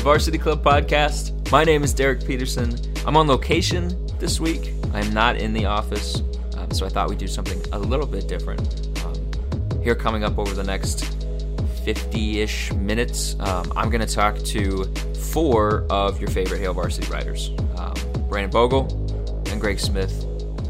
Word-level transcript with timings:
Varsity 0.00 0.38
Club 0.38 0.64
podcast. 0.64 1.52
My 1.52 1.62
name 1.62 1.84
is 1.84 1.92
Derek 1.92 2.24
Peterson. 2.24 2.74
I'm 3.06 3.18
on 3.18 3.26
location 3.28 4.06
this 4.18 4.40
week. 4.40 4.72
I'm 4.94 5.12
not 5.12 5.36
in 5.36 5.52
the 5.52 5.66
office, 5.66 6.22
um, 6.56 6.70
so 6.70 6.86
I 6.86 6.88
thought 6.88 7.10
we'd 7.10 7.18
do 7.18 7.28
something 7.28 7.60
a 7.72 7.78
little 7.78 8.06
bit 8.06 8.26
different. 8.26 8.88
Um, 9.04 9.82
here, 9.82 9.94
coming 9.94 10.24
up 10.24 10.38
over 10.38 10.54
the 10.54 10.64
next 10.64 11.04
50 11.84 12.40
ish 12.40 12.72
minutes, 12.72 13.36
um, 13.40 13.70
I'm 13.76 13.90
going 13.90 14.00
to 14.00 14.12
talk 14.12 14.38
to 14.38 14.84
four 15.32 15.86
of 15.90 16.18
your 16.18 16.30
favorite 16.30 16.60
Hail 16.60 16.72
Varsity 16.72 17.06
writers 17.12 17.50
um, 17.76 17.92
Brandon 18.30 18.50
Vogel, 18.50 18.84
then 19.44 19.58
Greg 19.58 19.78
Smith, 19.78 20.18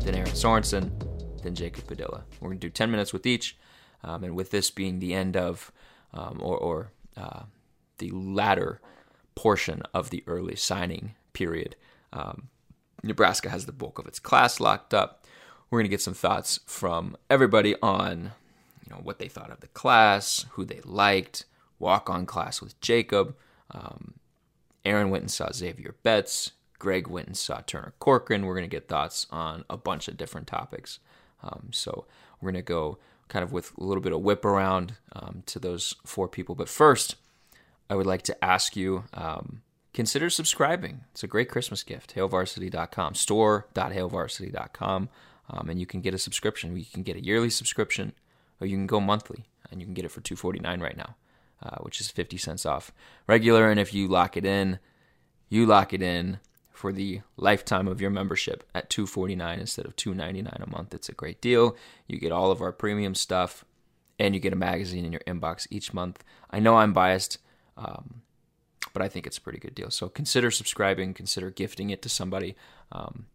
then 0.05 0.17
Erin 0.17 0.31
Sorensen, 0.31 0.91
then 1.45 1.55
Jacob 1.55 1.87
Padilla. 1.87 2.25
We're 2.41 2.49
going 2.49 2.59
to 2.59 2.67
do 2.67 2.71
10 2.71 2.91
minutes 2.91 3.13
with 3.13 3.25
each, 3.27 3.57
um, 4.03 4.25
and 4.25 4.35
with 4.35 4.51
this 4.51 4.73
being 4.73 4.99
the 4.99 5.15
end 5.15 5.37
of, 5.37 5.71
um, 6.13 6.41
or, 6.43 6.59
or 6.59 6.91
uh, 7.17 7.43
the 7.99 8.11
latter 8.11 8.81
portion 9.35 9.83
of 9.95 10.11
the 10.11 10.25
early 10.27 10.57
signing 10.57 11.15
period. 11.33 11.77
Um, 12.13 12.49
Nebraska 13.03 13.49
has 13.49 13.67
the 13.67 13.73
bulk 13.73 13.99
of 13.99 14.07
its 14.07 14.19
class 14.19 14.61
locked 14.61 14.93
up. 14.93 15.27
We're 15.71 15.79
going 15.79 15.87
to 15.87 15.91
get 15.91 16.03
some 16.03 16.15
thoughts 16.15 16.61
from 16.67 17.17
everybody 17.29 17.75
on, 17.81 18.33
you 18.85 18.91
know, 18.91 19.01
what 19.03 19.19
they 19.19 19.29
thought 19.29 19.51
of 19.51 19.61
the 19.61 19.69
class, 19.69 20.47
who 20.53 20.65
they 20.65 20.81
liked, 20.85 21.45
walk 21.79 22.11
on 22.11 22.27
class 22.27 22.61
with 22.61 22.81
Jacob. 22.81 23.37
Um, 23.71 24.15
Erin 24.85 25.11
went 25.11 25.23
and 25.23 25.31
saw 25.31 25.51
Xavier 25.53 25.95
Betts. 26.03 26.53
Greg 26.79 27.07
went 27.07 27.27
and 27.27 27.37
saw 27.37 27.61
Turner 27.61 27.93
Corcoran. 27.99 28.47
We're 28.47 28.55
going 28.55 28.69
to 28.69 28.77
get 28.77 28.89
thoughts 28.89 29.27
on 29.31 29.65
a 29.71 29.77
bunch 29.77 30.09
of 30.09 30.17
different 30.17 30.47
topics. 30.47 30.99
Um, 31.43 31.69
so 31.73 32.07
we're 32.41 32.51
going 32.51 32.65
to 32.65 32.67
go 32.67 32.99
kind 33.29 33.43
of 33.43 33.53
with 33.53 33.77
a 33.79 33.85
little 33.85 34.03
bit 34.03 34.13
of 34.13 34.21
whip 34.21 34.45
around 34.45 34.95
um, 35.13 35.43
to 35.47 35.59
those 35.59 35.95
four 36.05 36.27
people. 36.27 36.55
But 36.55 36.69
first, 36.69 37.17
I 37.91 37.97
would 37.97 38.07
like 38.07 38.23
to 38.23 38.45
ask 38.45 38.77
you 38.77 39.05
um, 39.13 39.63
consider 39.93 40.31
subscribing. 40.31 41.01
It's 41.11 41.25
a 41.25 41.27
great 41.27 41.49
Christmas 41.49 41.83
gift. 41.83 42.15
HailVarsity.com, 42.15 43.15
store.hailvarsity.com. 43.15 45.09
Um, 45.51 45.69
and 45.69 45.81
you 45.81 45.87
can 45.87 46.01
get 46.01 46.15
a 46.15 46.19
subscription. 46.19 46.77
You 46.77 46.85
can 46.85 47.03
get 47.03 47.17
a 47.17 47.25
yearly 47.25 47.51
subscription, 47.51 48.13
or 48.61 48.69
you 48.69 48.77
can 48.77 48.87
go 48.87 49.01
monthly, 49.01 49.47
and 49.71 49.81
you 49.81 49.87
can 49.87 49.95
get 49.95 50.05
it 50.05 50.13
for 50.13 50.21
two 50.21 50.37
forty 50.37 50.61
nine 50.61 50.81
right 50.81 50.97
now, 50.97 51.17
uh, 51.61 51.79
which 51.81 52.01
is 52.01 52.09
fifty 52.09 52.37
cents 52.37 52.65
off 52.65 52.93
regular. 53.27 53.69
And 53.69 53.81
if 53.81 53.93
you 53.93 54.07
lock 54.07 54.37
it 54.37 54.45
in, 54.45 54.79
you 55.49 55.67
lock 55.67 55.93
it 55.93 56.03
in 56.03 56.39
for 56.71 56.93
the 56.93 57.23
lifetime 57.37 57.89
of 57.89 58.01
your 58.01 58.11
membership 58.11 58.63
at 58.77 58.91
two 58.91 59.09
forty 59.09 59.35
nine 59.35 59.59
instead 59.59 59.87
of 59.87 59.97
two 59.97 60.15
ninety 60.15 60.41
nine 60.41 60.63
a 60.65 60.71
month. 60.71 60.95
It's 60.95 61.09
a 61.09 61.15
great 61.15 61.41
deal. 61.41 61.77
You 62.07 62.21
get 62.21 62.31
all 62.31 62.53
of 62.53 62.63
our 62.63 62.71
premium 62.71 63.17
stuff, 63.17 63.65
and 64.21 64.37
you 64.37 64.41
get 64.41 64.53
a 64.53 64.57
magazine 64.57 65.05
in 65.05 65.11
your 65.11 65.23
inbox 65.27 65.67
each 65.69 65.93
month. 65.93 66.23
I 66.49 66.61
know 66.61 66.77
I'm 66.77 66.93
biased. 66.93 67.39
Um, 67.77 68.23
but 68.93 69.03
I 69.03 69.09
think 69.09 69.27
it's 69.27 69.39
a 69.39 69.41
pretty 69.41 69.59
good 69.59 69.75
deal. 69.75 69.91
So 69.91 70.09
consider 70.09 70.51
subscribing, 70.51 71.15
consider 71.15 71.51
gifting 71.51 71.91
it 71.91 72.03
to 72.03 72.09
somebody 72.09 72.57
um, 72.93 73.27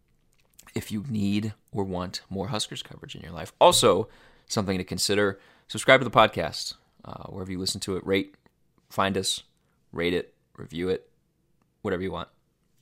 if 0.73 0.91
you 0.91 1.06
need 1.09 1.53
or 1.72 1.84
want 1.84 2.22
more 2.29 2.50
Huskers 2.50 2.84
coverage 2.84 3.16
in 3.16 3.22
your 3.22 3.31
life. 3.31 3.53
Also, 3.59 4.07
something 4.47 4.78
to 4.78 4.84
consider 4.84 5.40
subscribe 5.68 6.01
to 6.01 6.03
the 6.03 6.12
podcast. 6.12 6.75
Uh, 7.03 7.23
wherever 7.28 7.51
you 7.51 7.59
listen 7.59 7.79
to 7.79 7.96
it, 7.96 8.06
rate, 8.06 8.35
find 8.90 9.16
us, 9.16 9.44
rate 9.91 10.13
it, 10.13 10.34
review 10.57 10.90
it, 10.90 11.07
whatever 11.84 12.02
you 12.02 12.12
want. 12.12 12.29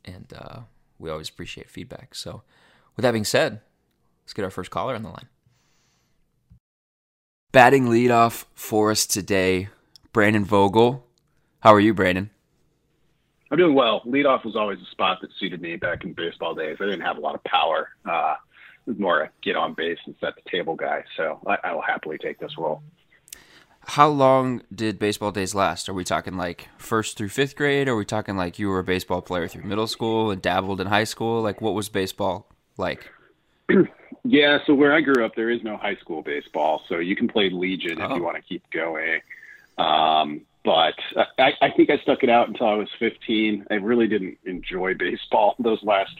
And 0.05 0.33
uh, 0.35 0.59
we 0.97 1.09
always 1.09 1.29
appreciate 1.29 1.69
feedback. 1.69 2.15
So, 2.15 2.43
with 2.95 3.03
that 3.03 3.11
being 3.11 3.25
said, 3.25 3.59
let's 4.23 4.33
get 4.33 4.45
our 4.45 4.51
first 4.51 4.71
caller 4.71 4.95
on 4.95 5.03
the 5.03 5.09
line. 5.09 5.27
Batting 7.51 7.87
leadoff 7.87 8.45
for 8.53 8.91
us 8.91 9.05
today, 9.05 9.69
Brandon 10.13 10.45
Vogel. 10.45 11.05
How 11.63 11.73
are 11.73 11.79
you, 11.79 11.93
Brandon? 11.93 12.29
I'm 13.49 13.57
doing 13.57 13.73
well. 13.73 14.01
Leadoff 14.05 14.43
was 14.43 14.57
always 14.57 14.79
a 14.81 14.91
spot 14.91 15.19
that 15.21 15.29
suited 15.39 15.61
me 15.61 15.77
back 15.77 16.03
in 16.03 16.11
baseball 16.11 16.53
days. 16.53 16.75
I 16.81 16.83
didn't 16.83 17.05
have 17.05 17.15
a 17.15 17.21
lot 17.21 17.35
of 17.35 17.43
power. 17.45 17.87
Uh, 18.03 18.35
it 18.85 18.89
was 18.89 18.99
more 18.99 19.21
a 19.21 19.29
get 19.41 19.55
on 19.55 19.73
base 19.73 19.97
and 20.05 20.13
set 20.19 20.33
the 20.35 20.41
table 20.51 20.75
guy. 20.75 21.05
So 21.15 21.39
I, 21.47 21.57
I 21.63 21.73
will 21.73 21.81
happily 21.81 22.17
take 22.17 22.37
this 22.37 22.57
role. 22.57 22.83
How 23.85 24.09
long 24.09 24.61
did 24.75 24.99
baseball 24.99 25.31
days 25.31 25.55
last? 25.55 25.87
Are 25.87 25.93
we 25.93 26.03
talking 26.03 26.35
like 26.35 26.67
first 26.77 27.17
through 27.17 27.29
fifth 27.29 27.55
grade? 27.55 27.87
Are 27.87 27.95
we 27.95 28.03
talking 28.03 28.35
like 28.35 28.59
you 28.59 28.67
were 28.67 28.79
a 28.79 28.83
baseball 28.83 29.21
player 29.21 29.47
through 29.47 29.63
middle 29.63 29.87
school 29.87 30.31
and 30.31 30.41
dabbled 30.41 30.81
in 30.81 30.87
high 30.87 31.05
school? 31.05 31.41
Like, 31.41 31.61
what 31.61 31.75
was 31.75 31.87
baseball 31.87 32.49
like? 32.75 33.09
yeah, 34.25 34.57
so 34.67 34.73
where 34.73 34.93
I 34.93 34.99
grew 34.99 35.23
up, 35.23 35.35
there 35.37 35.49
is 35.49 35.63
no 35.63 35.77
high 35.77 35.95
school 35.95 36.23
baseball. 36.23 36.81
So 36.89 36.97
you 36.97 37.15
can 37.15 37.29
play 37.29 37.49
Legion 37.49 38.01
oh. 38.01 38.05
if 38.07 38.17
you 38.17 38.21
want 38.21 38.35
to 38.35 38.41
keep 38.41 38.69
going. 38.69 39.21
Um, 39.77 40.41
but 40.63 40.93
I, 41.37 41.51
I 41.61 41.71
think 41.71 41.89
I 41.89 41.97
stuck 41.97 42.23
it 42.23 42.29
out 42.29 42.47
until 42.47 42.67
I 42.67 42.75
was 42.75 42.89
15. 42.97 43.65
I 43.69 43.75
really 43.75 44.07
didn't 44.07 44.37
enjoy 44.45 44.93
baseball 44.93 45.55
those 45.59 45.83
last 45.83 46.13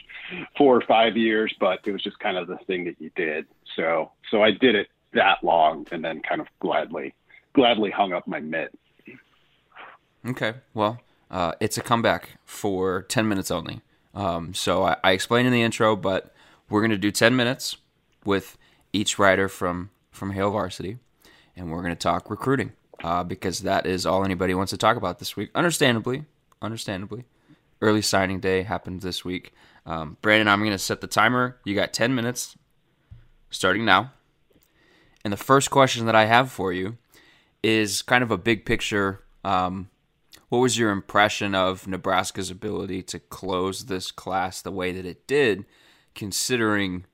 four 0.56 0.76
or 0.76 0.82
five 0.82 1.16
years, 1.16 1.54
but 1.58 1.80
it 1.86 1.92
was 1.92 2.02
just 2.02 2.18
kind 2.18 2.36
of 2.36 2.46
the 2.46 2.58
thing 2.66 2.84
that 2.84 3.00
you 3.00 3.10
did. 3.16 3.46
So, 3.76 4.12
so 4.30 4.42
I 4.42 4.50
did 4.50 4.74
it 4.74 4.88
that 5.14 5.42
long, 5.42 5.86
and 5.92 6.04
then 6.04 6.20
kind 6.20 6.40
of 6.40 6.48
gladly, 6.60 7.14
gladly 7.54 7.90
hung 7.90 8.12
up 8.12 8.26
my 8.26 8.40
mitt. 8.40 8.76
Okay, 10.26 10.54
well, 10.72 11.00
uh, 11.30 11.52
it's 11.60 11.78
a 11.78 11.82
comeback 11.82 12.30
for 12.44 13.02
10 13.02 13.28
minutes 13.28 13.50
only. 13.50 13.80
Um, 14.14 14.54
so 14.54 14.84
I, 14.84 14.96
I 15.02 15.12
explained 15.12 15.46
in 15.46 15.52
the 15.52 15.62
intro, 15.62 15.96
but 15.96 16.34
we're 16.68 16.80
going 16.80 16.90
to 16.90 16.98
do 16.98 17.10
10 17.10 17.34
minutes 17.34 17.76
with 18.24 18.56
each 18.92 19.18
writer 19.18 19.48
from 19.48 19.90
from 20.10 20.30
Hail 20.30 20.52
Varsity, 20.52 20.98
and 21.56 21.72
we're 21.72 21.82
going 21.82 21.90
to 21.90 21.96
talk 21.96 22.30
recruiting 22.30 22.72
uh, 23.02 23.24
because 23.24 23.60
that 23.60 23.86
is 23.86 24.06
all 24.06 24.24
anybody 24.24 24.54
wants 24.54 24.70
to 24.70 24.78
talk 24.78 24.96
about 24.96 25.18
this 25.18 25.36
week. 25.36 25.50
Understandably, 25.54 26.24
understandably, 26.62 27.24
early 27.80 28.02
signing 28.02 28.40
day 28.40 28.62
happened 28.62 29.00
this 29.00 29.24
week. 29.24 29.52
Um, 29.86 30.16
Brandon, 30.22 30.48
I'm 30.48 30.60
going 30.60 30.70
to 30.72 30.78
set 30.78 31.00
the 31.00 31.06
timer. 31.06 31.58
You 31.64 31.74
got 31.74 31.92
10 31.92 32.14
minutes 32.14 32.56
starting 33.50 33.84
now. 33.84 34.12
And 35.24 35.32
the 35.32 35.38
first 35.38 35.70
question 35.70 36.06
that 36.06 36.14
I 36.14 36.26
have 36.26 36.50
for 36.50 36.72
you 36.72 36.98
is 37.62 38.02
kind 38.02 38.22
of 38.22 38.30
a 38.30 38.38
big 38.38 38.64
picture. 38.64 39.22
Um, 39.42 39.88
what 40.48 40.58
was 40.58 40.78
your 40.78 40.90
impression 40.90 41.54
of 41.54 41.86
Nebraska's 41.88 42.50
ability 42.50 43.02
to 43.04 43.18
close 43.18 43.86
this 43.86 44.10
class 44.10 44.60
the 44.60 44.70
way 44.70 44.92
that 44.92 45.06
it 45.06 45.26
did, 45.26 45.64
considering, 46.14 47.04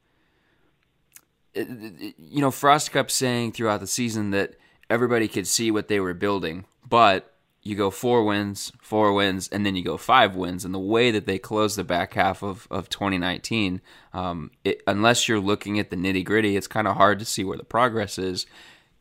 you 1.55 2.41
know, 2.41 2.51
Frost 2.51 2.93
kept 2.93 3.11
saying 3.11 3.53
throughout 3.53 3.81
the 3.81 3.87
season 3.87 4.31
that 4.31 4.57
everybody 4.91 5.29
could 5.29 5.47
see 5.47 5.71
what 5.71 5.89
they 5.89 6.01
were 6.01 6.15
building. 6.15 6.65
But 6.87 7.33
you 7.63 7.77
go 7.77 7.91
four 7.91 8.25
wins, 8.25 8.73
four 8.81 9.13
wins, 9.13 9.49
and 9.49 9.65
then 9.65 9.77
you 9.77 9.85
go 9.85 9.97
five 9.97 10.35
wins. 10.35 10.65
And 10.65 10.75
the 10.75 10.79
way 10.79 11.11
that 11.11 11.27
they 11.27 11.39
closed 11.39 11.77
the 11.77 11.85
back 11.85 12.15
half 12.15 12.43
of, 12.43 12.67
of 12.71 12.89
2019, 12.89 13.81
um, 14.13 14.51
it, 14.65 14.83
unless 14.87 15.29
you're 15.29 15.41
looking 15.41 15.79
at 15.79 15.91
the 15.91 15.97
nitty 15.97 16.25
gritty, 16.25 16.57
it's 16.57 16.67
kind 16.67 16.89
of 16.89 16.97
hard 16.97 17.19
to 17.19 17.25
see 17.25 17.45
where 17.45 17.59
the 17.59 17.65
progress 17.65 18.19
is. 18.19 18.47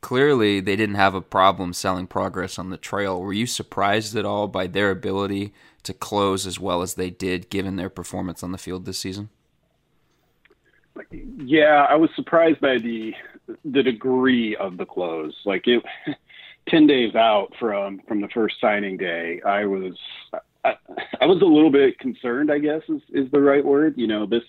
Clearly, 0.02 0.60
they 0.60 0.76
didn't 0.76 0.96
have 0.96 1.16
a 1.16 1.22
problem 1.22 1.74
selling 1.74 2.08
progress 2.08 2.60
on 2.60 2.70
the 2.70 2.78
trail. 2.78 3.22
Were 3.22 3.34
you 3.34 3.46
surprised 3.46 4.16
at 4.16 4.26
all 4.26 4.48
by 4.48 4.68
their 4.68 4.92
ability 4.92 5.54
to 5.84 5.94
close 5.94 6.46
as 6.46 6.60
well 6.60 6.82
as 6.82 6.96
they 6.96 7.10
did, 7.10 7.50
given 7.50 7.76
their 7.76 7.90
performance 7.90 8.44
on 8.44 8.52
the 8.52 8.58
field 8.58 8.86
this 8.86 9.00
season? 9.00 9.30
Yeah, 11.12 11.86
I 11.90 11.96
was 11.96 12.10
surprised 12.16 12.60
by 12.60 12.78
the 12.78 13.14
the 13.66 13.84
degree 13.84 14.56
of 14.56 14.78
the 14.78 14.86
close. 14.86 15.36
Like 15.46 15.68
it, 15.68 15.84
ten 16.70 16.88
days 16.88 17.16
out 17.16 17.54
from 17.60 18.02
from 18.08 18.22
the 18.22 18.30
first 18.30 18.56
signing 18.62 18.98
day, 18.98 19.42
I 19.46 19.66
was. 19.66 19.94
I, 20.66 20.74
I 21.22 21.26
was 21.26 21.42
a 21.42 21.46
little 21.46 21.72
bit 21.72 21.98
concerned, 22.00 22.52
I 22.52 22.60
guess 22.60 22.82
is, 22.90 23.02
is 23.14 23.32
the 23.32 23.40
right 23.40 23.64
word. 23.64 23.94
You 23.96 24.08
know, 24.08 24.26
this 24.26 24.44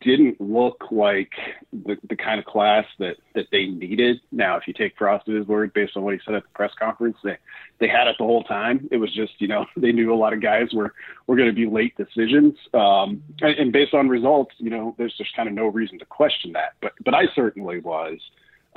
didn't 0.00 0.40
look 0.40 0.84
like 0.90 1.32
the, 1.72 1.96
the 2.08 2.16
kind 2.16 2.38
of 2.38 2.44
class 2.44 2.84
that, 2.98 3.16
that 3.34 3.46
they 3.50 3.66
needed. 3.66 4.20
Now, 4.30 4.56
if 4.56 4.68
you 4.68 4.74
take 4.74 4.96
Frost 4.96 5.28
at 5.28 5.34
his 5.34 5.46
word 5.46 5.72
based 5.72 5.96
on 5.96 6.02
what 6.02 6.14
he 6.14 6.20
said 6.24 6.34
at 6.34 6.42
the 6.42 6.48
press 6.50 6.72
conference, 6.78 7.16
they, 7.24 7.36
they 7.80 7.88
had 7.88 8.06
it 8.06 8.16
the 8.18 8.24
whole 8.24 8.44
time. 8.44 8.88
It 8.90 8.98
was 8.98 9.12
just, 9.14 9.32
you 9.40 9.48
know, 9.48 9.66
they 9.76 9.92
knew 9.92 10.12
a 10.12 10.16
lot 10.16 10.32
of 10.32 10.42
guys 10.42 10.72
were, 10.72 10.94
were 11.26 11.36
going 11.36 11.48
to 11.48 11.54
be 11.54 11.66
late 11.66 11.96
decisions. 11.96 12.54
Um, 12.74 13.22
and, 13.40 13.58
and 13.58 13.72
based 13.72 13.94
on 13.94 14.08
results, 14.08 14.54
you 14.58 14.70
know, 14.70 14.94
there's 14.98 15.16
just 15.16 15.34
kind 15.34 15.48
of 15.48 15.54
no 15.54 15.66
reason 15.66 15.98
to 15.98 16.04
question 16.04 16.52
that. 16.52 16.74
But, 16.80 16.92
but 17.04 17.14
I 17.14 17.24
certainly 17.34 17.80
was. 17.80 18.18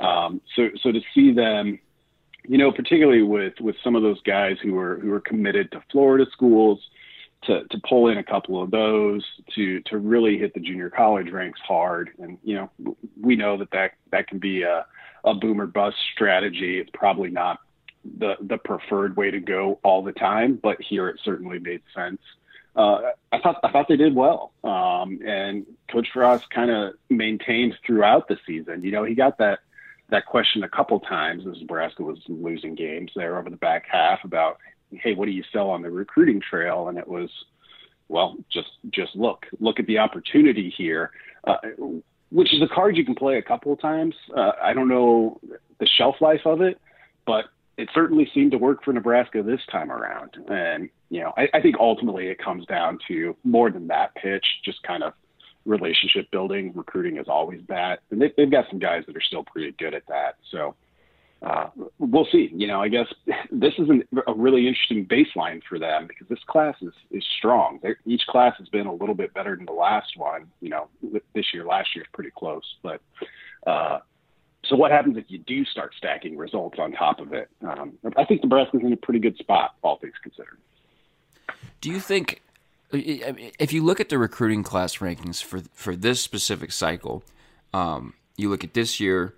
Um, 0.00 0.40
so, 0.56 0.70
so 0.82 0.92
to 0.92 1.00
see 1.14 1.32
them, 1.32 1.78
you 2.48 2.58
know, 2.58 2.72
particularly 2.72 3.22
with, 3.22 3.54
with 3.60 3.76
some 3.84 3.94
of 3.94 4.02
those 4.02 4.20
guys 4.22 4.56
who 4.62 4.72
were, 4.72 4.98
who 4.98 5.10
were 5.10 5.20
committed 5.20 5.70
to 5.72 5.82
Florida 5.92 6.26
schools, 6.32 6.80
to, 7.44 7.64
to 7.64 7.80
pull 7.88 8.08
in 8.08 8.18
a 8.18 8.24
couple 8.24 8.62
of 8.62 8.70
those 8.70 9.24
to 9.54 9.80
to 9.82 9.98
really 9.98 10.38
hit 10.38 10.54
the 10.54 10.60
junior 10.60 10.90
college 10.90 11.30
ranks 11.30 11.60
hard. 11.66 12.10
And 12.18 12.38
you 12.42 12.54
know 12.54 12.96
we 13.20 13.36
know 13.36 13.56
that 13.58 13.70
that, 13.72 13.92
that 14.10 14.28
can 14.28 14.38
be 14.38 14.62
a, 14.62 14.86
a 15.24 15.34
boomer 15.34 15.66
bust 15.66 15.96
strategy. 16.14 16.78
It's 16.78 16.90
probably 16.94 17.30
not 17.30 17.58
the 18.18 18.36
the 18.40 18.58
preferred 18.58 19.16
way 19.16 19.30
to 19.30 19.40
go 19.40 19.78
all 19.84 20.02
the 20.02 20.12
time 20.12 20.58
but 20.60 20.80
here 20.80 21.08
it 21.08 21.20
certainly 21.24 21.58
made 21.58 21.82
sense. 21.94 22.20
Uh, 22.74 23.10
I 23.30 23.38
thought 23.38 23.60
I 23.62 23.70
thought 23.70 23.86
they 23.88 23.96
did 23.96 24.14
well. 24.14 24.52
Um, 24.64 25.20
and 25.26 25.66
coach 25.90 26.08
Frost 26.12 26.48
kind 26.50 26.70
of 26.70 26.94
maintained 27.10 27.76
throughout 27.86 28.28
the 28.28 28.38
season. 28.46 28.82
You 28.84 28.92
know 28.92 29.04
he 29.04 29.14
got 29.14 29.38
that 29.38 29.60
that 30.08 30.26
question 30.26 30.62
a 30.62 30.68
couple 30.68 31.00
times. 31.00 31.46
As 31.46 31.60
Nebraska 31.60 32.02
was 32.02 32.18
losing 32.28 32.74
games 32.74 33.10
there 33.14 33.38
over 33.38 33.50
the 33.50 33.56
back 33.56 33.86
half 33.90 34.24
about 34.24 34.58
hey, 34.92 35.14
what 35.14 35.26
do 35.26 35.32
you 35.32 35.44
sell 35.52 35.70
on 35.70 35.82
the 35.82 35.90
recruiting 35.90 36.40
trail? 36.40 36.88
And 36.88 36.98
it 36.98 37.08
was, 37.08 37.30
well, 38.08 38.36
just 38.52 38.70
just 38.90 39.14
look, 39.16 39.46
look 39.60 39.78
at 39.78 39.86
the 39.86 39.98
opportunity 39.98 40.72
here, 40.76 41.10
uh, 41.44 41.56
which 42.30 42.52
is 42.52 42.62
a 42.62 42.74
card 42.74 42.96
you 42.96 43.04
can 43.04 43.14
play 43.14 43.38
a 43.38 43.42
couple 43.42 43.72
of 43.72 43.80
times. 43.80 44.14
Uh, 44.36 44.52
I 44.62 44.72
don't 44.72 44.88
know 44.88 45.40
the 45.78 45.88
shelf 45.98 46.16
life 46.20 46.42
of 46.44 46.60
it, 46.60 46.80
but 47.26 47.46
it 47.78 47.88
certainly 47.94 48.30
seemed 48.34 48.52
to 48.52 48.58
work 48.58 48.84
for 48.84 48.92
Nebraska 48.92 49.42
this 49.42 49.60
time 49.70 49.90
around. 49.90 50.36
And 50.48 50.88
you 51.08 51.20
know, 51.20 51.32
I, 51.36 51.48
I 51.54 51.60
think 51.60 51.76
ultimately 51.78 52.28
it 52.28 52.38
comes 52.38 52.66
down 52.66 52.98
to 53.08 53.36
more 53.44 53.70
than 53.70 53.86
that 53.88 54.14
pitch, 54.14 54.44
just 54.64 54.82
kind 54.82 55.02
of 55.02 55.12
relationship 55.64 56.30
building. 56.30 56.72
Recruiting 56.74 57.18
is 57.18 57.26
always 57.28 57.60
that, 57.68 58.00
and 58.10 58.20
they, 58.20 58.32
they've 58.36 58.50
got 58.50 58.66
some 58.70 58.78
guys 58.78 59.04
that 59.06 59.16
are 59.16 59.22
still 59.22 59.44
pretty 59.44 59.72
good 59.78 59.94
at 59.94 60.06
that. 60.08 60.36
So 60.50 60.74
uh, 61.42 61.68
we'll 61.98 62.26
see. 62.30 62.50
You 62.54 62.68
know, 62.68 62.80
I 62.80 62.88
guess 62.88 63.06
this 63.50 63.74
is 63.78 63.88
an, 63.88 64.04
a 64.26 64.34
really 64.34 64.68
interesting 64.68 65.06
baseline 65.06 65.60
for 65.68 65.78
them 65.78 66.06
because 66.06 66.28
this 66.28 66.38
class 66.46 66.76
is 66.80 66.92
is 67.10 67.24
strong. 67.38 67.80
They're, 67.82 67.98
each 68.06 68.22
class 68.28 68.54
has 68.58 68.68
been 68.68 68.86
a 68.86 68.94
little 68.94 69.14
bit 69.14 69.34
better 69.34 69.56
than 69.56 69.66
the 69.66 69.72
last 69.72 70.16
one. 70.16 70.46
You 70.60 70.70
know, 70.70 70.88
this 71.34 71.46
year, 71.52 71.64
last 71.64 71.94
year 71.94 72.04
is 72.04 72.10
pretty 72.12 72.30
close. 72.30 72.62
But 72.82 73.00
uh, 73.66 74.00
so, 74.64 74.76
what 74.76 74.92
happens 74.92 75.16
if 75.16 75.24
you 75.28 75.38
do 75.38 75.64
start 75.64 75.94
stacking 75.96 76.36
results 76.36 76.78
on 76.78 76.92
top 76.92 77.18
of 77.18 77.32
it? 77.32 77.48
Um, 77.62 77.94
I 78.16 78.24
think 78.24 78.42
Nebraska's 78.44 78.82
in 78.84 78.92
a 78.92 78.96
pretty 78.96 79.20
good 79.20 79.36
spot, 79.38 79.74
all 79.82 79.96
things 79.98 80.14
considered. 80.22 80.58
Do 81.80 81.90
you 81.90 81.98
think, 81.98 82.42
if 82.92 83.72
you 83.72 83.82
look 83.82 83.98
at 83.98 84.08
the 84.08 84.18
recruiting 84.18 84.62
class 84.62 84.98
rankings 84.98 85.42
for 85.42 85.62
for 85.74 85.96
this 85.96 86.20
specific 86.20 86.70
cycle, 86.70 87.24
um, 87.74 88.14
you 88.36 88.48
look 88.48 88.62
at 88.62 88.74
this 88.74 89.00
year 89.00 89.34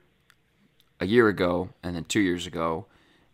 a 1.00 1.06
year 1.06 1.28
ago 1.28 1.70
and 1.82 1.96
then 1.96 2.04
two 2.04 2.20
years 2.20 2.46
ago, 2.46 2.86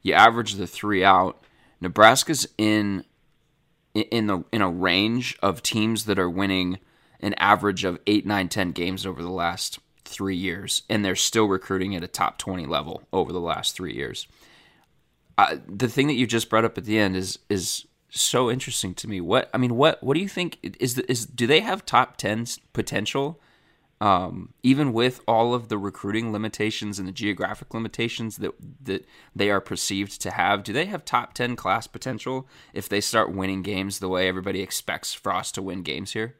you 0.03 0.13
average 0.15 0.55
the 0.55 0.67
three 0.67 1.05
out. 1.05 1.45
Nebraska's 1.81 2.47
in 2.59 3.05
in 3.95 4.27
the 4.27 4.45
in 4.53 4.63
a 4.63 4.71
range 4.71 5.37
of 5.43 5.63
teams 5.63 6.05
that 6.05 6.19
are 6.19 6.31
winning 6.31 6.79
an 7.21 7.35
average 7.35 7.85
of 7.85 7.99
eight, 8.07 8.27
nine, 8.27 8.49
ten 8.49 8.73
games 8.73 9.05
over 9.05 9.23
the 9.23 9.31
last 9.31 9.79
three 10.05 10.37
years, 10.37 10.83
and 10.89 11.05
they're 11.05 11.17
still 11.17 11.47
recruiting 11.47 11.95
at 11.95 12.05
a 12.05 12.09
top 12.09 12.39
twenty 12.39 12.67
level 12.67 13.03
over 13.13 13.33
the 13.33 13.41
last 13.41 13.75
three 13.75 13.95
years. 13.95 14.27
Uh, 15.39 15.57
the 15.67 15.89
thing 15.89 16.07
that 16.07 16.15
you 16.15 16.27
just 16.27 16.51
brought 16.51 16.65
up 16.65 16.79
at 16.79 16.85
the 16.85 16.99
end 16.99 17.17
is 17.17 17.39
is 17.49 17.87
so 18.11 18.51
interesting 18.51 18.95
to 18.95 19.09
me. 19.09 19.21
What 19.21 19.49
I 19.55 19.59
mean, 19.59 19.77
what 19.77 20.03
what 20.03 20.15
do 20.15 20.21
you 20.21 20.29
think 20.29 20.59
is 20.63 20.95
the, 20.95 21.11
is 21.11 21.27
do 21.27 21.47
they 21.47 21.61
have 21.61 21.87
top 21.87 22.17
ten 22.17 22.47
potential 22.73 23.41
um, 24.01 24.55
even 24.63 24.93
with 24.93 25.21
all 25.29 25.53
of 25.53 25.69
the 25.69 25.77
recruiting 25.77 26.33
limitations 26.33 26.99
and 26.99 27.07
the 27.07 27.13
geographic 27.13 27.75
limitations 27.75 28.39
that 28.39 28.53
that 28.83 29.07
they 29.37 29.51
are 29.51 29.61
perceived 29.61 30.21
to 30.23 30.31
have, 30.31 30.63
do 30.63 30.73
they 30.73 30.87
have 30.87 31.05
top 31.05 31.35
ten 31.35 31.55
class 31.57 31.87
potential 31.87 32.49
if 32.73 32.89
they 32.89 33.01
start 33.01 33.35
winning 33.35 33.63
games 33.63 33.99
the 33.99 34.09
way 34.09 34.27
everybody 34.27 34.61
expects 34.61 35.13
Frost 35.13 35.55
to 35.57 35.63
win 35.63 35.83
games 35.83 36.13
here? 36.13 36.37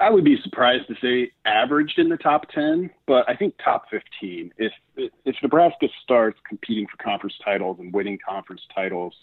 I 0.00 0.08
would 0.08 0.24
be 0.24 0.40
surprised 0.42 0.86
to 0.88 0.94
say 1.02 1.32
averaged 1.44 1.98
in 1.98 2.08
the 2.08 2.16
top 2.16 2.48
ten, 2.50 2.90
but 3.06 3.28
I 3.28 3.34
think 3.34 3.54
top 3.62 3.90
fifteen. 3.90 4.52
If 4.56 4.72
if 4.96 5.36
Nebraska 5.42 5.88
starts 6.02 6.38
competing 6.48 6.86
for 6.86 6.96
conference 7.02 7.34
titles 7.44 7.78
and 7.80 7.92
winning 7.92 8.18
conference 8.26 8.62
titles, 8.74 9.14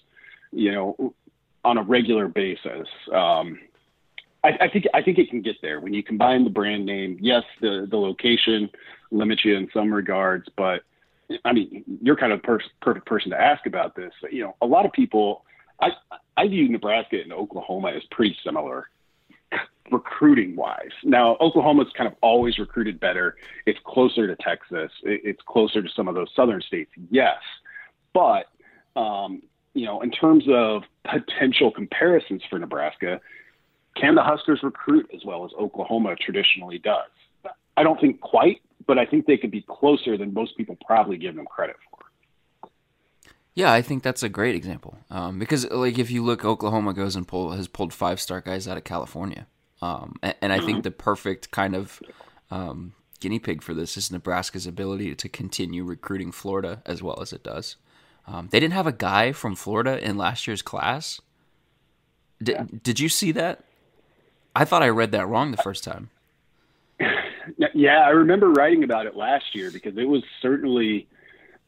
you 0.51 0.72
know, 0.72 1.13
on 1.63 1.78
a 1.78 1.84
regular 1.84 2.28
basis, 2.28 2.88
um, 3.13 3.60
I, 4.44 4.50
I, 4.62 4.69
think 4.69 4.86
I 4.94 5.01
think 5.01 5.18
it 5.18 5.30
can 5.30 5.42
get 5.42 5.56
there 5.62 5.80
when 5.80 5.94
you 5.94 6.04
combine 6.04 6.44
the 6.44 6.50
brand 6.50 6.86
name. 6.86 7.18
Yes, 7.22 7.44
the 7.62 7.88
the 7.90 7.98
location 7.98 8.69
limits 9.12 9.45
you 9.45 9.56
in 9.56 9.69
some 9.74 9.94
regards, 9.94 10.48
but 10.57 10.81
I 11.45 11.54
mean, 11.54 11.84
you're 12.01 12.18
kind 12.18 12.34
of 12.34 12.44
per- 12.44 12.60
perfect 12.81 13.06
person 13.06 13.31
to 13.31 13.40
ask 13.40 13.66
about 13.66 13.95
this. 13.95 14.12
You 14.31 14.44
know, 14.44 14.56
a 14.62 14.66
lot 14.66 14.86
of 14.86 14.92
people, 14.92 15.45
I 15.81 15.92
I 16.36 16.48
view 16.48 16.68
Nebraska 16.69 17.22
and 17.22 17.31
Oklahoma 17.31 17.92
as 17.95 18.04
pretty 18.12 18.36
similar 18.44 18.90
recruiting 19.92 20.56
wise. 20.56 20.92
Now, 21.04 21.38
Oklahoma's 21.39 21.92
kind 21.96 22.07
of 22.07 22.16
always 22.22 22.57
recruited 22.57 23.00
better. 23.00 23.36
It's 23.66 23.80
closer 23.86 24.28
to 24.28 24.36
Texas. 24.38 24.92
It's 25.04 25.42
closer 25.46 25.81
to 25.81 25.89
some 25.96 26.07
of 26.07 26.16
those 26.16 26.30
southern 26.36 26.62
states. 26.62 26.92
Yes, 27.10 27.39
but 28.13 28.48
um, 28.96 29.44
you 29.74 29.86
know, 29.86 30.01
in 30.01 30.12
terms 30.12 30.46
of 30.50 30.84
potential 31.04 31.72
comparisons 31.72 32.42
for 32.50 32.60
Nebraska, 32.60 33.19
can 33.95 34.16
the 34.16 34.24
Huskers 34.24 34.62
recruit 34.63 35.10
as 35.13 35.24
well 35.25 35.45
as 35.45 35.51
Oklahoma 35.60 36.16
traditionally 36.16 36.80
does? 36.80 37.10
I 37.75 37.84
don't 37.84 38.00
think 38.00 38.22
quite, 38.22 38.62
but 38.86 38.98
I 38.98 39.06
think 39.06 39.25
they 39.25 39.38
could 39.38 39.51
be 39.51 39.66
closer 39.68 40.18
than 40.18 40.34
most 40.34 40.57
people 40.57 40.78
probably 40.86 41.18
give 41.18 41.36
them 41.36 41.45
credit 41.45 41.75
for. 41.90 42.69
Yeah, 43.56 43.72
I 43.72 43.84
think 43.84 44.01
that's 44.01 44.24
a 44.24 44.30
great 44.30 44.56
example 44.56 44.98
um, 45.12 45.38
because, 45.38 45.69
like, 45.69 46.00
if 46.00 46.10
you 46.10 46.24
look, 46.24 46.44
Oklahoma 46.44 46.94
goes 46.94 47.16
and 47.16 47.28
pull 47.28 47.51
has 47.51 47.68
pulled 47.68 47.94
five 47.94 48.19
star 48.19 48.42
guys 48.42 48.68
out 48.68 48.78
of 48.78 48.84
California, 48.84 49.45
um, 49.81 50.16
and, 50.24 50.36
and, 50.42 50.54
I 50.54 50.60
think 50.60 50.84
the 50.84 50.92
perfect 50.92 51.51
kind 51.51 51.75
of 51.75 52.01
um, 52.50 52.94
guinea 53.19 53.38
pig 53.38 53.62
for 53.62 53.75
this 53.75 53.96
is 53.96 54.12
Nebraska's 54.12 54.66
ability 54.66 55.13
to 55.13 55.29
continue 55.29 55.84
recruiting 55.84 56.32
Florida 56.32 56.82
as 56.86 57.03
well 57.03 57.20
as 57.22 57.32
it 57.32 57.44
does. 57.44 57.75
Um, 58.25 58.48
they 58.51 58.60
didn't 58.60 58.74
have 58.74 58.88
a 58.88 58.91
guy 58.91 59.34
from 59.34 59.56
Florida 59.56 60.03
in 60.03 60.18
last 60.18 60.48
year's 60.48 60.62
class. 60.62 61.22
Did, 62.41 62.56
yeah. 62.56 62.65
did 62.82 63.00
you 63.00 63.10
see 63.10 63.32
that? 63.34 63.65
I 64.55 64.65
thought 64.65 64.83
I 64.83 64.89
read 64.89 65.12
that 65.12 65.27
wrong 65.27 65.51
the 65.51 65.57
first 65.57 65.83
time. 65.83 66.10
Yeah, 67.74 68.05
I 68.05 68.10
remember 68.10 68.51
writing 68.51 68.83
about 68.83 69.05
it 69.05 69.15
last 69.15 69.55
year 69.55 69.72
because 69.72 69.98
it 69.98 70.07
was 70.07 70.24
certainly 70.41 71.07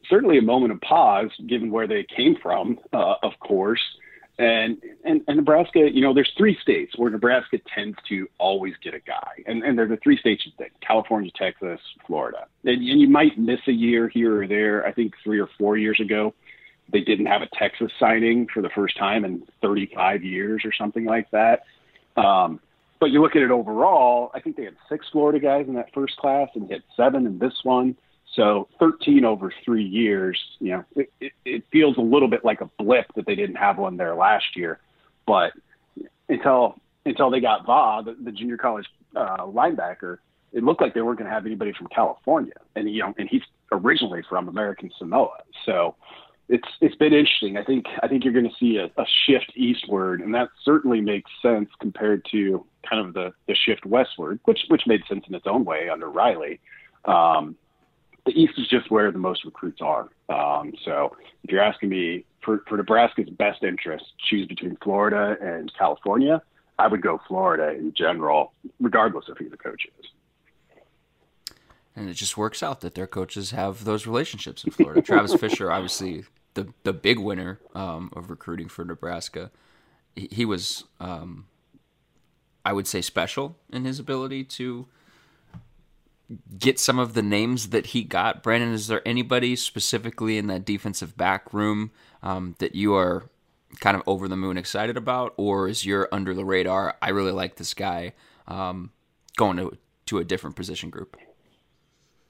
certainly 0.09 0.37
a 0.37 0.41
moment 0.41 0.71
of 0.71 0.79
pause 0.81 1.31
given 1.47 1.71
where 1.71 1.87
they 1.87 2.03
came 2.03 2.35
from, 2.35 2.79
uh, 2.93 3.15
of 3.23 3.31
course. 3.39 3.81
And, 4.37 4.81
and 5.03 5.21
and 5.27 5.37
Nebraska, 5.37 5.89
you 5.91 6.01
know, 6.01 6.13
there's 6.13 6.31
three 6.37 6.57
states 6.61 6.93
where 6.97 7.09
Nebraska 7.09 7.57
tends 7.73 7.97
to 8.09 8.27
always 8.37 8.73
get 8.83 8.93
a 8.93 8.99
guy, 8.99 9.43
and 9.45 9.63
and 9.63 9.77
they're 9.77 9.87
the 9.87 9.97
three 9.97 10.17
states 10.17 10.45
you 10.45 10.51
think: 10.57 10.73
California, 10.81 11.31
Texas, 11.35 11.79
Florida. 12.05 12.45
And, 12.63 12.81
and 12.81 12.99
you 12.99 13.07
might 13.07 13.37
miss 13.37 13.61
a 13.67 13.71
year 13.71 14.09
here 14.09 14.41
or 14.41 14.47
there. 14.47 14.85
I 14.85 14.91
think 14.91 15.13
three 15.23 15.39
or 15.39 15.47
four 15.57 15.77
years 15.77 16.01
ago, 16.01 16.33
they 16.91 16.99
didn't 16.99 17.27
have 17.27 17.41
a 17.41 17.47
Texas 17.57 17.91
signing 17.97 18.47
for 18.53 18.61
the 18.61 18.69
first 18.69 18.97
time 18.97 19.23
in 19.23 19.43
35 19.61 20.23
years 20.23 20.63
or 20.65 20.73
something 20.73 21.05
like 21.05 21.31
that. 21.31 21.63
Um, 22.17 22.59
but 22.99 23.07
you 23.07 23.21
look 23.21 23.35
at 23.35 23.41
it 23.41 23.51
overall, 23.51 24.31
I 24.33 24.39
think 24.39 24.55
they 24.55 24.63
had 24.63 24.75
six 24.89 25.05
Florida 25.11 25.39
guys 25.39 25.67
in 25.67 25.75
that 25.75 25.93
first 25.93 26.17
class 26.17 26.49
and 26.55 26.69
hit 26.69 26.83
seven 26.95 27.25
in 27.25 27.39
this 27.39 27.53
one. 27.63 27.95
So 28.35 28.67
13 28.79 29.23
over 29.23 29.53
three 29.63 29.83
years, 29.83 30.41
you 30.59 30.71
know, 30.71 30.85
it, 30.95 31.11
it, 31.21 31.31
it 31.45 31.63
feels 31.71 31.97
a 31.97 32.01
little 32.01 32.27
bit 32.27 32.43
like 32.43 32.61
a 32.61 32.69
blip 32.77 33.05
that 33.15 33.25
they 33.25 33.35
didn't 33.35 33.55
have 33.55 33.77
one 33.77 33.97
there 33.97 34.15
last 34.15 34.55
year. 34.55 34.79
But 35.25 35.53
until 36.27 36.75
until 37.05 37.29
they 37.29 37.39
got 37.39 37.65
Va, 37.65 38.01
the, 38.03 38.17
the 38.23 38.31
junior 38.31 38.57
college 38.57 38.87
uh, 39.15 39.45
linebacker, 39.45 40.17
it 40.53 40.63
looked 40.63 40.81
like 40.81 40.93
they 40.93 41.01
weren't 41.01 41.19
going 41.19 41.29
to 41.29 41.33
have 41.33 41.45
anybody 41.45 41.71
from 41.73 41.87
California, 41.87 42.53
and 42.75 42.89
you 42.89 43.01
know, 43.01 43.13
and 43.17 43.29
he's 43.29 43.43
originally 43.71 44.23
from 44.27 44.47
American 44.47 44.89
Samoa. 44.97 45.37
So 45.65 45.95
it's 46.47 46.67
it's 46.79 46.95
been 46.95 47.13
interesting. 47.13 47.57
I 47.57 47.63
think 47.63 47.85
I 48.03 48.07
think 48.07 48.23
you're 48.23 48.33
going 48.33 48.49
to 48.49 48.55
see 48.59 48.77
a, 48.77 48.85
a 49.01 49.05
shift 49.25 49.51
eastward, 49.55 50.21
and 50.21 50.33
that 50.35 50.49
certainly 50.63 51.01
makes 51.01 51.31
sense 51.41 51.69
compared 51.79 52.25
to 52.31 52.65
kind 52.87 53.05
of 53.05 53.13
the 53.13 53.33
the 53.47 53.55
shift 53.55 53.85
westward, 53.85 54.39
which 54.45 54.59
which 54.67 54.83
made 54.85 55.01
sense 55.07 55.25
in 55.27 55.35
its 55.35 55.47
own 55.47 55.65
way 55.65 55.89
under 55.89 56.09
Riley. 56.09 56.59
Um, 57.05 57.55
the 58.25 58.31
East 58.31 58.53
is 58.57 58.67
just 58.67 58.89
where 58.89 59.11
the 59.11 59.19
most 59.19 59.45
recruits 59.45 59.81
are. 59.81 60.09
Um, 60.29 60.73
so 60.83 61.15
if 61.43 61.51
you're 61.51 61.61
asking 61.61 61.89
me 61.89 62.25
for, 62.43 62.63
for 62.67 62.77
Nebraska's 62.77 63.29
best 63.29 63.63
interest, 63.63 64.05
choose 64.29 64.47
between 64.47 64.77
Florida 64.83 65.37
and 65.41 65.71
California. 65.77 66.41
I 66.77 66.87
would 66.87 67.01
go 67.01 67.21
Florida 67.27 67.69
in 67.77 67.93
general, 67.95 68.51
regardless 68.79 69.29
of 69.29 69.37
who 69.37 69.47
the 69.47 69.57
coach 69.57 69.83
is. 69.99 70.05
And 71.95 72.09
it 72.09 72.15
just 72.15 72.35
works 72.35 72.61
out 72.61 72.81
that 72.81 72.95
their 72.95 73.07
coaches 73.07 73.51
have 73.51 73.85
those 73.85 74.05
relationships 74.05 74.63
in 74.63 74.71
Florida. 74.71 75.01
Travis 75.01 75.35
Fisher, 75.39 75.71
obviously 75.71 76.25
the 76.55 76.73
the 76.83 76.93
big 76.93 77.19
winner 77.19 77.59
um, 77.73 78.09
of 78.13 78.29
recruiting 78.29 78.67
for 78.67 78.83
Nebraska. 78.83 79.51
He, 80.15 80.27
he 80.31 80.45
was, 80.45 80.85
um, 80.99 81.45
I 82.65 82.73
would 82.73 82.87
say, 82.87 83.01
special 83.01 83.57
in 83.71 83.85
his 83.85 83.99
ability 83.99 84.43
to 84.45 84.87
get 86.57 86.79
some 86.79 86.97
of 86.97 87.13
the 87.13 87.21
names 87.21 87.69
that 87.69 87.87
he 87.87 88.03
got. 88.03 88.41
Brandon, 88.41 88.73
is 88.73 88.87
there 88.87 89.07
anybody 89.07 89.55
specifically 89.55 90.37
in 90.37 90.47
that 90.47 90.65
defensive 90.65 91.15
back 91.15 91.53
room 91.53 91.91
um, 92.23 92.55
that 92.59 92.73
you 92.73 92.95
are 92.95 93.29
kind 93.79 93.95
of 93.95 94.03
over 94.07 94.27
the 94.27 94.35
moon 94.35 94.57
excited 94.57 94.97
about, 94.97 95.33
or 95.37 95.67
is 95.67 95.85
your 95.85 96.09
under 96.11 96.33
the 96.33 96.45
radar? 96.45 96.95
I 97.01 97.09
really 97.09 97.31
like 97.31 97.57
this 97.57 97.73
guy 97.73 98.13
um, 98.47 98.91
going 99.37 99.57
to 99.57 99.77
to 100.07 100.19
a 100.19 100.23
different 100.23 100.55
position 100.55 100.89
group. 100.89 101.17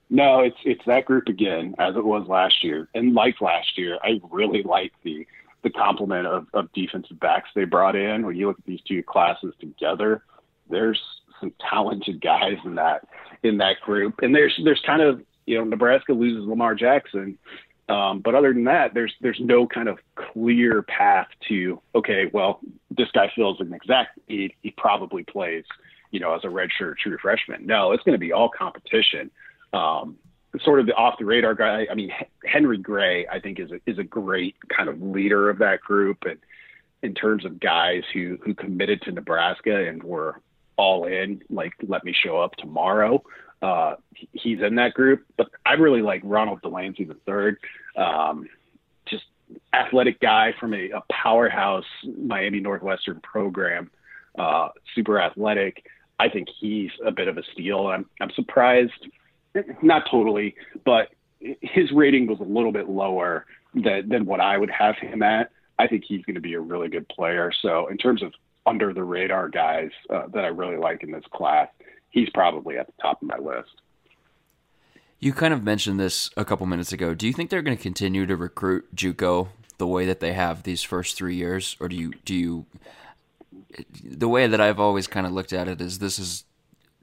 No, 0.09 0.41
it's 0.41 0.57
it's 0.63 0.85
that 0.85 1.05
group 1.05 1.27
again, 1.27 1.75
as 1.79 1.95
it 1.95 2.05
was 2.05 2.27
last 2.27 2.63
year. 2.63 2.88
And 2.93 3.13
like 3.13 3.41
last 3.41 3.77
year, 3.77 3.97
I 4.03 4.21
really 4.29 4.63
like 4.63 4.93
the 5.03 5.25
the 5.63 5.71
complement 5.71 6.27
of, 6.27 6.45
of 6.53 6.71
defensive 6.74 7.19
backs 7.19 7.50
they 7.55 7.65
brought 7.65 7.95
in. 7.95 8.25
When 8.25 8.35
you 8.35 8.47
look 8.47 8.59
at 8.59 8.65
these 8.65 8.81
two 8.88 9.01
classes 9.01 9.53
together, 9.59 10.24
there's 10.69 11.01
some 11.39 11.51
talented 11.59 12.21
guys 12.21 12.57
in 12.63 12.75
that 12.75 13.07
in 13.43 13.57
that 13.57 13.81
group. 13.81 14.21
And 14.21 14.33
there's 14.33 14.59
there's 14.63 14.81
kind 14.85 15.01
of 15.01 15.21
you 15.45 15.57
know 15.57 15.63
Nebraska 15.63 16.13
loses 16.13 16.47
Lamar 16.47 16.75
Jackson, 16.75 17.38
um, 17.89 18.19
but 18.19 18.35
other 18.35 18.53
than 18.53 18.65
that, 18.65 18.93
there's 18.93 19.13
there's 19.21 19.39
no 19.39 19.67
kind 19.67 19.89
of 19.89 20.00
clear 20.15 20.83
path 20.83 21.27
to 21.47 21.81
okay, 21.95 22.29
well 22.31 22.59
this 22.91 23.09
guy 23.12 23.31
fills 23.35 23.59
an 23.59 23.74
exact 23.74 24.19
need. 24.29 24.53
He 24.62 24.71
probably 24.71 25.24
plays 25.24 25.65
you 26.12 26.19
know 26.19 26.33
as 26.35 26.43
a 26.43 26.47
redshirt 26.47 26.97
true 26.97 27.17
freshman. 27.21 27.65
No, 27.65 27.91
it's 27.91 28.03
going 28.03 28.13
to 28.13 28.19
be 28.19 28.31
all 28.31 28.50
competition. 28.50 29.31
Um, 29.75 30.17
sort 30.63 30.79
of 30.79 30.86
the 30.86 30.94
off 30.94 31.20
the 31.20 31.25
radar 31.25 31.53
guy. 31.53 31.88
I 31.89 31.96
mean, 31.96 32.12
Henry 32.46 32.77
Gray, 32.77 33.27
I 33.27 33.39
think 33.39 33.60
is 33.60 33.72
a, 33.72 33.79
is 33.86 33.98
a 33.98 34.03
great 34.03 34.55
kind 34.70 34.89
of 34.89 35.01
leader 35.01 35.50
of 35.50 35.58
that 35.60 35.82
group, 35.82 36.24
and 36.24 36.39
in 37.01 37.13
terms 37.13 37.46
of 37.46 37.60
guys 37.60 38.03
who 38.13 38.38
who 38.44 38.53
committed 38.53 39.01
to 39.03 39.12
Nebraska 39.12 39.88
and 39.88 40.01
were 40.01 40.41
all 40.77 41.05
in, 41.05 41.41
like 41.50 41.74
let 41.88 42.03
me 42.03 42.13
show 42.13 42.39
up 42.39 42.55
tomorrow. 42.55 43.24
Uh, 43.62 43.96
he's 44.34 44.62
in 44.62 44.75
that 44.75 44.94
group, 44.94 45.25
but 45.38 45.48
I 45.65 45.74
really 45.74 46.01
like 46.01 46.22
Ronald 46.24 46.62
Delancey 46.62 47.05
the 47.05 47.15
third. 47.25 47.58
Um, 47.96 48.48
just 49.08 49.24
athletic 49.74 50.20
guy 50.20 50.53
from 50.60 50.74
a, 50.74 50.91
a 50.91 51.03
powerhouse 51.12 51.86
Miami 52.03 52.60
Northwestern 52.60 53.22
program, 53.22 53.89
uh, 54.38 54.70
super 54.94 55.20
athletic. 55.20 55.86
I 56.20 56.29
think 56.29 56.48
he's 56.60 56.91
a 57.05 57.12
bit 57.12 57.27
of 57.27 57.38
a 57.38 57.44
steal. 57.53 57.88
I'm 57.88 58.05
I'm 58.22 58.32
surprised 58.32 59.08
not 59.81 60.03
totally, 60.09 60.55
but 60.85 61.09
his 61.39 61.91
rating 61.91 62.27
was 62.27 62.39
a 62.39 62.43
little 62.43 62.71
bit 62.71 62.89
lower 62.89 63.45
than, 63.74 64.09
than 64.09 64.25
what 64.25 64.39
I 64.39 64.57
would 64.57 64.71
have 64.71 64.95
him 64.97 65.21
at. 65.24 65.51
I 65.77 65.88
think 65.88 66.03
he's 66.07 66.24
going 66.25 66.35
to 66.35 66.41
be 66.41 66.53
a 66.53 66.59
really 66.59 66.88
good 66.88 67.07
player. 67.09 67.51
So 67.62 67.88
in 67.88 67.97
terms 67.97 68.24
of 68.24 68.33
under 68.65 68.93
the 68.93 69.03
radar 69.03 69.50
guys 69.50 69.91
uh, 70.09 70.27
that 70.33 70.43
I 70.45 70.47
really 70.47 70.77
like 70.77 71.03
in 71.03 71.12
this 71.12 71.24
class, 71.33 71.67
he's 72.09 72.29
probably 72.33 72.77
at 72.77 72.88
the 72.88 72.93
top 73.01 73.21
of 73.21 73.27
my 73.27 73.38
list. 73.38 73.69
You 75.19 75.33
kind 75.33 75.53
of 75.53 75.63
mentioned 75.63 76.00
this 76.00 76.29
a 76.38 76.45
couple 76.45 76.65
minutes 76.65 76.91
ago. 76.91 77.13
Do 77.13 77.27
you 77.27 77.33
think 77.33 77.50
they're 77.50 77.62
going 77.62 77.77
to 77.77 77.81
continue 77.81 78.25
to 78.25 78.35
recruit 78.35 78.95
JUCO 78.95 79.50
the 79.77 79.88
way 79.88 80.05
that 80.05 80.19
they 80.19 80.33
have 80.33 80.63
these 80.63 80.83
first 80.83 81.17
three 81.17 81.35
years, 81.35 81.75
or 81.79 81.88
do 81.88 81.95
you 81.95 82.13
do 82.24 82.33
you? 82.33 82.65
The 84.03 84.29
way 84.29 84.47
that 84.47 84.62
I've 84.62 84.79
always 84.79 85.07
kind 85.07 85.25
of 85.25 85.33
looked 85.33 85.51
at 85.51 85.67
it 85.67 85.81
is 85.81 86.00
this 86.00 86.17
is 86.19 86.45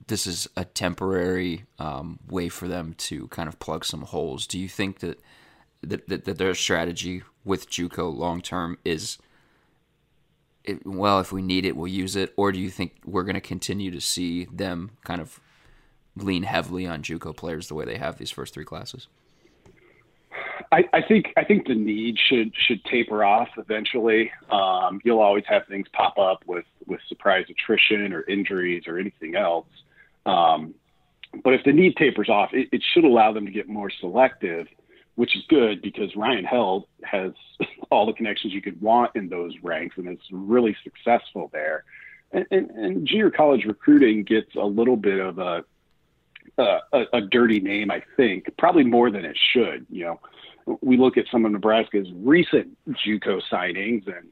this 0.06 0.26
is 0.26 0.48
a 0.56 0.64
temporary 0.64 1.64
um, 1.78 2.18
way 2.28 2.48
for 2.48 2.68
them 2.68 2.94
to 2.94 3.28
kind 3.28 3.48
of 3.48 3.58
plug 3.58 3.84
some 3.84 4.02
holes. 4.02 4.46
Do 4.46 4.58
you 4.58 4.68
think 4.68 5.00
that 5.00 5.20
that, 5.82 6.08
that, 6.08 6.24
that 6.24 6.38
their 6.38 6.54
strategy 6.54 7.22
with 7.44 7.68
JUCO 7.68 8.14
long 8.14 8.40
term 8.40 8.78
is 8.84 9.18
it, 10.64 10.86
well, 10.86 11.18
if 11.18 11.32
we 11.32 11.42
need 11.42 11.64
it, 11.64 11.76
we'll 11.76 11.88
use 11.88 12.14
it, 12.14 12.32
or 12.36 12.52
do 12.52 12.60
you 12.60 12.70
think 12.70 13.00
we're 13.04 13.24
going 13.24 13.34
to 13.34 13.40
continue 13.40 13.90
to 13.90 14.00
see 14.00 14.44
them 14.44 14.92
kind 15.04 15.20
of 15.20 15.40
lean 16.16 16.44
heavily 16.44 16.86
on 16.86 17.02
JUCO 17.02 17.36
players 17.36 17.68
the 17.68 17.74
way 17.74 17.84
they 17.84 17.96
have 17.96 18.18
these 18.18 18.30
first 18.30 18.54
three 18.54 18.64
classes? 18.64 19.08
I, 20.70 20.84
I 20.92 21.02
think 21.02 21.26
I 21.36 21.44
think 21.44 21.66
the 21.66 21.74
need 21.74 22.16
should 22.18 22.52
should 22.56 22.82
taper 22.84 23.24
off 23.24 23.48
eventually. 23.58 24.30
Um, 24.50 25.00
you'll 25.04 25.20
always 25.20 25.44
have 25.46 25.66
things 25.66 25.86
pop 25.92 26.18
up 26.18 26.42
with 26.46 26.64
with 26.86 27.00
surprise 27.08 27.44
attrition 27.50 28.12
or 28.12 28.22
injuries 28.22 28.84
or 28.86 28.98
anything 28.98 29.34
else. 29.34 29.66
Um, 30.26 30.74
but 31.44 31.54
if 31.54 31.64
the 31.64 31.72
need 31.72 31.96
tapers 31.96 32.28
off, 32.28 32.50
it, 32.52 32.68
it 32.72 32.82
should 32.92 33.04
allow 33.04 33.32
them 33.32 33.46
to 33.46 33.52
get 33.52 33.68
more 33.68 33.90
selective, 33.90 34.66
which 35.14 35.36
is 35.36 35.42
good 35.48 35.80
because 35.82 36.14
Ryan 36.14 36.44
Held 36.44 36.86
has 37.04 37.32
all 37.90 38.06
the 38.06 38.12
connections 38.12 38.52
you 38.52 38.62
could 38.62 38.80
want 38.80 39.12
in 39.14 39.28
those 39.28 39.54
ranks 39.62 39.96
and 39.96 40.08
is 40.08 40.18
really 40.30 40.76
successful 40.84 41.50
there. 41.52 41.84
And, 42.32 42.46
and, 42.50 42.70
and 42.70 43.06
junior 43.06 43.30
college 43.30 43.64
recruiting 43.64 44.24
gets 44.24 44.54
a 44.56 44.64
little 44.64 44.96
bit 44.96 45.20
of 45.20 45.38
a, 45.38 45.64
a, 46.58 47.04
a 47.12 47.20
dirty 47.20 47.60
name, 47.60 47.90
I 47.90 48.02
think, 48.16 48.46
probably 48.58 48.84
more 48.84 49.10
than 49.10 49.24
it 49.24 49.38
should. 49.52 49.86
You 49.90 50.04
know, 50.04 50.20
we 50.80 50.96
look 50.96 51.16
at 51.16 51.26
some 51.30 51.44
of 51.44 51.52
Nebraska's 51.52 52.08
recent 52.14 52.76
JUCO 52.88 53.40
signings 53.50 54.06
and 54.06 54.28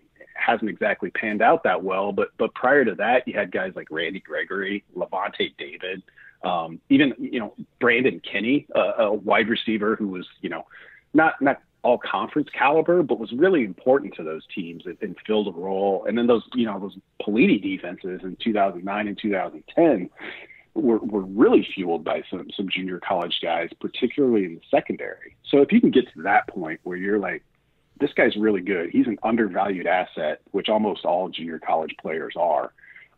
hasn't 0.51 0.71
exactly 0.71 1.11
panned 1.11 1.43
out 1.43 1.63
that 1.65 1.83
well. 1.83 2.13
But 2.13 2.29
but 2.39 2.55
prior 2.55 2.85
to 2.85 2.95
that, 2.97 3.27
you 3.27 3.35
had 3.35 3.53
guys 3.53 3.73
like 3.77 3.89
Randy 3.91 4.21
Gregory, 4.21 4.85
Lavonte 4.97 5.57
David, 5.59 6.03
um, 6.43 6.81
even 6.89 7.15
you 7.19 7.41
know 7.41 7.55
Brandon 7.81 8.21
Kinnie, 8.21 8.67
a, 8.75 9.05
a 9.05 9.13
wide 9.13 9.49
receiver 9.49 9.97
who 9.97 10.09
was 10.09 10.27
you 10.41 10.49
know 10.49 10.67
not 11.15 11.41
not 11.41 11.63
all 11.83 11.99
conference 11.99 12.49
caliber, 12.57 13.03
but 13.03 13.19
was 13.19 13.33
really 13.33 13.65
important 13.65 14.15
to 14.15 14.23
those 14.23 14.43
teams 14.55 14.85
and, 14.85 14.99
and 15.01 15.17
filled 15.27 15.49
a 15.49 15.53
role. 15.59 16.05
And 16.07 16.17
then 16.17 16.27
those 16.27 16.43
you 16.55 16.67
know 16.67 16.79
those 16.79 16.97
Pelini 17.23 17.61
defenses 17.61 18.21
in 18.23 18.37
2009 18.43 19.09
and 19.09 19.19
2010 19.21 20.11
were, 20.75 20.99
were 20.99 21.23
really 21.23 21.67
fueled 21.75 22.05
by 22.05 22.23
some 22.31 22.49
some 22.57 22.69
junior 22.69 23.01
college 23.01 23.39
guys, 23.43 23.71
particularly 23.81 24.45
in 24.45 24.55
the 24.57 24.61
secondary. 24.71 25.37
So 25.49 25.59
if 25.59 25.73
you 25.73 25.81
can 25.81 25.91
get 25.91 26.13
to 26.15 26.23
that 26.23 26.47
point 26.49 26.81
where 26.85 26.97
you're 26.97 27.19
like, 27.19 27.43
this 28.01 28.13
guy's 28.15 28.37
really 28.37 28.61
good. 28.61 28.91
He's 28.91 29.07
an 29.07 29.19
undervalued 29.23 29.87
asset, 29.87 30.41
which 30.51 30.69
almost 30.69 31.05
all 31.05 31.29
junior 31.29 31.59
college 31.59 31.95
players 32.01 32.35
are. 32.37 32.73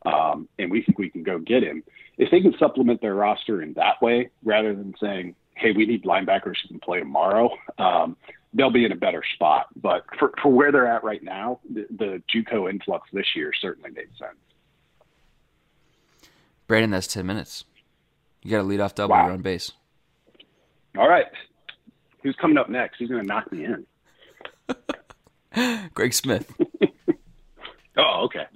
Um, 0.04 0.48
and 0.58 0.70
we 0.70 0.82
think 0.82 0.98
we 0.98 1.10
can 1.10 1.22
go 1.22 1.38
get 1.38 1.62
him. 1.62 1.84
If 2.18 2.30
they 2.30 2.40
can 2.40 2.54
supplement 2.58 3.00
their 3.00 3.14
roster 3.14 3.62
in 3.62 3.72
that 3.74 4.02
way, 4.02 4.30
rather 4.44 4.74
than 4.74 4.94
saying, 5.00 5.36
hey, 5.54 5.72
we 5.72 5.86
need 5.86 6.04
linebackers 6.04 6.56
who 6.62 6.68
can 6.68 6.80
play 6.80 6.98
tomorrow, 6.98 7.50
um, 7.78 8.16
they'll 8.52 8.70
be 8.72 8.84
in 8.84 8.92
a 8.92 8.96
better 8.96 9.22
spot. 9.34 9.66
But 9.76 10.04
for, 10.18 10.32
for 10.42 10.50
where 10.50 10.72
they're 10.72 10.88
at 10.88 11.04
right 11.04 11.22
now, 11.22 11.60
the, 11.70 11.86
the 11.90 12.22
JUCO 12.34 12.68
influx 12.68 13.08
this 13.12 13.26
year 13.36 13.52
certainly 13.58 13.90
made 13.90 14.08
sense. 14.18 14.36
Brandon, 16.66 16.90
that's 16.90 17.06
10 17.06 17.24
minutes. 17.26 17.64
You 18.42 18.50
got 18.50 18.58
to 18.58 18.62
lead 18.64 18.80
off 18.80 18.94
double 18.94 19.14
wow. 19.14 19.30
on 19.30 19.42
base. 19.42 19.72
All 20.98 21.08
right. 21.08 21.26
Who's 22.22 22.36
coming 22.40 22.58
up 22.58 22.68
next? 22.68 22.98
Who's 22.98 23.08
going 23.08 23.22
to 23.22 23.26
knock 23.26 23.50
me 23.52 23.64
in? 23.64 23.86
Greg 25.94 26.14
Smith. 26.14 26.52
oh, 27.96 28.24
okay. 28.24 28.46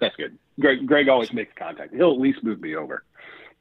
That's 0.00 0.16
good. 0.16 0.38
Greg, 0.60 0.86
Greg 0.86 1.08
always 1.08 1.32
makes 1.32 1.52
contact. 1.56 1.94
He'll 1.94 2.12
at 2.12 2.20
least 2.20 2.42
move 2.42 2.60
me 2.60 2.76
over. 2.76 3.04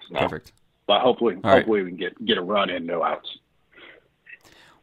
So, 0.09 0.19
Perfect. 0.19 0.51
But 0.87 1.01
hopefully, 1.01 1.35
All 1.43 1.51
hopefully 1.51 1.81
right. 1.81 1.85
we 1.85 1.91
can 1.91 1.99
get 1.99 2.25
get 2.25 2.37
a 2.37 2.41
run 2.41 2.69
in, 2.69 2.85
no 2.85 3.03
outs. 3.03 3.37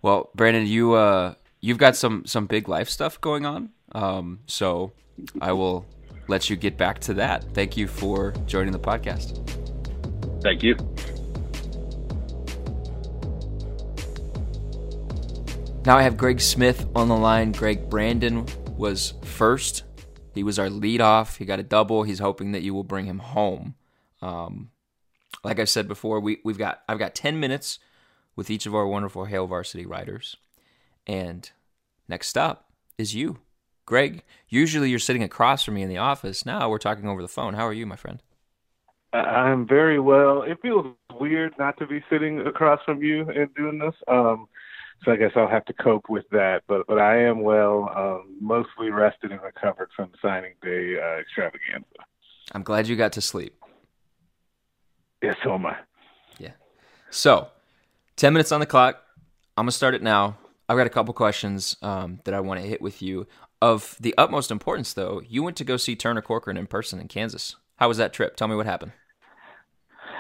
Well, 0.01 0.31
Brandon, 0.35 0.67
you 0.67 0.95
uh, 0.95 1.35
you've 1.61 1.79
got 1.79 1.97
some 1.97 2.25
some 2.25 2.47
big 2.47 2.69
life 2.69 2.89
stuff 2.89 3.21
going 3.21 3.45
on. 3.45 3.71
Um, 3.93 4.41
so 4.47 4.93
I 5.41 5.53
will 5.53 5.85
let 6.29 6.49
you 6.49 6.57
get 6.57 6.77
back 6.77 7.01
to 7.01 7.15
that. 7.15 7.45
Thank 7.55 7.77
you 7.77 7.89
for 7.89 8.33
joining 8.47 8.73
the 8.73 8.79
podcast. 8.79 9.37
Thank 10.43 10.63
you. 10.63 10.77
Now 15.89 15.97
I 15.97 16.03
have 16.03 16.19
Greg 16.19 16.39
Smith 16.39 16.87
on 16.95 17.09
the 17.09 17.17
line. 17.17 17.51
Greg 17.51 17.89
Brandon 17.89 18.45
was 18.77 19.15
first. 19.25 19.85
He 20.35 20.43
was 20.43 20.59
our 20.59 20.69
lead 20.69 21.01
off. 21.01 21.39
He 21.39 21.47
got 21.47 21.61
a 21.61 21.63
double. 21.63 22.03
He's 22.03 22.19
hoping 22.19 22.53
that 22.53 22.61
you 22.61 22.75
will 22.75 22.85
bring 22.85 23.07
him 23.07 23.21
home. 23.21 23.75
Um, 24.21 24.69
like 25.43 25.59
I 25.59 25.65
said 25.65 25.89
before, 25.89 26.21
we, 26.21 26.41
we've 26.45 26.59
got 26.59 26.83
I've 26.91 26.99
got 26.99 27.15
ten 27.15 27.41
minutes 27.41 27.79
with 28.37 28.51
each 28.51 28.67
of 28.67 28.75
our 28.75 28.87
wonderful 28.87 29.25
Hail 29.25 29.47
Varsity 29.47 29.87
writers. 29.87 30.37
And 31.07 31.51
next 32.07 32.37
up 32.37 32.71
is 32.99 33.15
you. 33.15 33.39
Greg, 33.87 34.25
usually 34.47 34.91
you're 34.91 34.99
sitting 34.99 35.23
across 35.23 35.65
from 35.65 35.73
me 35.73 35.83
in 35.83 35.89
the 35.89 35.97
office. 35.97 36.45
Now 36.45 36.69
we're 36.69 36.77
talking 36.77 37.09
over 37.09 37.23
the 37.23 37.29
phone. 37.29 37.55
How 37.55 37.67
are 37.67 37.73
you, 37.73 37.87
my 37.87 37.97
friend? 37.97 38.23
I'm 39.15 39.67
very 39.67 40.01
well. 40.01 40.43
It 40.43 40.59
feels 40.61 40.85
weird 41.19 41.55
not 41.59 41.79
to 41.79 41.87
be 41.87 42.05
sitting 42.11 42.41
across 42.41 42.81
from 42.85 43.03
you 43.03 43.27
and 43.31 43.49
doing 43.55 43.79
this. 43.79 43.95
Um, 44.07 44.49
so 45.05 45.13
I 45.13 45.17
guess 45.17 45.33
I'll 45.37 45.49
have 45.49 45.65
to 45.67 45.73
cope 45.73 46.09
with 46.09 46.25
that. 46.31 46.63
But 46.67 46.87
but 46.87 46.99
I 46.99 47.23
am 47.23 47.41
well, 47.43 47.91
um, 47.95 48.37
mostly 48.41 48.91
rested 48.91 49.33
and 49.33 49.41
recovered 49.41 49.91
from 49.95 50.11
signing 50.21 50.55
day 50.63 50.97
uh, 51.01 51.21
extravaganza. 51.21 51.87
I'm 52.53 52.63
glad 52.63 52.89
you 52.89 52.97
got 52.97 53.13
to 53.13 53.21
sleep. 53.21 53.55
Yes, 55.23 55.37
so 55.43 55.55
am 55.55 55.67
I. 55.67 55.77
Yeah. 56.39 56.53
So, 57.11 57.49
ten 58.17 58.33
minutes 58.33 58.53
on 58.53 58.61
the 58.61 58.67
clock. 58.67 59.03
I'm 59.57 59.65
gonna 59.65 59.73
start 59.73 59.95
it 59.95 60.03
now. 60.03 60.39
I've 60.69 60.77
got 60.77 60.87
a 60.87 60.91
couple 60.91 61.15
questions 61.15 61.77
um, 61.83 62.21
that 62.25 62.35
I 62.35 62.41
want 62.41 62.61
to 62.61 62.67
hit 62.67 62.83
with 62.83 63.03
you. 63.03 63.27
Of 63.61 63.97
the 63.99 64.15
utmost 64.17 64.53
importance, 64.53 64.93
though, 64.93 65.21
you 65.27 65.43
went 65.43 65.57
to 65.57 65.65
go 65.65 65.77
see 65.77 65.97
Turner 65.97 66.23
Corcoran 66.23 66.57
in 66.57 66.69
person 66.69 67.01
in 67.01 67.09
Kansas. 67.09 67.57
How 67.77 67.89
was 67.89 67.97
that 67.97 68.13
trip? 68.13 68.37
Tell 68.37 68.47
me 68.47 68.55
what 68.55 68.67
happened. 68.67 68.93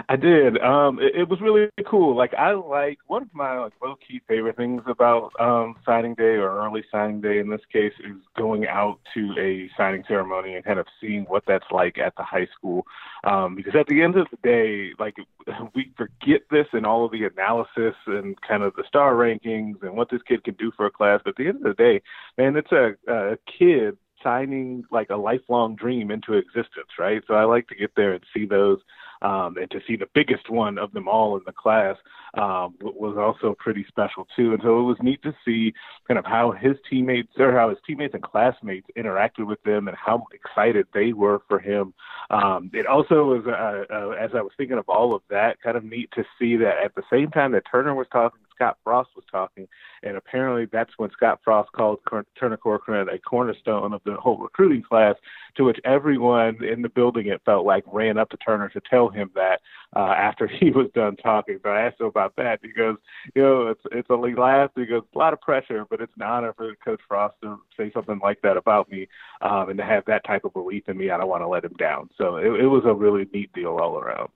I 0.08 0.16
did. 0.16 0.58
Um, 0.58 0.98
it, 1.00 1.14
it 1.14 1.28
was 1.28 1.40
really 1.40 1.68
cool. 1.86 2.16
Like 2.16 2.34
I 2.34 2.52
like 2.52 2.98
one 3.06 3.22
of 3.22 3.34
my 3.34 3.58
like 3.58 3.72
low 3.82 3.96
key 3.96 4.20
favorite 4.28 4.56
things 4.56 4.82
about 4.86 5.32
um, 5.40 5.76
signing 5.84 6.14
day 6.14 6.36
or 6.36 6.64
early 6.64 6.84
signing 6.90 7.20
day 7.20 7.38
in 7.38 7.48
this 7.48 7.60
case 7.72 7.92
is 8.04 8.16
going 8.36 8.66
out 8.66 9.00
to 9.14 9.34
a 9.38 9.70
signing 9.76 10.04
ceremony 10.06 10.54
and 10.54 10.64
kind 10.64 10.78
of 10.78 10.86
seeing 11.00 11.24
what 11.24 11.44
that's 11.46 11.70
like 11.70 11.98
at 11.98 12.14
the 12.16 12.22
high 12.22 12.46
school. 12.56 12.86
Um, 13.24 13.56
because 13.56 13.74
at 13.74 13.86
the 13.86 14.02
end 14.02 14.16
of 14.16 14.28
the 14.30 14.38
day, 14.42 14.92
like 14.98 15.16
we 15.74 15.92
forget 15.96 16.42
this 16.50 16.66
and 16.72 16.86
all 16.86 17.04
of 17.04 17.12
the 17.12 17.24
analysis 17.24 17.94
and 18.06 18.40
kind 18.42 18.62
of 18.62 18.74
the 18.76 18.84
star 18.86 19.14
rankings 19.14 19.82
and 19.82 19.96
what 19.96 20.10
this 20.10 20.22
kid 20.22 20.44
can 20.44 20.54
do 20.54 20.70
for 20.76 20.86
a 20.86 20.90
class. 20.90 21.20
But 21.24 21.30
at 21.30 21.36
the 21.36 21.48
end 21.48 21.66
of 21.66 21.76
the 21.76 21.82
day, 21.82 22.02
man, 22.36 22.56
it's 22.56 22.72
a, 22.72 22.94
a 23.08 23.36
kid 23.58 23.96
signing 24.22 24.84
like 24.90 25.10
a 25.10 25.16
lifelong 25.16 25.76
dream 25.76 26.10
into 26.10 26.34
existence, 26.34 26.90
right? 26.98 27.22
So 27.26 27.34
I 27.34 27.44
like 27.44 27.68
to 27.68 27.74
get 27.74 27.92
there 27.96 28.12
and 28.12 28.24
see 28.34 28.46
those 28.46 28.78
um, 29.22 29.56
and 29.56 29.70
to 29.70 29.80
see 29.86 29.96
the 29.96 30.08
biggest 30.14 30.50
one 30.50 30.78
of 30.78 30.92
them 30.92 31.08
all 31.08 31.36
in 31.36 31.42
the 31.46 31.52
class 31.52 31.96
um, 32.34 32.74
was 32.80 33.16
also 33.16 33.54
pretty 33.58 33.84
special 33.88 34.26
too. 34.36 34.52
And 34.52 34.60
so 34.62 34.80
it 34.80 34.84
was 34.84 34.96
neat 35.00 35.22
to 35.22 35.34
see 35.44 35.72
kind 36.06 36.18
of 36.18 36.24
how 36.24 36.52
his 36.52 36.76
teammates 36.88 37.32
or 37.38 37.52
how 37.52 37.70
his 37.70 37.78
teammates 37.86 38.14
and 38.14 38.22
classmates 38.22 38.86
interacted 38.96 39.46
with 39.46 39.62
them 39.62 39.88
and 39.88 39.96
how 39.96 40.26
excited 40.32 40.86
they 40.92 41.12
were 41.12 41.40
for 41.48 41.58
him. 41.58 41.94
Um, 42.30 42.70
it 42.74 42.86
also 42.86 43.24
was, 43.24 43.44
uh, 43.46 43.92
uh, 43.92 44.10
as 44.10 44.30
I 44.34 44.42
was 44.42 44.52
thinking 44.56 44.78
of 44.78 44.88
all 44.88 45.14
of 45.14 45.22
that, 45.30 45.60
kind 45.62 45.76
of 45.76 45.84
neat 45.84 46.10
to 46.12 46.24
see 46.38 46.56
that 46.56 46.74
at 46.84 46.94
the 46.94 47.02
same 47.10 47.30
time 47.30 47.52
that 47.52 47.64
Turner 47.70 47.94
was 47.94 48.06
talking 48.12 48.40
Scott 48.58 48.78
Frost 48.82 49.10
was 49.14 49.24
talking, 49.30 49.68
and 50.02 50.16
apparently 50.16 50.66
that's 50.70 50.92
when 50.96 51.10
Scott 51.10 51.40
Frost 51.44 51.70
called 51.72 52.00
Turner 52.38 52.56
Corcoran 52.56 53.08
a 53.08 53.18
cornerstone 53.18 53.92
of 53.92 54.00
the 54.04 54.16
whole 54.16 54.38
recruiting 54.38 54.82
class, 54.82 55.14
to 55.56 55.64
which 55.64 55.78
everyone 55.84 56.62
in 56.64 56.82
the 56.82 56.88
building 56.88 57.28
it 57.28 57.40
felt 57.44 57.64
like 57.64 57.84
ran 57.86 58.18
up 58.18 58.30
to 58.30 58.36
Turner 58.38 58.68
to 58.70 58.80
tell 58.90 59.08
him 59.08 59.30
that 59.36 59.60
uh, 59.94 60.14
after 60.16 60.46
he 60.60 60.70
was 60.70 60.88
done 60.94 61.16
talking. 61.16 61.60
So 61.62 61.70
I 61.70 61.82
asked 61.82 62.00
him 62.00 62.06
about 62.06 62.34
that. 62.36 62.58
He 62.62 62.72
goes, 62.72 62.96
you 63.34 63.42
know, 63.42 63.68
it's 63.68 63.82
it's 63.92 64.10
a 64.10 64.14
last. 64.14 64.72
He 64.74 64.86
goes, 64.86 65.02
a 65.14 65.18
lot 65.18 65.32
of 65.32 65.40
pressure, 65.40 65.86
but 65.88 66.00
it's 66.00 66.12
an 66.16 66.22
honor 66.22 66.52
for 66.52 66.74
Coach 66.84 67.00
Frost 67.06 67.34
to 67.42 67.60
say 67.76 67.92
something 67.92 68.18
like 68.22 68.40
that 68.42 68.56
about 68.56 68.90
me, 68.90 69.08
um, 69.42 69.68
and 69.70 69.78
to 69.78 69.84
have 69.84 70.04
that 70.06 70.24
type 70.24 70.44
of 70.44 70.52
belief 70.52 70.88
in 70.88 70.96
me. 70.96 71.10
I 71.10 71.16
don't 71.16 71.28
want 71.28 71.42
to 71.42 71.48
let 71.48 71.64
him 71.64 71.74
down. 71.78 72.10
So 72.18 72.36
it, 72.36 72.62
it 72.62 72.66
was 72.66 72.82
a 72.84 72.94
really 72.94 73.26
neat 73.32 73.52
deal 73.52 73.78
all 73.80 73.98
around. 73.98 74.30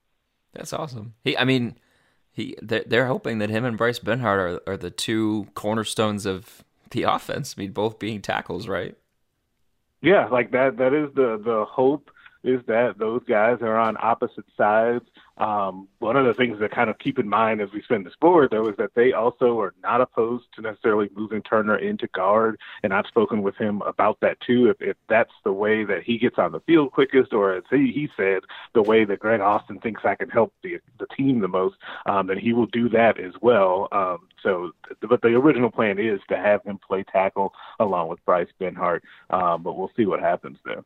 That's 0.54 0.72
awesome. 0.72 1.14
He, 1.24 1.36
I 1.36 1.44
mean, 1.44 1.76
he 2.32 2.56
they're 2.62 3.06
hoping 3.06 3.38
that 3.38 3.50
him 3.50 3.64
and 3.64 3.76
Bryce 3.76 3.98
Benhart 3.98 4.60
are, 4.66 4.72
are 4.72 4.76
the 4.76 4.90
two 4.90 5.48
cornerstones 5.54 6.26
of 6.26 6.64
the 6.90 7.02
offense. 7.08 7.54
I 7.56 7.60
mean, 7.60 7.72
both 7.72 7.98
being 7.98 8.22
tackles, 8.22 8.68
right? 8.68 8.96
Yeah, 10.00 10.26
like 10.28 10.50
that. 10.52 10.78
That 10.78 10.94
is 10.94 11.14
the 11.14 11.40
the 11.42 11.64
hope 11.68 12.10
is 12.42 12.60
that 12.66 12.98
those 12.98 13.22
guys 13.28 13.58
are 13.60 13.76
on 13.76 13.96
opposite 14.00 14.46
sides 14.56 15.04
um, 15.42 15.88
one 15.98 16.16
of 16.16 16.24
the 16.24 16.34
things 16.34 16.60
to 16.60 16.68
kind 16.68 16.88
of 16.88 17.00
keep 17.00 17.18
in 17.18 17.28
mind 17.28 17.60
as 17.60 17.68
we 17.72 17.82
spin 17.82 18.04
this 18.04 18.14
board, 18.20 18.50
though, 18.52 18.68
is 18.68 18.76
that 18.76 18.94
they 18.94 19.12
also 19.12 19.58
are 19.58 19.74
not 19.82 20.00
opposed 20.00 20.44
to 20.54 20.62
necessarily 20.62 21.10
moving 21.16 21.42
Turner 21.42 21.76
into 21.76 22.06
guard. 22.08 22.60
And 22.84 22.94
I've 22.94 23.06
spoken 23.06 23.42
with 23.42 23.56
him 23.56 23.82
about 23.82 24.20
that 24.20 24.38
too. 24.40 24.70
If, 24.70 24.80
if 24.80 24.96
that's 25.08 25.32
the 25.42 25.52
way 25.52 25.82
that 25.84 26.04
he 26.04 26.16
gets 26.16 26.38
on 26.38 26.52
the 26.52 26.60
field 26.60 26.92
quickest, 26.92 27.32
or 27.32 27.54
as 27.54 27.64
he, 27.70 27.90
he 27.92 28.08
said, 28.16 28.42
the 28.72 28.82
way 28.82 29.04
that 29.04 29.18
Greg 29.18 29.40
Austin 29.40 29.80
thinks 29.80 30.02
I 30.04 30.14
can 30.14 30.30
help 30.30 30.52
the 30.62 30.78
the 31.00 31.06
team 31.16 31.40
the 31.40 31.48
most, 31.48 31.74
um, 32.06 32.28
then 32.28 32.38
he 32.38 32.52
will 32.52 32.66
do 32.66 32.88
that 32.90 33.18
as 33.18 33.32
well. 33.40 33.88
Um, 33.90 34.28
so, 34.44 34.70
but 35.00 35.22
the 35.22 35.28
original 35.28 35.72
plan 35.72 35.98
is 35.98 36.20
to 36.28 36.36
have 36.36 36.62
him 36.62 36.78
play 36.78 37.02
tackle 37.02 37.52
along 37.80 38.08
with 38.08 38.24
Bryce 38.24 38.52
Benhart. 38.60 39.00
Um, 39.30 39.64
but 39.64 39.76
we'll 39.76 39.90
see 39.96 40.06
what 40.06 40.20
happens 40.20 40.58
there. 40.64 40.84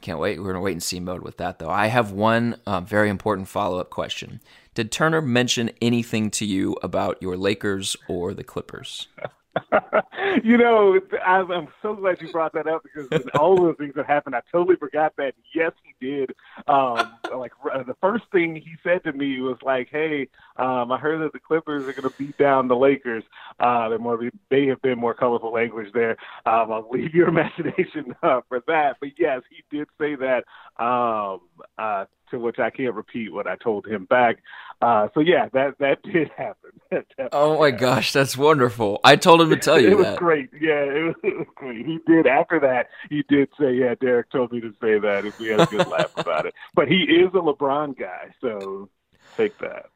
Can't 0.00 0.18
wait. 0.18 0.40
We're 0.40 0.54
in 0.54 0.60
wait 0.60 0.72
and 0.72 0.82
see 0.82 1.00
mode 1.00 1.22
with 1.22 1.36
that, 1.36 1.58
though. 1.58 1.70
I 1.70 1.88
have 1.88 2.10
one 2.12 2.56
uh, 2.66 2.80
very 2.80 3.10
important 3.10 3.48
follow 3.48 3.78
up 3.78 3.90
question. 3.90 4.40
Did 4.74 4.90
Turner 4.90 5.20
mention 5.20 5.70
anything 5.82 6.30
to 6.32 6.46
you 6.46 6.76
about 6.82 7.20
your 7.20 7.36
Lakers 7.36 7.96
or 8.08 8.32
the 8.32 8.44
Clippers? 8.44 9.08
you 10.44 10.56
know, 10.56 10.98
I'm 11.24 11.68
so 11.82 11.94
glad 11.94 12.20
you 12.20 12.30
brought 12.30 12.52
that 12.54 12.66
up 12.66 12.82
because 12.82 13.22
all 13.38 13.68
of 13.68 13.76
the 13.76 13.82
things 13.82 13.94
that 13.96 14.06
happened, 14.06 14.34
I 14.34 14.42
totally 14.50 14.76
forgot 14.76 15.14
that. 15.16 15.34
Yes, 15.54 15.72
he 15.82 16.06
did. 16.06 16.34
Um, 16.68 17.12
like 17.34 17.52
the 17.86 17.96
first 18.00 18.24
thing 18.32 18.56
he 18.56 18.74
said 18.82 19.04
to 19.04 19.12
me 19.12 19.40
was 19.40 19.58
like, 19.62 19.88
"Hey, 19.90 20.28
um, 20.56 20.92
I 20.92 20.98
heard 20.98 21.20
that 21.22 21.32
the 21.32 21.40
Clippers 21.40 21.88
are 21.88 21.92
going 21.92 22.10
to 22.10 22.16
beat 22.18 22.36
down 22.38 22.68
the 22.68 22.76
Lakers." 22.76 23.24
Uh, 23.58 23.88
there 23.88 23.98
more 23.98 24.20
may 24.50 24.66
have 24.66 24.82
been 24.82 24.98
more 24.98 25.14
colorful 25.14 25.52
language 25.52 25.88
there. 25.92 26.16
Um, 26.46 26.72
I'll 26.72 26.88
leave 26.90 27.14
your 27.14 27.28
imagination 27.34 28.14
uh, 28.22 28.40
for 28.48 28.62
that. 28.66 28.96
But 29.00 29.10
yes, 29.18 29.42
he 29.50 29.64
did 29.76 29.88
say 29.98 30.16
that. 30.16 30.44
Um, 30.82 31.40
uh, 31.78 32.06
to 32.30 32.38
which 32.38 32.58
I 32.58 32.70
can't 32.70 32.94
repeat 32.94 33.32
what 33.32 33.46
I 33.46 33.56
told 33.56 33.86
him 33.86 34.04
back. 34.04 34.38
Uh, 34.82 35.08
so 35.14 35.20
yeah, 35.20 35.48
that 35.52 35.78
that 35.78 36.02
did 36.12 36.30
happen. 36.36 36.70
oh 37.32 37.58
my 37.58 37.66
happened. 37.66 37.80
gosh, 37.80 38.12
that's 38.12 38.36
wonderful! 38.36 39.00
I 39.04 39.16
told 39.16 39.42
him 39.42 39.50
to 39.50 39.56
tell 39.56 39.78
you 39.78 39.88
it 39.92 39.96
was 39.96 40.06
that. 40.06 40.18
great. 40.18 40.50
Yeah, 40.58 40.82
it 40.82 41.04
was, 41.04 41.14
it 41.22 41.38
was, 41.38 41.46
great. 41.54 41.86
He 41.86 41.98
did 42.06 42.26
after 42.26 42.58
that. 42.60 42.88
He 43.08 43.22
did 43.28 43.48
say, 43.58 43.74
"Yeah, 43.74 43.94
Derek 44.00 44.30
told 44.30 44.52
me 44.52 44.60
to 44.60 44.70
say 44.80 44.98
that." 44.98 45.24
If 45.24 45.38
we 45.38 45.48
had 45.48 45.60
a 45.60 45.66
good 45.66 45.86
laugh 45.86 46.16
about 46.16 46.46
it, 46.46 46.54
but 46.74 46.88
he 46.88 47.02
is 47.02 47.28
a 47.34 47.38
LeBron 47.38 47.98
guy, 47.98 48.30
so 48.40 48.88
take 49.36 49.58
that. 49.58 49.86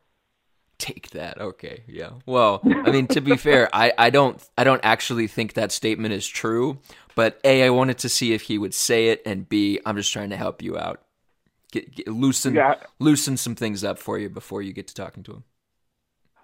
Take 0.76 1.10
that. 1.10 1.40
Okay. 1.40 1.84
Yeah. 1.86 2.10
Well, 2.26 2.60
I 2.64 2.90
mean, 2.90 3.06
to 3.06 3.20
be 3.20 3.36
fair, 3.36 3.70
I, 3.72 3.92
I 3.96 4.10
don't 4.10 4.44
I 4.58 4.64
don't 4.64 4.80
actually 4.84 5.28
think 5.28 5.54
that 5.54 5.72
statement 5.72 6.12
is 6.12 6.26
true. 6.26 6.78
But 7.14 7.40
a, 7.44 7.64
I 7.64 7.70
wanted 7.70 7.98
to 7.98 8.08
see 8.08 8.32
if 8.32 8.42
he 8.42 8.58
would 8.58 8.74
say 8.74 9.08
it, 9.08 9.22
and 9.24 9.48
b, 9.48 9.80
I'm 9.86 9.96
just 9.96 10.12
trying 10.12 10.30
to 10.30 10.36
help 10.36 10.62
you 10.62 10.76
out 10.76 11.03
get, 11.74 11.94
get 11.94 12.08
loosen 12.08 12.54
yeah. 12.54 12.76
loosen 12.98 13.36
some 13.36 13.54
things 13.54 13.82
up 13.84 13.98
for 13.98 14.18
you 14.18 14.30
before 14.30 14.62
you 14.62 14.72
get 14.72 14.86
to 14.88 14.94
talking 14.94 15.22
to 15.24 15.32
him. 15.32 15.44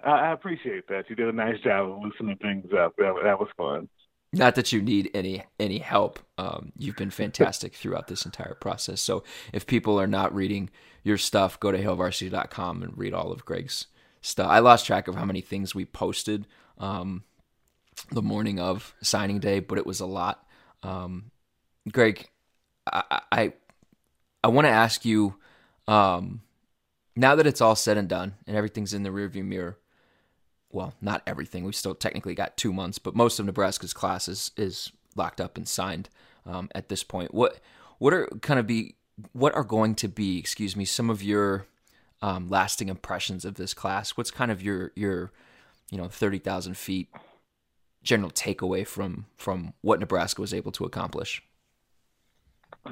I 0.05 0.33
appreciate 0.33 0.89
that. 0.89 1.11
You 1.11 1.17
did 1.17 1.29
a 1.29 1.33
nice 1.33 1.61
job 1.61 1.91
of 1.91 2.03
loosening 2.03 2.37
things 2.37 2.73
up. 2.73 2.95
That, 2.97 3.15
that 3.23 3.39
was 3.39 3.49
fun. 3.57 3.89
Not 4.33 4.55
that 4.55 4.73
you 4.73 4.81
need 4.81 5.11
any 5.13 5.45
any 5.59 5.79
help. 5.79 6.19
Um, 6.39 6.73
you've 6.77 6.97
been 6.97 7.11
fantastic 7.11 7.75
throughout 7.77 8.09
this 8.09 8.25
entire 8.25 8.55
process. 8.55 9.01
So 9.01 9.25
if 9.53 9.67
people 9.67 10.01
are 10.01 10.07
not 10.07 10.35
reading 10.35 10.71
your 11.05 11.19
stuff, 11.19 11.61
go 11.61 11.71
to 11.71 11.83
hailvarsity.com 11.83 12.83
and 12.83 12.99
read 12.99 13.15
all 13.15 13.31
of 13.33 13.45
Greg's 13.45 13.87
stuff. 14.21 14.49
I 14.51 14.59
lost 14.59 14.87
track 14.87 15.09
of 15.09 15.15
how 15.15 15.25
many 15.25 15.41
things 15.41 15.75
we 15.75 15.85
posted 15.85 16.47
um, 16.79 17.25
the 18.11 18.23
morning 18.23 18.59
of 18.59 18.95
signing 19.03 19.39
day, 19.39 19.61
but 19.61 19.79
it 19.79 19.87
was 19.87 20.01
a 20.01 20.07
lot. 20.07 20.47
Um, 20.83 21.31
Greg, 21.91 22.29
I, 22.91 23.21
I 23.33 23.53
I 24.43 24.49
want 24.49 24.67
to 24.67 24.71
ask 24.71 25.05
you 25.05 25.37
um, 25.87 26.43
now 27.17 27.35
that 27.35 27.47
it's 27.47 27.61
all 27.61 27.77
said 27.77 27.99
and 27.99 28.09
done 28.09 28.35
and 28.47 28.57
everything's 28.57 28.95
in 28.95 29.03
the 29.03 29.11
rearview 29.11 29.45
mirror. 29.45 29.79
Well, 30.73 30.95
not 31.01 31.23
everything. 31.27 31.65
We've 31.65 31.75
still 31.75 31.95
technically 31.95 32.35
got 32.35 32.57
two 32.57 32.73
months, 32.73 32.99
but 32.99 33.17
most 33.17 33.41
of 33.41 33.47
Nebraska's 33.47 33.93
class 33.93 34.29
is, 34.29 34.53
is 34.57 34.93
locked 35.17 35.41
up 35.41 35.57
and 35.57 35.67
signed 35.67 36.09
um, 36.47 36.69
at 36.75 36.89
this 36.89 37.03
point. 37.03 37.35
What 37.35 37.61
what 37.99 38.15
are 38.15 38.27
kind 38.41 38.59
of 38.61 38.67
be 38.67 38.95
what 39.33 39.55
are 39.55 39.65
going 39.65 39.95
to 39.97 40.09
be, 40.09 40.39
excuse 40.39 40.77
me, 40.77 40.85
some 40.85 41.11
of 41.11 41.23
your 41.23 41.67
um, 42.23 42.49
lasting 42.49 42.89
impressions 42.89 43.45
of 43.45 43.55
this 43.55 43.75
class? 43.75 44.11
What's 44.13 44.31
kind 44.31 44.51
of 44.51 44.63
your 44.63 44.93
your 44.95 45.33
you 45.91 45.99
know 45.99 46.09
thirty 46.09 46.39
thousand 46.39 46.77
feet 46.77 47.09
general 48.03 48.31
takeaway 48.31 48.87
from 48.87 49.27
from 49.37 49.75
what 49.83 50.01
Nebraska 50.01 50.41
was 50.41 50.55
able 50.55 50.73
to 50.73 50.85
accomplish? 50.85 51.43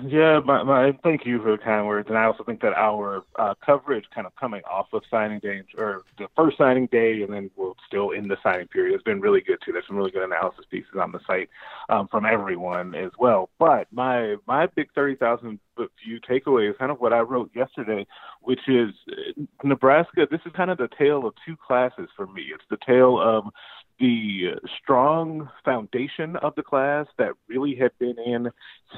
Yeah, 0.04 0.40
my, 0.44 0.62
my, 0.62 0.92
thank 1.02 1.24
you 1.24 1.42
for 1.42 1.52
the 1.52 1.58
kind 1.58 1.86
words. 1.86 2.08
And 2.08 2.18
I 2.18 2.24
also 2.24 2.44
think 2.44 2.60
that 2.60 2.74
our 2.74 3.24
uh, 3.36 3.54
coverage 3.64 4.04
kind 4.14 4.26
of 4.26 4.36
coming 4.36 4.60
off 4.70 4.86
of 4.92 5.02
signing 5.10 5.38
day, 5.38 5.62
or 5.78 6.02
the 6.18 6.28
first 6.36 6.58
signing 6.58 6.86
day, 6.92 7.22
and 7.22 7.32
then 7.32 7.50
we're 7.56 7.72
still 7.86 8.10
in 8.10 8.28
the 8.28 8.36
signing 8.42 8.68
period, 8.68 8.92
has 8.92 9.02
been 9.02 9.20
really 9.20 9.40
good 9.40 9.58
too. 9.64 9.72
There's 9.72 9.86
some 9.86 9.96
really 9.96 10.10
good 10.10 10.24
analysis 10.24 10.66
pieces 10.70 10.92
on 11.00 11.10
the 11.10 11.20
site 11.26 11.48
um, 11.88 12.06
from 12.08 12.26
everyone 12.26 12.94
as 12.94 13.12
well. 13.18 13.48
But 13.58 13.88
my 13.90 14.36
my 14.46 14.66
big 14.66 14.92
30,000 14.94 15.58
foot 15.67 15.67
view 15.78 15.88
few 16.02 16.20
takeaways, 16.20 16.76
kind 16.78 16.90
of 16.90 17.00
what 17.00 17.12
I 17.12 17.20
wrote 17.20 17.50
yesterday, 17.54 18.06
which 18.40 18.60
is 18.68 18.90
Nebraska. 19.62 20.26
This 20.30 20.40
is 20.46 20.52
kind 20.56 20.70
of 20.70 20.78
the 20.78 20.88
tale 20.98 21.26
of 21.26 21.34
two 21.46 21.56
classes 21.56 22.08
for 22.16 22.26
me. 22.26 22.46
It's 22.54 22.64
the 22.70 22.78
tale 22.86 23.20
of 23.20 23.44
the 23.98 24.52
strong 24.80 25.48
foundation 25.64 26.36
of 26.36 26.54
the 26.54 26.62
class 26.62 27.06
that 27.18 27.32
really 27.48 27.74
had 27.74 27.90
been 27.98 28.16
in 28.18 28.48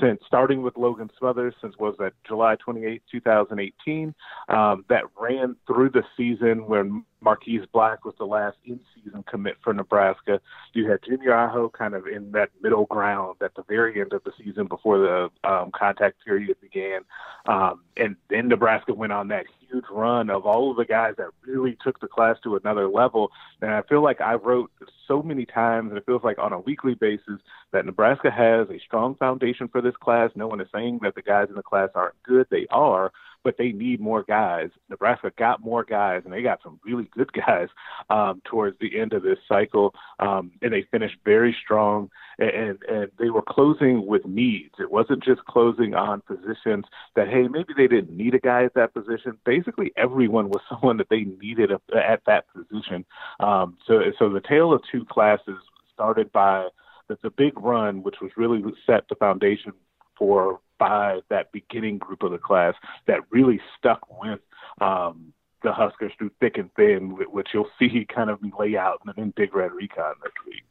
since 0.01 0.21
starting 0.27 0.63
with 0.63 0.77
Logan 0.77 1.11
Smothers 1.19 1.55
since 1.63 1.75
was 1.79 1.95
that 1.99 2.13
July 2.27 2.57
28, 2.57 3.03
2018, 3.11 4.15
um, 4.49 4.85
that 4.89 5.05
ran 5.19 5.57
through 5.67 5.91
the 5.91 6.03
season 6.17 6.67
when 6.67 7.05
Marquis 7.23 7.61
Black 7.73 8.05
was 8.05 8.15
the 8.19 8.27
last 8.27 8.57
in-season 8.65 9.23
commit 9.25 9.57
for 9.63 9.73
Nebraska. 9.73 10.41
You 10.73 10.91
had 10.91 11.03
Junior 11.03 11.35
Aho 11.35 11.69
kind 11.69 11.95
of 11.95 12.07
in 12.07 12.33
that 12.33 12.51
middle 12.63 12.87
ground 12.87 13.37
at 13.43 13.55
the 13.55 13.63
very 13.63 14.01
end 14.01 14.13
of 14.13 14.25
the 14.25 14.33
season 14.39 14.67
before 14.67 14.99
the 14.99 15.31
um, 15.49 15.71
contact 15.73 16.25
period 16.25 16.57
began, 16.61 17.03
um, 17.47 17.83
and 17.97 18.17
then 18.29 18.49
Nebraska 18.49 18.95
went 18.95 19.13
on 19.13 19.29
that 19.29 19.47
huge 19.71 19.85
run 19.91 20.31
of 20.31 20.47
all 20.47 20.71
of 20.71 20.77
the 20.77 20.85
guys 20.85 21.15
that 21.19 21.29
really 21.47 21.77
took 21.83 22.01
the 22.01 22.09
class 22.09 22.37
to 22.45 22.57
another 22.57 22.89
level. 22.89 23.31
And 23.61 23.71
I 23.71 23.83
feel 23.83 24.03
like 24.03 24.21
I 24.21 24.35
wrote 24.35 24.71
so 25.07 25.23
many 25.23 25.47
times, 25.47 25.91
and 25.91 25.99
it 25.99 26.07
feels 26.07 26.25
like 26.25 26.39
on 26.39 26.53
a 26.53 26.61
weekly 26.61 26.95
basis, 26.95 27.41
that 27.73 27.87
Nebraska 27.87 28.31
has 28.31 28.69
a 28.69 28.81
strong 28.85 29.15
foundation 29.17 29.69
for 29.69 29.81
this 29.81 29.97
class. 30.01 30.31
No 30.35 30.49
one 30.49 30.61
is 30.61 30.69
saying 30.75 31.01
that 31.03 31.15
the 31.15 31.23
guys 31.23 31.49
in 31.49 31.55
the 31.55 31.63
class 31.63 31.91
aren't 31.95 32.21
good; 32.23 32.47
they 32.51 32.67
are 32.71 33.13
but 33.43 33.57
they 33.57 33.73
need 33.73 34.01
more 34.01 34.23
guys. 34.23 34.71
Nebraska 34.89 35.33
got 35.37 35.63
more 35.63 35.85
guys, 35.85 36.23
and 36.25 36.33
they 36.33 36.43
got 36.43 36.61
some 36.63 36.79
really 36.85 37.09
good 37.15 37.33
guys 37.33 37.69
um, 38.11 38.43
towards 38.45 38.79
the 38.79 38.99
end 38.99 39.13
of 39.13 39.23
this 39.23 39.39
cycle, 39.49 39.95
um, 40.19 40.53
and 40.63 40.73
they 40.73 40.83
finished 40.91 41.17
very 41.25 41.57
strong. 41.63 42.11
And 42.39 42.79
and 42.89 43.11
they 43.19 43.29
were 43.29 43.43
closing 43.43 44.07
with 44.07 44.25
needs. 44.25 44.75
It 44.79 44.91
wasn't 44.91 45.23
just 45.23 45.45
closing 45.45 45.95
on 45.95 46.23
positions 46.23 46.87
that 47.15 47.29
hey 47.29 47.49
maybe 47.49 47.75
they 47.77 47.87
didn't 47.87 48.17
need 48.17 48.35
a 48.35 48.39
guy 48.39 48.65
at 48.65 48.75
that 48.75 48.95
position. 48.95 49.37
Basically, 49.61 49.93
everyone 49.97 50.49
was 50.49 50.61
someone 50.69 50.97
that 50.99 51.09
they 51.11 51.25
needed 51.25 51.71
at 51.73 52.23
that 52.27 52.45
position. 52.55 53.05
Um, 53.39 53.77
so 53.87 54.01
so 54.19 54.29
the 54.31 54.41
tale 54.41 54.73
of 54.73 54.83
two 54.91 55.05
classes 55.05 55.57
started 55.93 56.33
by 56.33 56.69
the, 57.09 57.19
the 57.23 57.31
big 57.31 57.59
run, 57.59 58.03
which 58.03 58.17
was 58.23 58.31
really 58.37 58.63
set 58.87 59.05
the 59.09 59.17
foundation 59.17 59.73
for 60.17 60.61
by 60.79 61.21
that 61.29 61.53
beginning 61.53 61.99
group 61.99 62.23
of 62.23 62.31
the 62.31 62.39
class 62.39 62.75
that 63.07 63.21
really 63.31 63.61
stuck 63.79 64.01
with 64.23 64.41
um, 64.81 65.33
the 65.63 65.73
Huskers 65.73 66.13
through 66.17 66.31
thick 66.41 66.57
and 66.57 66.73
thin, 66.75 67.17
which 67.31 67.49
you'll 67.53 67.69
see 67.79 68.07
kind 68.15 68.31
of 68.31 68.39
lay 68.59 68.77
out 68.77 69.01
in, 69.17 69.23
in 69.23 69.33
Big 69.37 69.55
Red 69.55 69.73
Recon 69.73 70.15
next 70.25 70.45
week. 70.47 70.65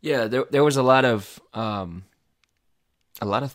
Yeah, 0.00 0.28
there 0.28 0.46
there 0.50 0.64
was 0.64 0.78
a 0.78 0.82
lot 0.82 1.04
of 1.04 1.38
um, 1.52 2.04
a 3.20 3.26
lot 3.26 3.42
of 3.42 3.54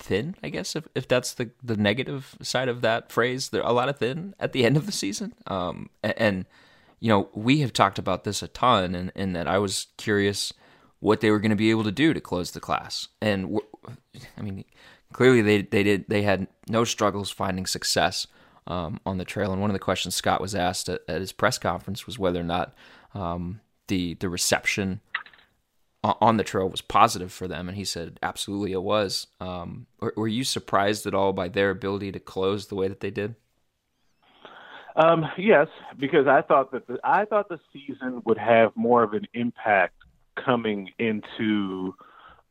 thin, 0.00 0.34
I 0.42 0.48
guess, 0.48 0.74
if 0.74 0.88
if 0.94 1.06
that's 1.06 1.34
the 1.34 1.50
the 1.62 1.76
negative 1.76 2.36
side 2.42 2.68
of 2.68 2.82
that 2.82 3.12
phrase. 3.12 3.50
There 3.50 3.62
a 3.62 3.72
lot 3.72 3.88
of 3.88 3.98
thin 3.98 4.34
at 4.40 4.52
the 4.52 4.64
end 4.64 4.76
of 4.76 4.86
the 4.86 4.92
season, 4.92 5.34
um, 5.46 5.90
and, 6.02 6.14
and 6.16 6.44
you 6.98 7.08
know 7.08 7.28
we 7.34 7.60
have 7.60 7.72
talked 7.72 7.98
about 7.98 8.24
this 8.24 8.42
a 8.42 8.48
ton, 8.48 8.94
and, 8.94 9.12
and 9.14 9.36
that 9.36 9.46
I 9.46 9.58
was 9.58 9.88
curious 9.96 10.52
what 10.98 11.20
they 11.20 11.30
were 11.30 11.38
going 11.38 11.50
to 11.50 11.56
be 11.56 11.70
able 11.70 11.84
to 11.84 11.92
do 11.92 12.12
to 12.12 12.20
close 12.20 12.50
the 12.50 12.60
class, 12.60 13.08
and 13.20 13.58
I 14.36 14.42
mean 14.42 14.64
clearly 15.12 15.42
they 15.42 15.62
they 15.62 15.82
did 15.82 16.06
they 16.08 16.22
had 16.22 16.48
no 16.68 16.84
struggles 16.84 17.30
finding 17.30 17.66
success 17.66 18.26
um, 18.66 19.00
on 19.04 19.18
the 19.18 19.24
trail. 19.24 19.52
And 19.52 19.60
one 19.60 19.70
of 19.70 19.74
the 19.74 19.80
questions 19.80 20.14
Scott 20.14 20.40
was 20.40 20.54
asked 20.54 20.88
at, 20.88 21.02
at 21.08 21.20
his 21.20 21.32
press 21.32 21.58
conference 21.58 22.06
was 22.06 22.18
whether 22.18 22.40
or 22.40 22.44
not 22.44 22.74
um, 23.14 23.60
the 23.88 24.14
the 24.14 24.28
reception 24.28 25.00
on 26.02 26.36
the 26.36 26.44
trail 26.44 26.68
was 26.68 26.80
positive 26.80 27.32
for 27.32 27.46
them, 27.46 27.68
and 27.68 27.76
he 27.76 27.84
said 27.84 28.18
absolutely 28.22 28.72
it 28.72 28.82
was. 28.82 29.26
Um, 29.40 29.86
were, 30.00 30.28
you 30.28 30.44
surprised 30.44 31.06
at 31.06 31.14
all 31.14 31.32
by 31.32 31.48
their 31.48 31.70
ability 31.70 32.12
to 32.12 32.20
close 32.20 32.66
the 32.66 32.74
way 32.74 32.88
that 32.88 33.00
they 33.00 33.10
did? 33.10 33.34
Um, 34.96 35.26
yes, 35.38 35.68
because 35.98 36.26
I 36.26 36.42
thought 36.42 36.72
that 36.72 36.86
the, 36.86 36.98
I 37.04 37.24
thought 37.24 37.48
the 37.48 37.60
season 37.72 38.22
would 38.24 38.38
have 38.38 38.72
more 38.74 39.02
of 39.02 39.12
an 39.12 39.26
impact 39.34 39.94
coming 40.42 40.90
into 40.98 41.94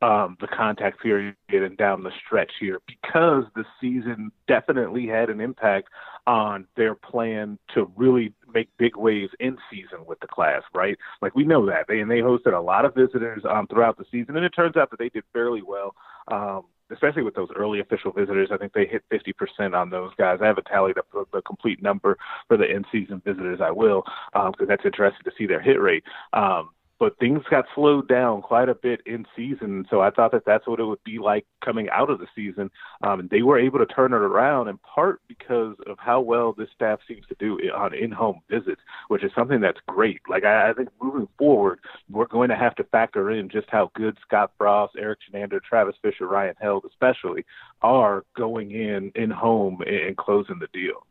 um, 0.02 0.38
the 0.40 0.48
contact 0.48 1.02
period 1.02 1.36
and 1.50 1.78
down 1.78 2.04
the 2.04 2.12
stretch 2.26 2.52
here 2.60 2.80
because 2.88 3.44
the 3.56 3.66
season 3.82 4.32
definitely 4.48 5.08
had 5.08 5.30
an 5.30 5.42
impact 5.42 5.90
on 6.26 6.66
their 6.78 6.96
plan 6.96 7.58
to 7.74 7.92
really 7.96 8.34
make 8.54 8.70
big 8.78 8.96
waves 8.96 9.32
in 9.40 9.58
season 9.72 10.06
with 10.06 10.20
the 10.20 10.28
class, 10.28 10.62
right? 10.74 10.98
Like 11.22 11.36
we 11.36 11.44
know 11.44 11.66
that 11.66 11.86
they 11.88 12.00
and 12.00 12.10
they 12.10 12.20
hosted 12.20 12.58
a 12.58 12.62
lot 12.62 12.86
of 12.86 12.96
visitors 12.96 13.44
um, 13.50 13.68
throughout 13.68 13.98
the 13.98 14.06
season, 14.12 14.36
and 14.36 14.46
it 14.46 14.50
turns 14.50 14.78
out 14.78 14.90
that 14.92 15.00
they 15.00 15.10
did 15.10 15.24
fairly 15.34 15.62
well. 15.62 15.96
Um, 16.28 16.66
especially 16.92 17.22
with 17.22 17.36
those 17.36 17.50
early 17.56 17.80
official 17.80 18.12
visitors. 18.12 18.50
I 18.52 18.58
think 18.58 18.74
they 18.74 18.88
hit 18.88 19.04
50% 19.12 19.76
on 19.80 19.90
those 19.90 20.12
guys. 20.18 20.40
I 20.42 20.48
haven't 20.48 20.66
tallied 20.66 20.98
up 20.98 21.06
the, 21.14 21.26
the 21.32 21.42
complete 21.44 21.84
number 21.84 22.18
for 22.48 22.58
the 22.58 22.66
in-season 22.66 23.22
visitors. 23.24 23.60
I 23.62 23.72
will, 23.72 24.04
because 24.34 24.54
um, 24.60 24.68
that's 24.68 24.86
interesting 24.86 25.24
to 25.24 25.32
see 25.38 25.46
their 25.46 25.62
hit 25.62 25.80
rate. 25.80 26.04
Um, 26.34 26.70
but 27.00 27.18
things 27.18 27.42
got 27.50 27.66
slowed 27.74 28.08
down 28.08 28.42
quite 28.42 28.70
a 28.70 28.76
bit 28.76 29.02
in 29.06 29.26
season. 29.36 29.86
So 29.90 30.02
I 30.02 30.12
thought 30.12 30.32
that 30.34 30.46
that's 30.46 30.68
what 30.68 30.80
it 30.80 30.84
would 30.84 31.04
be 31.04 31.18
like 31.18 31.46
coming 31.64 31.90
out 31.90 32.10
of 32.10 32.20
the 32.20 32.28
season. 32.36 32.70
Um, 33.02 33.28
they 33.32 33.42
were 33.42 33.58
able 33.58 33.80
to 33.80 33.86
turn 33.86 34.14
it 34.14 34.18
around 34.18 34.68
in 34.68 34.78
part 34.80 35.22
because 35.28 35.76
of 35.88 35.98
how 35.98 36.20
well 36.20 36.54
this 36.54 36.70
staff 36.76 37.00
seems 37.08 37.26
to 37.28 37.36
do 37.40 37.58
on 37.76 37.94
in-home 37.94 38.42
visits, 38.50 38.82
which 39.08 39.24
is 39.24 39.32
something 39.34 39.62
that's 39.62 39.80
great. 39.88 40.20
Like 40.30 40.44
I, 40.44 40.70
I 40.70 40.74
think 40.74 40.90
moving 41.02 41.28
forward, 41.38 41.80
we're 42.10 42.28
going 42.28 42.50
to 42.50 42.58
have 42.58 42.76
to 42.76 42.84
factor 42.86 43.32
in 43.32 43.50
just 43.50 43.68
how 43.70 43.92
good 43.96 44.18
Scott 44.22 44.52
Frost, 44.58 44.96
Erik 44.98 45.20
Chinander, 45.32 45.62
Travis 45.62 45.96
Fisher, 46.02 46.28
Ryan 46.28 46.56
Held, 46.60 46.86
especially, 46.86 47.46
are 47.82 48.26
going 48.36 48.72
in 48.72 49.12
in 49.16 49.30
home 49.32 49.82
and 49.86 50.18
closing 50.18 50.60
the 50.60 50.68
deal. 50.74 51.06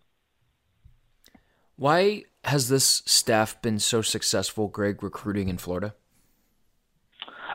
Why 1.79 2.25
has 2.43 2.69
this 2.69 3.05
staff 3.07 3.63
been 3.63 3.79
so 3.79 4.03
successful, 4.03 4.67
Greg, 4.67 5.01
recruiting 5.01 5.49
in 5.49 5.59
Florida? 5.59 5.95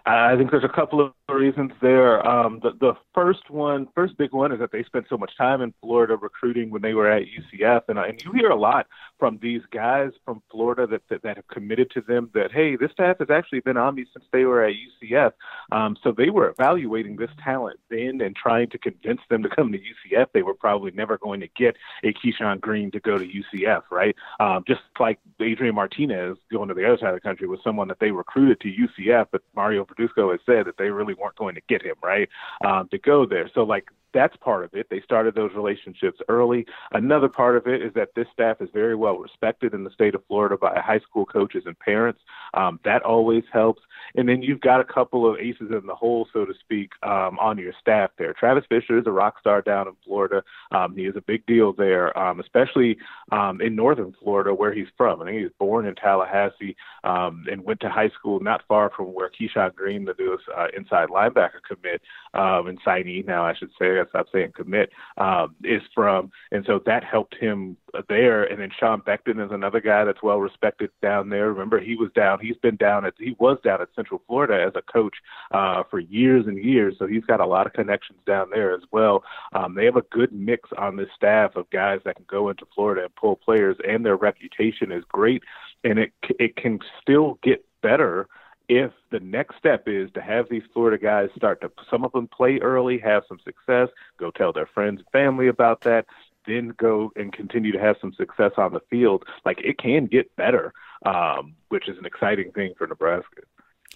I 0.05 0.35
think 0.35 0.51
there's 0.51 0.65
a 0.65 0.69
couple 0.69 0.99
of 0.99 1.13
reasons 1.33 1.71
there. 1.81 2.25
Um, 2.27 2.59
the, 2.61 2.71
the 2.79 2.93
first 3.15 3.49
one, 3.49 3.87
first 3.95 4.17
big 4.17 4.33
one, 4.33 4.51
is 4.51 4.59
that 4.59 4.71
they 4.73 4.83
spent 4.83 5.05
so 5.09 5.17
much 5.17 5.31
time 5.37 5.61
in 5.61 5.73
Florida 5.79 6.17
recruiting 6.17 6.71
when 6.71 6.81
they 6.81 6.93
were 6.93 7.09
at 7.09 7.23
UCF, 7.23 7.83
and, 7.87 7.97
and 7.97 8.21
you 8.21 8.33
hear 8.33 8.49
a 8.49 8.55
lot 8.55 8.87
from 9.17 9.39
these 9.41 9.61
guys 9.71 10.11
from 10.25 10.41
Florida 10.51 10.85
that, 10.87 11.03
that 11.09 11.23
that 11.23 11.37
have 11.37 11.47
committed 11.47 11.89
to 11.91 12.01
them 12.01 12.29
that 12.33 12.51
hey, 12.51 12.75
this 12.75 12.91
staff 12.91 13.17
has 13.19 13.29
actually 13.29 13.61
been 13.61 13.77
on 13.77 13.95
me 13.95 14.05
since 14.11 14.25
they 14.33 14.43
were 14.43 14.65
at 14.65 14.73
UCF. 14.73 15.31
Um, 15.71 15.95
so 16.03 16.11
they 16.11 16.29
were 16.29 16.49
evaluating 16.49 17.15
this 17.15 17.31
talent 17.41 17.79
then 17.89 18.19
and 18.19 18.35
trying 18.35 18.69
to 18.71 18.77
convince 18.77 19.21
them 19.29 19.41
to 19.43 19.49
come 19.49 19.71
to 19.71 19.79
UCF. 19.79 20.27
They 20.33 20.41
were 20.41 20.53
probably 20.53 20.91
never 20.91 21.17
going 21.17 21.39
to 21.39 21.47
get 21.55 21.77
a 22.03 22.13
Keyshawn 22.13 22.59
Greene 22.59 22.91
to 22.91 22.99
go 22.99 23.17
to 23.17 23.25
UCF, 23.25 23.83
right? 23.89 24.15
Um, 24.41 24.65
just 24.67 24.81
like 24.99 25.19
Adrian 25.39 25.75
Martinez 25.75 26.37
going 26.51 26.67
to 26.67 26.73
the 26.73 26.85
other 26.85 26.97
side 26.97 27.09
of 27.09 27.15
the 27.15 27.21
country 27.21 27.47
was 27.47 27.59
someone 27.63 27.87
that 27.87 27.99
they 28.01 28.11
recruited 28.11 28.59
to 28.61 28.67
UCF, 28.67 29.27
but 29.31 29.41
Mario 29.55 29.85
Verduzco 29.93 30.31
has 30.31 30.39
said 30.45 30.65
that 30.65 30.77
they 30.77 30.89
really 30.89 31.13
weren't 31.13 31.35
going 31.35 31.55
to 31.55 31.61
get 31.67 31.81
him 31.81 31.95
right 32.03 32.29
um, 32.65 32.87
to 32.89 32.97
go 32.97 33.25
there. 33.25 33.49
So 33.53 33.63
like 33.63 33.89
that's 34.13 34.35
part 34.37 34.63
of 34.63 34.73
it. 34.73 34.87
They 34.89 35.01
started 35.01 35.35
those 35.35 35.51
relationships 35.55 36.19
early. 36.29 36.65
Another 36.91 37.29
part 37.29 37.57
of 37.57 37.67
it 37.67 37.81
is 37.81 37.93
that 37.93 38.15
this 38.15 38.27
staff 38.31 38.61
is 38.61 38.69
very 38.73 38.95
well 38.95 39.17
respected 39.17 39.73
in 39.73 39.83
the 39.83 39.91
state 39.91 40.15
of 40.15 40.25
Florida 40.27 40.57
by 40.57 40.79
high 40.79 40.99
school 40.99 41.25
coaches 41.25 41.63
and 41.65 41.77
parents. 41.79 42.21
Um, 42.53 42.79
that 42.85 43.01
always 43.03 43.43
helps. 43.51 43.81
And 44.15 44.29
then 44.29 44.41
you've 44.41 44.61
got 44.61 44.79
a 44.79 44.83
couple 44.83 45.29
of 45.29 45.39
aces 45.39 45.71
in 45.71 45.85
the 45.87 45.95
hole, 45.95 46.27
so 46.31 46.45
to 46.45 46.53
speak, 46.59 46.91
um, 47.03 47.39
on 47.39 47.57
your 47.57 47.73
staff 47.79 48.11
there. 48.17 48.33
Travis 48.33 48.65
Fisher 48.69 48.97
is 48.97 49.07
a 49.07 49.11
rock 49.11 49.39
star 49.39 49.61
down 49.61 49.87
in 49.87 49.95
Florida. 50.05 50.43
Um, 50.71 50.95
he 50.95 51.05
is 51.05 51.15
a 51.15 51.21
big 51.21 51.45
deal 51.45 51.73
there, 51.73 52.17
um, 52.17 52.39
especially 52.39 52.97
um, 53.31 53.61
in 53.61 53.75
northern 53.75 54.13
Florida, 54.21 54.53
where 54.53 54.73
he's 54.73 54.87
from. 54.97 55.21
I 55.21 55.25
think 55.25 55.37
he 55.37 55.43
was 55.43 55.53
born 55.59 55.87
in 55.87 55.95
Tallahassee 55.95 56.75
um, 57.03 57.45
and 57.51 57.63
went 57.63 57.79
to 57.81 57.89
high 57.89 58.09
school 58.09 58.39
not 58.39 58.63
far 58.67 58.91
from 58.95 59.07
where 59.07 59.29
Keyshawn 59.29 59.75
Greene, 59.75 60.05
the 60.05 60.15
newest 60.19 60.43
uh, 60.55 60.67
inside 60.75 61.09
linebacker 61.09 61.61
commit 61.67 62.01
um, 62.33 62.67
and 62.67 62.81
signee 62.83 63.25
now, 63.25 63.43
I 63.45 63.55
should 63.55 63.71
say, 63.79 63.99
I 64.05 64.09
stopped 64.09 64.31
saying 64.31 64.53
commit, 64.55 64.91
um, 65.17 65.55
is 65.63 65.81
from. 65.93 66.31
And 66.51 66.65
so 66.65 66.79
that 66.85 67.03
helped 67.03 67.35
him 67.35 67.77
there. 68.09 68.43
And 68.43 68.59
then 68.59 68.69
Sean 68.77 69.01
Beckton 69.01 69.43
is 69.43 69.51
another 69.51 69.79
guy 69.79 70.03
that's 70.05 70.23
well 70.23 70.39
respected 70.39 70.89
down 71.01 71.29
there. 71.29 71.51
Remember, 71.51 71.79
he 71.79 71.95
was 71.95 72.11
down. 72.15 72.39
He's 72.41 72.57
been 72.57 72.75
down 72.75 73.05
at 73.05 73.13
he 73.17 73.35
was 73.39 73.57
down 73.63 73.81
at 73.81 73.89
Central 73.95 74.21
Florida 74.27 74.63
as 74.65 74.73
a 74.75 74.81
coach 74.91 75.15
uh, 75.51 75.83
for 75.89 75.99
years 75.99 76.45
and 76.47 76.57
years. 76.57 76.95
So 76.99 77.07
he's 77.07 77.25
got 77.25 77.39
a 77.39 77.45
lot 77.45 77.67
of 77.67 77.73
connections 77.73 78.19
down 78.25 78.49
there 78.51 78.73
as 78.73 78.81
well. 78.91 79.23
Um, 79.53 79.75
they 79.75 79.85
have 79.85 79.97
a 79.97 80.03
good 80.11 80.31
mix 80.33 80.69
on 80.77 80.95
this 80.95 81.09
staff 81.15 81.55
of 81.55 81.69
guys 81.69 81.99
that 82.05 82.15
can 82.15 82.25
go 82.27 82.49
into 82.49 82.65
Florida 82.73 83.03
and 83.03 83.15
pull 83.15 83.35
players, 83.35 83.77
and 83.87 84.05
their 84.05 84.17
reputation 84.17 84.91
is 84.91 85.03
great. 85.07 85.43
And 85.83 85.99
it 85.99 86.13
it 86.39 86.55
can 86.55 86.79
still 87.01 87.39
get 87.43 87.65
better 87.81 88.27
if 88.69 88.91
the 89.11 89.19
next 89.19 89.57
step 89.57 89.83
is 89.87 90.09
to 90.13 90.21
have 90.21 90.47
these 90.49 90.63
Florida 90.73 91.01
guys 91.01 91.29
start 91.35 91.61
to 91.61 91.71
some 91.89 92.05
of 92.05 92.11
them 92.11 92.27
play 92.27 92.59
early, 92.59 92.97
have 92.99 93.23
some 93.27 93.39
success, 93.43 93.89
go 94.17 94.31
tell 94.31 94.53
their 94.53 94.65
friends 94.67 94.99
and 94.99 95.09
family 95.11 95.47
about 95.47 95.81
that, 95.81 96.05
then 96.45 96.73
go 96.77 97.11
and 97.15 97.33
continue 97.33 97.71
to 97.71 97.79
have 97.79 97.95
some 98.01 98.13
success 98.13 98.51
on 98.57 98.73
the 98.73 98.79
field, 98.89 99.25
like 99.45 99.59
it 99.61 99.77
can 99.77 100.05
get 100.05 100.33
better, 100.35 100.73
um, 101.05 101.55
which 101.69 101.87
is 101.87 101.97
an 101.97 102.05
exciting 102.05 102.51
thing 102.51 102.73
for 102.77 102.87
Nebraska. 102.87 103.41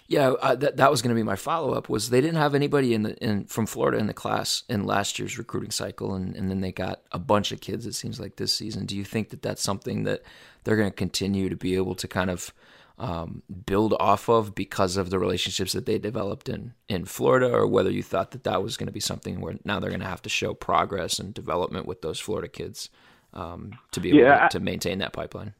Yeah, 0.06 0.28
uh, 0.30 0.54
that 0.56 0.78
that 0.78 0.90
was 0.90 1.02
going 1.02 1.14
to 1.14 1.18
be 1.18 1.22
my 1.22 1.36
follow 1.36 1.74
up. 1.74 1.90
Was 1.90 2.08
they 2.08 2.22
didn't 2.22 2.38
have 2.38 2.54
anybody 2.54 2.94
in 2.94 3.02
the 3.02 3.14
in 3.22 3.44
from 3.44 3.66
Florida 3.66 3.98
in 3.98 4.06
the 4.06 4.14
class 4.14 4.62
in 4.66 4.84
last 4.84 5.18
year's 5.18 5.36
recruiting 5.36 5.70
cycle, 5.70 6.14
and 6.14 6.34
and 6.34 6.48
then 6.48 6.62
they 6.62 6.72
got 6.72 7.02
a 7.12 7.18
bunch 7.18 7.52
of 7.52 7.60
kids. 7.60 7.84
It 7.84 7.94
seems 7.94 8.18
like 8.18 8.36
this 8.36 8.52
season. 8.52 8.86
Do 8.86 8.96
you 8.96 9.04
think 9.04 9.28
that 9.30 9.42
that's 9.42 9.62
something 9.62 10.04
that 10.04 10.22
they're 10.64 10.76
going 10.76 10.90
to 10.90 10.96
continue 10.96 11.50
to 11.50 11.56
be 11.56 11.76
able 11.76 11.94
to 11.96 12.08
kind 12.08 12.30
of 12.30 12.54
um, 12.98 13.42
build 13.66 13.94
off 14.00 14.28
of 14.28 14.54
because 14.54 14.96
of 14.96 15.10
the 15.10 15.18
relationships 15.18 15.72
that 15.72 15.86
they 15.86 15.98
developed 15.98 16.48
in 16.48 16.74
in 16.88 17.04
Florida, 17.04 17.50
or 17.50 17.66
whether 17.66 17.90
you 17.90 18.02
thought 18.02 18.32
that 18.32 18.44
that 18.44 18.62
was 18.62 18.76
going 18.76 18.88
to 18.88 18.92
be 18.92 19.00
something 19.00 19.40
where 19.40 19.56
now 19.64 19.78
they're 19.78 19.90
going 19.90 20.00
to 20.00 20.06
have 20.06 20.22
to 20.22 20.28
show 20.28 20.54
progress 20.54 21.18
and 21.18 21.32
development 21.32 21.86
with 21.86 22.02
those 22.02 22.18
Florida 22.18 22.48
kids 22.48 22.90
um, 23.32 23.72
to 23.92 24.00
be 24.00 24.10
able 24.10 24.20
yeah, 24.20 24.48
to, 24.48 24.58
to, 24.58 24.64
maintain 24.64 24.98
that 24.98 25.12
pipeline. 25.12 25.54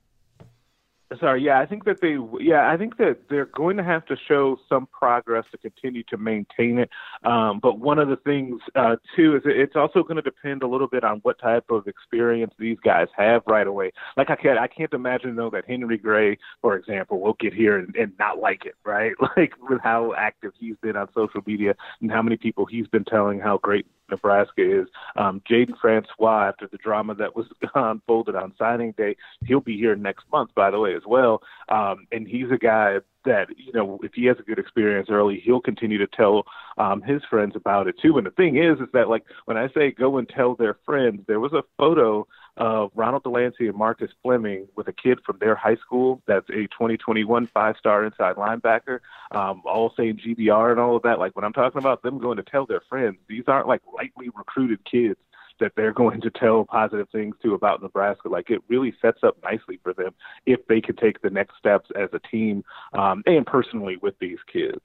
Sorry, 1.19 1.43
yeah, 1.43 1.59
I 1.59 1.65
think 1.65 1.87
that 1.87 2.03
they, 2.03 2.19
yeah, 2.39 2.71
I 2.71 2.77
think 2.77 2.99
that 2.99 3.31
they're 3.31 3.47
going 3.47 3.79
to 3.79 3.83
have 3.83 4.05
to 4.07 4.17
show 4.29 4.59
some 4.69 4.87
progress 4.87 5.47
to 5.53 5.57
continue 5.57 6.03
to 6.11 6.19
maintain 6.19 6.79
it. 6.79 6.91
Um, 7.25 7.61
but 7.63 7.79
one 7.79 7.99
of 7.99 8.09
the 8.09 8.17
things 8.17 8.61
uh, 8.75 8.97
too 9.17 9.37
is 9.37 9.43
it's 9.47 9.75
also 9.75 10.03
going 10.03 10.17
to 10.17 10.23
depend 10.23 10.63
a 10.63 10.67
little 10.69 10.87
bit 10.87 11.05
on 11.05 11.21
what 11.23 11.39
type 11.39 11.65
of 11.71 11.87
experience 11.87 12.53
these 12.59 12.77
guys 12.85 13.09
have 13.17 13.43
right 13.47 13.67
away. 13.67 13.91
Like 14.19 14.29
I 14.29 14.37
can't, 14.37 14.59
I 14.59 14.67
can't 14.67 14.93
imagine 14.93 15.35
though 15.35 15.49
that 15.51 15.65
Henry 15.67 15.97
Gray, 15.97 16.37
for 16.61 16.77
example, 16.77 17.21
will 17.21 17.37
get 17.41 17.55
here 17.55 17.79
and, 17.79 17.97
and 17.97 18.13
not 18.19 18.39
like 18.39 18.67
it, 18.67 18.75
right? 18.85 19.13
Like 19.37 19.53
with 19.69 19.81
how 19.83 20.15
active 20.17 20.53
he's 20.59 20.77
been 20.83 20.97
on 20.97 21.09
social 21.15 21.43
media 21.47 21.75
and 22.01 22.11
how 22.11 22.23
many 22.23 22.37
people 22.37 22.67
he's 22.67 22.89
been 22.89 23.05
telling 23.05 23.39
how 23.39 23.59
great 23.59 23.87
Nebraska 24.11 24.81
is. 24.81 24.87
Um, 25.17 25.41
Jaden 25.51 25.79
Francois, 25.81 26.49
after 26.49 26.67
the 26.67 26.79
drama 26.79 27.15
that 27.17 27.37
was 27.37 27.47
unfolded 27.75 28.35
on 28.35 28.55
signing 28.59 28.93
day, 28.93 29.17
he'll 29.45 29.61
be 29.61 29.77
here 29.77 29.97
next 29.97 30.25
month, 30.33 30.51
by 30.55 30.71
the 30.71 30.79
way, 30.79 30.95
as 30.95 31.03
well. 31.07 31.43
Um, 31.69 32.07
and 32.13 32.27
he's 32.27 32.51
a 32.51 32.59
guy 32.59 32.99
that, 33.25 33.49
you 33.57 33.73
know, 33.73 33.99
if 34.03 34.13
he 34.15 34.25
has 34.27 34.37
a 34.39 34.43
good 34.43 34.59
experience 34.59 35.09
early, 35.11 35.41
he'll 35.45 35.61
continue 35.61 35.99
to 35.99 36.07
tell 36.07 36.45
um, 36.79 37.03
his 37.03 37.23
friends 37.29 37.55
about 37.57 37.87
it 37.87 37.97
too. 38.01 38.17
And 38.17 38.27
the 38.27 38.31
thing 38.31 38.57
is, 38.57 38.79
is 38.81 38.89
that 38.93 39.09
like 39.09 39.25
when 39.45 39.57
I 39.57 39.69
say 39.69 39.91
go 39.91 40.19
and 40.19 40.29
tell 40.29 40.55
their 40.55 40.79
friends, 40.87 41.23
there 41.27 41.41
was 41.41 41.53
a 41.53 41.65
photo 41.77 42.27
of 42.59 42.91
Ronald 42.95 43.23
Delancey 43.23 43.69
and 43.69 43.77
Marcus 43.77 44.11
Fleming 44.23 44.67
with 44.77 44.89
a 44.89 44.93
kid 44.93 45.21
from 45.25 45.39
their 45.39 45.55
high 45.55 45.77
school 45.77 46.23
that's 46.27 46.49
a 46.51 46.67
2021 46.67 47.47
five-star 47.47 48.05
inside 48.05 48.37
linebacker, 48.37 49.01
um, 49.31 49.63
all 49.65 49.93
saying 49.97 50.19
GBR 50.19 50.73
and 50.73 50.81
all 50.81 50.97
of 50.97 51.03
that. 51.03 51.19
Like 51.19 51.35
when 51.37 51.45
I'm 51.45 51.53
talking 51.53 51.79
about 51.79 52.03
them 52.03 52.19
going 52.19 52.37
to 52.37 52.43
tell 52.43 52.67
their 52.67 52.83
friends, 52.89 53.17
these 53.29 53.45
aren't 53.47 53.69
like 53.69 53.83
lightly 53.95 54.29
recruited 54.35 54.85
kids 54.85 55.19
that 55.61 55.73
they're 55.77 55.93
going 55.95 56.21
to 56.21 56.31
tell 56.31 56.65
positive 56.65 57.09
things 57.11 57.37
to 57.43 57.55
about 57.55 57.83
Nebraska. 57.83 58.29
Like 58.29 58.51
it 58.51 58.63
really 58.69 58.95
sets 59.01 59.21
up 59.23 59.37
nicely 59.43 59.79
for 59.83 59.93
them 59.95 60.15
if 60.47 60.67
they 60.67 60.81
can 60.81 60.97
take 60.97 61.23
the 61.23 61.31
next 61.31 61.57
steps 61.59 61.91
as 61.97 62.11
a 62.13 62.19
team 62.19 62.65
um, 62.93 63.23
and 63.27 63.47
personally 63.47 63.97
with 64.03 64.19
these 64.19 64.39
kids. 64.53 64.81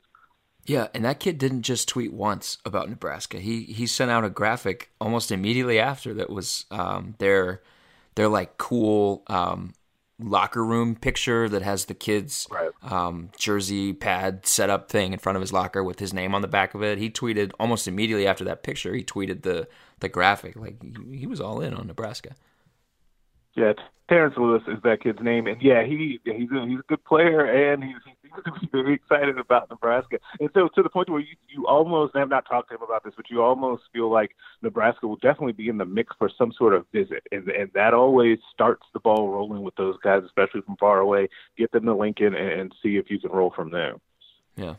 Yeah, 0.66 0.88
and 0.94 1.04
that 1.04 1.20
kid 1.20 1.38
didn't 1.38 1.64
just 1.64 1.90
tweet 1.90 2.14
once 2.14 2.58
about 2.66 2.90
Nebraska. 2.90 3.40
He 3.40 3.64
he 3.64 3.86
sent 3.86 4.12
out 4.12 4.24
a 4.24 4.30
graphic 4.30 4.92
almost 5.02 5.32
immediately 5.32 5.78
after 5.78 6.14
that 6.14 6.30
was 6.30 6.66
um, 6.72 7.16
their 7.18 7.62
their 8.16 8.30
like 8.30 8.58
cool 8.58 9.24
um, 9.28 9.74
locker 10.20 10.64
room 10.64 10.96
picture 10.96 11.50
that 11.50 11.64
has 11.64 11.86
the 11.86 11.94
kids 11.94 12.48
right. 12.50 12.72
um, 12.84 13.30
jersey 13.38 13.92
pad 13.92 14.46
setup 14.46 14.90
thing 14.90 15.12
in 15.12 15.20
front 15.20 15.36
of 15.36 15.42
his 15.42 15.52
locker 15.52 15.84
with 15.84 16.00
his 16.00 16.14
name 16.14 16.34
on 16.34 16.42
the 16.42 16.48
back 16.48 16.74
of 16.74 16.82
it. 16.82 16.98
He 16.98 17.10
tweeted 17.10 17.52
almost 17.60 17.88
immediately 17.88 18.26
after 18.26 18.46
that 18.46 18.64
picture. 18.64 18.94
He 18.94 19.04
tweeted 19.04 19.42
the 19.42 19.68
the 20.00 20.10
graphic 20.10 20.56
like 20.56 20.82
he, 20.82 21.18
he 21.20 21.28
was 21.28 21.42
all 21.42 21.60
in 21.60 21.74
on 21.74 21.88
Nebraska. 21.88 22.36
Yeah, 23.54 23.74
Terrence 24.14 24.36
Lewis 24.38 24.62
is 24.68 24.78
that 24.84 25.02
kid's 25.02 25.18
name, 25.24 25.48
and 25.48 25.60
yeah, 25.60 25.84
he 25.84 26.20
he's 26.24 26.52
a, 26.52 26.68
he's 26.68 26.80
a 26.80 26.88
good 26.88 27.04
player, 27.04 27.46
and 27.46 27.84
he's 27.84 27.96
he 28.06 28.30
seems 28.30 28.44
to 28.44 28.52
be 28.62 28.70
very 28.72 28.94
excited 28.94 29.40
about 29.40 29.72
Nebraska. 29.72 30.20
And 30.40 30.52
so 30.54 30.70
to 30.76 30.84
the 30.84 30.90
point 30.90 31.10
where 31.10 31.22
you 31.22 31.36
you 31.50 31.66
almost 31.66 32.16
I 32.16 32.20
have 32.20 32.30
not 32.30 32.46
talked 32.48 32.70
to 32.70 32.76
him 32.76 32.84
about 32.84 33.04
this, 33.04 33.14
but 33.18 33.32
you 33.32 33.42
almost 33.42 33.82
feel 33.92 34.12
like 34.12 34.36
Nebraska 34.62 35.08
will 35.08 35.16
definitely 35.16 35.54
be 35.54 35.68
in 35.68 35.80
the 35.80 35.86
mix 35.86 36.16
for 36.20 36.30
some 36.38 36.54
sort 36.56 36.76
of 36.76 36.86
visit, 36.94 37.24
and 37.32 37.48
and 37.50 37.72
that 37.74 37.96
always 37.96 38.38
starts 38.54 38.84
the 38.94 39.00
ball 39.00 39.32
rolling 39.32 39.64
with 39.64 39.74
those 39.78 39.96
guys, 40.04 40.22
especially 40.24 40.62
from 40.62 40.78
far 40.78 41.00
away. 41.00 41.28
Get 41.58 41.72
them 41.72 41.86
to 41.86 41.96
Lincoln 41.96 42.36
and, 42.36 42.62
and 42.62 42.76
see 42.84 42.98
if 42.98 43.10
you 43.10 43.20
can 43.20 43.32
roll 43.32 43.52
from 43.56 43.72
there. 43.72 43.96
Yeah. 44.56 44.76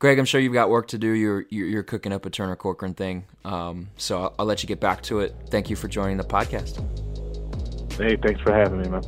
Greg, 0.00 0.18
I'm 0.18 0.24
sure 0.24 0.40
you've 0.40 0.52
got 0.52 0.70
work 0.70 0.88
to 0.88 0.98
do. 0.98 1.12
You're 1.12 1.46
you're, 1.50 1.84
cooking 1.84 2.12
up 2.12 2.26
a 2.26 2.30
Turner 2.30 2.56
Corcoran 2.56 2.94
thing, 2.94 3.26
um, 3.44 3.90
so 3.96 4.22
I'll, 4.22 4.34
I'll 4.40 4.46
let 4.46 4.64
you 4.64 4.66
get 4.66 4.80
back 4.80 5.02
to 5.04 5.20
it. 5.20 5.36
Thank 5.50 5.70
you 5.70 5.76
for 5.76 5.86
joining 5.86 6.16
the 6.16 6.24
podcast. 6.24 6.82
Hey, 7.96 8.16
thanks 8.16 8.40
for 8.42 8.52
having 8.52 8.82
me, 8.82 8.88
man. 8.88 9.02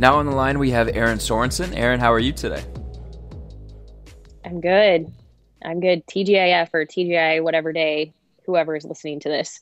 Now 0.00 0.16
on 0.16 0.26
the 0.26 0.32
line, 0.32 0.58
we 0.58 0.70
have 0.72 0.88
Erin 0.88 1.18
Sorensen. 1.18 1.76
Erin, 1.76 2.00
how 2.00 2.12
are 2.12 2.18
you 2.18 2.32
today? 2.32 2.64
I'm 4.44 4.60
good. 4.60 5.12
I'm 5.64 5.78
good. 5.78 6.04
TGIF 6.08 6.70
or 6.74 6.84
TGI, 6.86 7.40
whatever 7.40 7.72
day, 7.72 8.12
whoever 8.46 8.74
is 8.74 8.84
listening 8.84 9.20
to 9.20 9.28
this. 9.28 9.60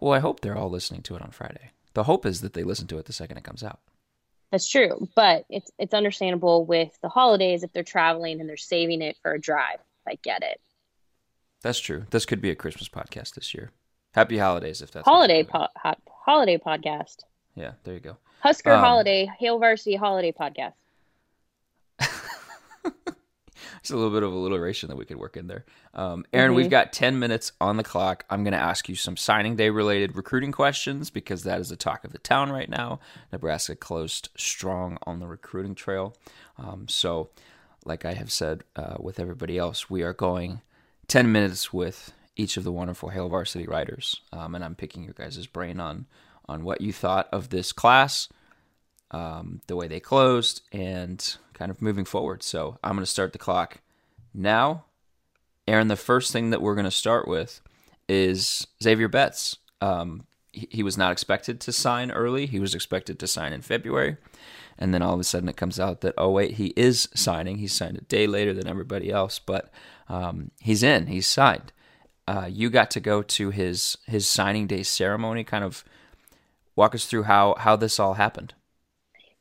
Well, 0.00 0.14
I 0.14 0.18
hope 0.20 0.40
they're 0.40 0.56
all 0.56 0.70
listening 0.70 1.02
to 1.02 1.16
it 1.16 1.20
on 1.20 1.30
Friday. 1.30 1.72
The 1.92 2.04
hope 2.04 2.24
is 2.24 2.40
that 2.40 2.54
they 2.54 2.64
listen 2.64 2.86
to 2.86 2.98
it 2.98 3.04
the 3.04 3.12
second 3.12 3.36
it 3.36 3.44
comes 3.44 3.62
out. 3.62 3.80
That's 4.50 4.68
true, 4.68 5.08
but 5.14 5.44
it's 5.50 5.70
it's 5.78 5.94
understandable 5.94 6.64
with 6.64 6.96
the 7.02 7.08
holidays 7.08 7.62
if 7.64 7.72
they're 7.72 7.82
traveling 7.82 8.40
and 8.40 8.48
they're 8.48 8.56
saving 8.56 9.02
it 9.02 9.18
for 9.20 9.32
a 9.34 9.40
drive. 9.40 9.78
I 10.08 10.14
get 10.22 10.42
it. 10.42 10.60
That's 11.64 11.80
true. 11.80 12.04
This 12.10 12.26
could 12.26 12.42
be 12.42 12.50
a 12.50 12.54
Christmas 12.54 12.90
podcast 12.90 13.36
this 13.36 13.54
year. 13.54 13.70
Happy 14.12 14.36
holidays 14.36 14.82
if 14.82 14.90
that's 14.90 15.08
holiday 15.08 15.42
po- 15.44 15.68
ho- 15.76 15.94
holiday 16.06 16.58
podcast. 16.58 17.24
Yeah, 17.56 17.72
there 17.84 17.94
you 17.94 18.00
go. 18.00 18.18
Husker 18.40 18.72
um, 18.72 18.80
holiday, 18.80 19.30
Hail 19.38 19.58
Varsity 19.58 19.96
holiday 19.96 20.30
podcast. 20.30 20.74
It's 23.80 23.90
a 23.90 23.96
little 23.96 24.10
bit 24.10 24.22
of 24.22 24.32
alliteration 24.32 24.88
that 24.88 24.96
we 24.96 25.04
could 25.04 25.18
work 25.18 25.36
in 25.36 25.46
there. 25.46 25.66
Um, 25.92 26.24
Erin, 26.32 26.50
mm-hmm. 26.50 26.56
we've 26.56 26.70
got 26.70 26.94
10 26.94 27.18
minutes 27.18 27.52
on 27.60 27.76
the 27.76 27.82
clock. 27.82 28.24
I'm 28.30 28.42
going 28.42 28.54
to 28.54 28.58
ask 28.58 28.88
you 28.88 28.94
some 28.94 29.14
signing 29.14 29.56
day 29.56 29.68
related 29.68 30.16
recruiting 30.16 30.52
questions 30.52 31.10
because 31.10 31.42
that 31.42 31.60
is 31.60 31.68
the 31.68 31.76
talk 31.76 32.02
of 32.02 32.12
the 32.12 32.18
town 32.18 32.50
right 32.50 32.70
now. 32.70 33.00
Nebraska 33.30 33.76
closed 33.76 34.30
strong 34.38 34.96
on 35.02 35.20
the 35.20 35.26
recruiting 35.26 35.74
trail. 35.74 36.16
Um, 36.56 36.88
so, 36.88 37.28
like 37.84 38.06
I 38.06 38.14
have 38.14 38.32
said 38.32 38.64
uh, 38.74 38.96
with 38.98 39.20
everybody 39.20 39.58
else, 39.58 39.90
we 39.90 40.02
are 40.02 40.14
going 40.14 40.62
10 41.08 41.30
minutes 41.30 41.72
with 41.72 42.12
each 42.36 42.56
of 42.56 42.64
the 42.64 42.72
wonderful 42.72 43.10
Hail 43.10 43.28
Varsity 43.28 43.66
writers. 43.66 44.20
Um, 44.32 44.54
and 44.54 44.64
I'm 44.64 44.74
picking 44.74 45.04
your 45.04 45.14
guys' 45.14 45.46
brain 45.46 45.80
on, 45.80 46.06
on 46.48 46.64
what 46.64 46.80
you 46.80 46.92
thought 46.92 47.28
of 47.32 47.50
this 47.50 47.72
class, 47.72 48.28
um, 49.10 49.60
the 49.66 49.76
way 49.76 49.86
they 49.86 50.00
closed, 50.00 50.62
and 50.72 51.36
kind 51.52 51.70
of 51.70 51.80
moving 51.80 52.04
forward. 52.04 52.42
So 52.42 52.78
I'm 52.82 52.92
going 52.92 53.04
to 53.04 53.10
start 53.10 53.32
the 53.32 53.38
clock 53.38 53.80
now. 54.32 54.84
Erin, 55.66 55.88
the 55.88 55.96
first 55.96 56.32
thing 56.32 56.50
that 56.50 56.60
we're 56.60 56.74
going 56.74 56.84
to 56.84 56.90
start 56.90 57.26
with 57.28 57.60
is 58.08 58.66
Xavier 58.82 59.08
Betts. 59.08 59.56
Um, 59.80 60.26
he, 60.52 60.68
he 60.70 60.82
was 60.82 60.98
not 60.98 61.12
expected 61.12 61.60
to 61.60 61.72
sign 61.72 62.10
early. 62.10 62.46
He 62.46 62.60
was 62.60 62.74
expected 62.74 63.18
to 63.20 63.26
sign 63.26 63.52
in 63.52 63.62
February. 63.62 64.16
And 64.78 64.92
then 64.92 65.02
all 65.02 65.14
of 65.14 65.20
a 65.20 65.24
sudden 65.24 65.48
it 65.48 65.56
comes 65.56 65.78
out 65.78 66.00
that, 66.00 66.14
oh, 66.18 66.30
wait, 66.30 66.52
he 66.52 66.72
is 66.76 67.08
signing. 67.14 67.58
He 67.58 67.68
signed 67.68 67.96
a 67.96 68.02
day 68.02 68.26
later 68.26 68.52
than 68.52 68.66
everybody 68.66 69.10
else. 69.10 69.38
But 69.38 69.70
um, 70.08 70.50
he's 70.60 70.82
in. 70.82 71.06
He's 71.06 71.26
signed. 71.26 71.72
Uh, 72.26 72.48
you 72.50 72.70
got 72.70 72.90
to 72.92 73.00
go 73.00 73.22
to 73.22 73.50
his 73.50 73.98
his 74.06 74.26
signing 74.26 74.66
day 74.66 74.82
ceremony. 74.82 75.44
Kind 75.44 75.64
of 75.64 75.84
walk 76.74 76.94
us 76.94 77.04
through 77.04 77.24
how 77.24 77.54
how 77.58 77.76
this 77.76 78.00
all 78.00 78.14
happened. 78.14 78.54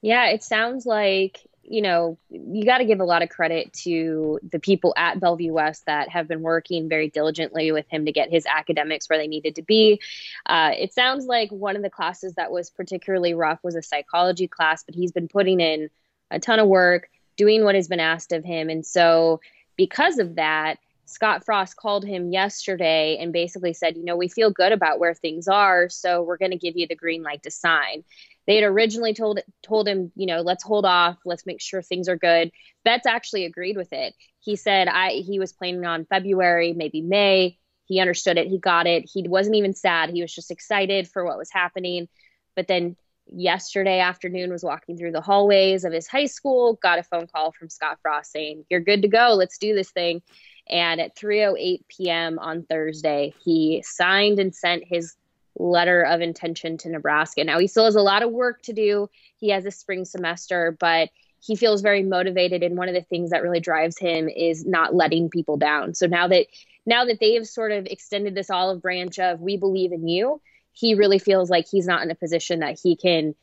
Yeah, 0.01 0.27
it 0.27 0.43
sounds 0.43 0.85
like 0.85 1.47
you 1.63 1.81
know 1.81 2.17
you 2.29 2.65
got 2.65 2.79
to 2.79 2.85
give 2.85 2.99
a 2.99 3.05
lot 3.05 3.21
of 3.21 3.29
credit 3.29 3.71
to 3.73 4.39
the 4.51 4.59
people 4.59 4.93
at 4.97 5.19
Bellevue 5.19 5.53
West 5.53 5.85
that 5.85 6.09
have 6.09 6.27
been 6.27 6.41
working 6.41 6.89
very 6.89 7.09
diligently 7.09 7.71
with 7.71 7.85
him 7.89 8.05
to 8.05 8.11
get 8.11 8.29
his 8.29 8.45
academics 8.45 9.09
where 9.09 9.17
they 9.17 9.27
needed 9.27 9.55
to 9.55 9.61
be. 9.61 9.99
Uh, 10.45 10.71
it 10.77 10.93
sounds 10.93 11.25
like 11.25 11.49
one 11.51 11.75
of 11.75 11.81
the 11.81 11.89
classes 11.89 12.35
that 12.35 12.51
was 12.51 12.69
particularly 12.69 13.33
rough 13.33 13.59
was 13.63 13.75
a 13.75 13.81
psychology 13.81 14.47
class, 14.47 14.83
but 14.83 14.95
he's 14.95 15.11
been 15.11 15.27
putting 15.27 15.59
in 15.59 15.89
a 16.31 16.39
ton 16.39 16.59
of 16.59 16.67
work, 16.67 17.09
doing 17.37 17.63
what 17.63 17.75
has 17.75 17.87
been 17.87 17.99
asked 17.99 18.31
of 18.31 18.43
him, 18.43 18.69
and 18.69 18.85
so 18.85 19.39
because 19.75 20.19
of 20.19 20.35
that, 20.35 20.77
Scott 21.05 21.45
Frost 21.45 21.75
called 21.75 22.05
him 22.05 22.31
yesterday 22.31 23.17
and 23.19 23.33
basically 23.33 23.73
said, 23.73 23.97
you 23.97 24.05
know, 24.05 24.15
we 24.15 24.27
feel 24.27 24.51
good 24.51 24.71
about 24.71 24.99
where 24.99 25.13
things 25.13 25.47
are, 25.47 25.89
so 25.89 26.21
we're 26.21 26.37
going 26.37 26.51
to 26.51 26.57
give 26.57 26.75
you 26.75 26.87
the 26.87 26.95
green 26.95 27.23
light 27.23 27.43
to 27.43 27.51
sign. 27.51 28.03
They 28.47 28.55
had 28.55 28.63
originally 28.63 29.13
told 29.13 29.39
told 29.61 29.87
him, 29.87 30.11
you 30.15 30.25
know, 30.25 30.41
let's 30.41 30.63
hold 30.63 30.85
off, 30.85 31.17
let's 31.25 31.45
make 31.45 31.61
sure 31.61 31.81
things 31.81 32.09
are 32.09 32.17
good. 32.17 32.51
Betts 32.83 33.07
actually 33.07 33.45
agreed 33.45 33.77
with 33.77 33.93
it. 33.93 34.13
He 34.39 34.55
said 34.55 34.87
I 34.87 35.11
he 35.11 35.39
was 35.39 35.53
planning 35.53 35.85
on 35.85 36.05
February, 36.05 36.73
maybe 36.73 37.01
May. 37.01 37.57
He 37.85 37.99
understood 37.99 38.37
it, 38.37 38.47
he 38.47 38.59
got 38.59 38.87
it. 38.87 39.09
He 39.11 39.27
wasn't 39.27 39.57
even 39.57 39.73
sad. 39.73 40.09
He 40.09 40.21
was 40.21 40.33
just 40.33 40.51
excited 40.51 41.07
for 41.07 41.25
what 41.25 41.37
was 41.37 41.51
happening. 41.51 42.07
But 42.55 42.67
then 42.67 42.95
yesterday 43.27 43.99
afternoon 43.99 44.51
was 44.51 44.63
walking 44.63 44.97
through 44.97 45.11
the 45.11 45.21
hallways 45.21 45.85
of 45.85 45.93
his 45.93 46.07
high 46.07 46.25
school 46.25 46.77
got 46.83 46.99
a 46.99 47.03
phone 47.03 47.25
call 47.25 47.53
from 47.53 47.69
scott 47.69 47.97
frost 48.01 48.29
saying 48.33 48.65
you're 48.69 48.81
good 48.81 49.01
to 49.01 49.07
go 49.07 49.33
let's 49.37 49.57
do 49.57 49.73
this 49.73 49.91
thing 49.91 50.21
and 50.69 51.01
at 51.01 51.15
3:08 51.15 51.79
p.m. 51.89 52.39
on 52.39 52.63
Thursday 52.63 53.33
he 53.43 53.83
signed 53.85 54.39
and 54.39 54.55
sent 54.55 54.83
his 54.85 55.15
letter 55.55 56.01
of 56.01 56.21
intention 56.21 56.77
to 56.77 56.89
Nebraska 56.89 57.43
now 57.43 57.59
he 57.59 57.67
still 57.67 57.85
has 57.85 57.95
a 57.95 58.01
lot 58.01 58.23
of 58.23 58.31
work 58.31 58.61
to 58.63 58.73
do 58.73 59.09
he 59.37 59.49
has 59.49 59.65
a 59.65 59.71
spring 59.71 60.05
semester 60.05 60.75
but 60.79 61.09
he 61.39 61.55
feels 61.55 61.81
very 61.81 62.03
motivated 62.03 62.63
and 62.63 62.77
one 62.77 62.87
of 62.87 62.95
the 62.95 63.01
things 63.01 63.31
that 63.31 63.43
really 63.43 63.59
drives 63.59 63.97
him 63.97 64.29
is 64.29 64.65
not 64.65 64.95
letting 64.95 65.29
people 65.29 65.57
down 65.57 65.93
so 65.93 66.07
now 66.07 66.27
that 66.27 66.47
now 66.85 67.05
that 67.05 67.19
they 67.19 67.35
have 67.35 67.47
sort 67.47 67.71
of 67.71 67.85
extended 67.85 68.33
this 68.33 68.49
olive 68.49 68.81
branch 68.81 69.19
of 69.19 69.39
we 69.39 69.57
believe 69.57 69.91
in 69.91 70.07
you 70.07 70.41
he 70.73 70.95
really 70.95 71.19
feels 71.19 71.49
like 71.49 71.67
he's 71.69 71.87
not 71.87 72.01
in 72.01 72.11
a 72.11 72.15
position 72.15 72.59
that 72.59 72.79
he 72.81 72.95
can 72.95 73.35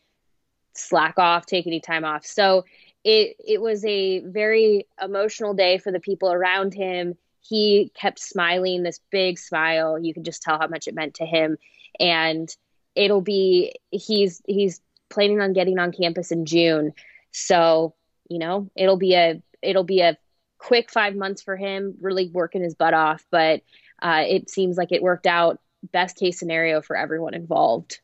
slack 0.74 1.18
off, 1.18 1.46
take 1.46 1.66
any 1.66 1.80
time 1.80 2.04
off. 2.04 2.26
So 2.26 2.64
it 3.04 3.36
it 3.38 3.60
was 3.60 3.84
a 3.84 4.20
very 4.20 4.86
emotional 5.00 5.54
day 5.54 5.78
for 5.78 5.92
the 5.92 6.00
people 6.00 6.32
around 6.32 6.74
him. 6.74 7.16
He 7.40 7.90
kept 7.94 8.18
smiling, 8.18 8.82
this 8.82 9.00
big 9.10 9.38
smile. 9.38 9.98
You 9.98 10.12
could 10.12 10.24
just 10.24 10.42
tell 10.42 10.58
how 10.58 10.66
much 10.66 10.88
it 10.88 10.94
meant 10.94 11.14
to 11.14 11.24
him. 11.26 11.56
And 11.98 12.48
it'll 12.94 13.20
be 13.20 13.74
he's 13.90 14.42
he's 14.46 14.80
planning 15.08 15.40
on 15.40 15.52
getting 15.52 15.78
on 15.78 15.92
campus 15.92 16.30
in 16.30 16.46
June. 16.46 16.92
So, 17.32 17.94
you 18.28 18.38
know, 18.38 18.70
it'll 18.76 18.96
be 18.96 19.14
a 19.14 19.42
it'll 19.62 19.84
be 19.84 20.00
a 20.00 20.16
quick 20.58 20.90
five 20.90 21.14
months 21.14 21.42
for 21.42 21.56
him, 21.56 21.96
really 22.00 22.28
working 22.28 22.62
his 22.62 22.74
butt 22.74 22.94
off. 22.94 23.24
But 23.30 23.62
uh, 24.02 24.24
it 24.26 24.50
seems 24.50 24.76
like 24.76 24.92
it 24.92 25.02
worked 25.02 25.26
out 25.26 25.60
best 25.92 26.16
case 26.16 26.38
scenario 26.38 26.80
for 26.82 26.96
everyone 26.96 27.34
involved. 27.34 28.00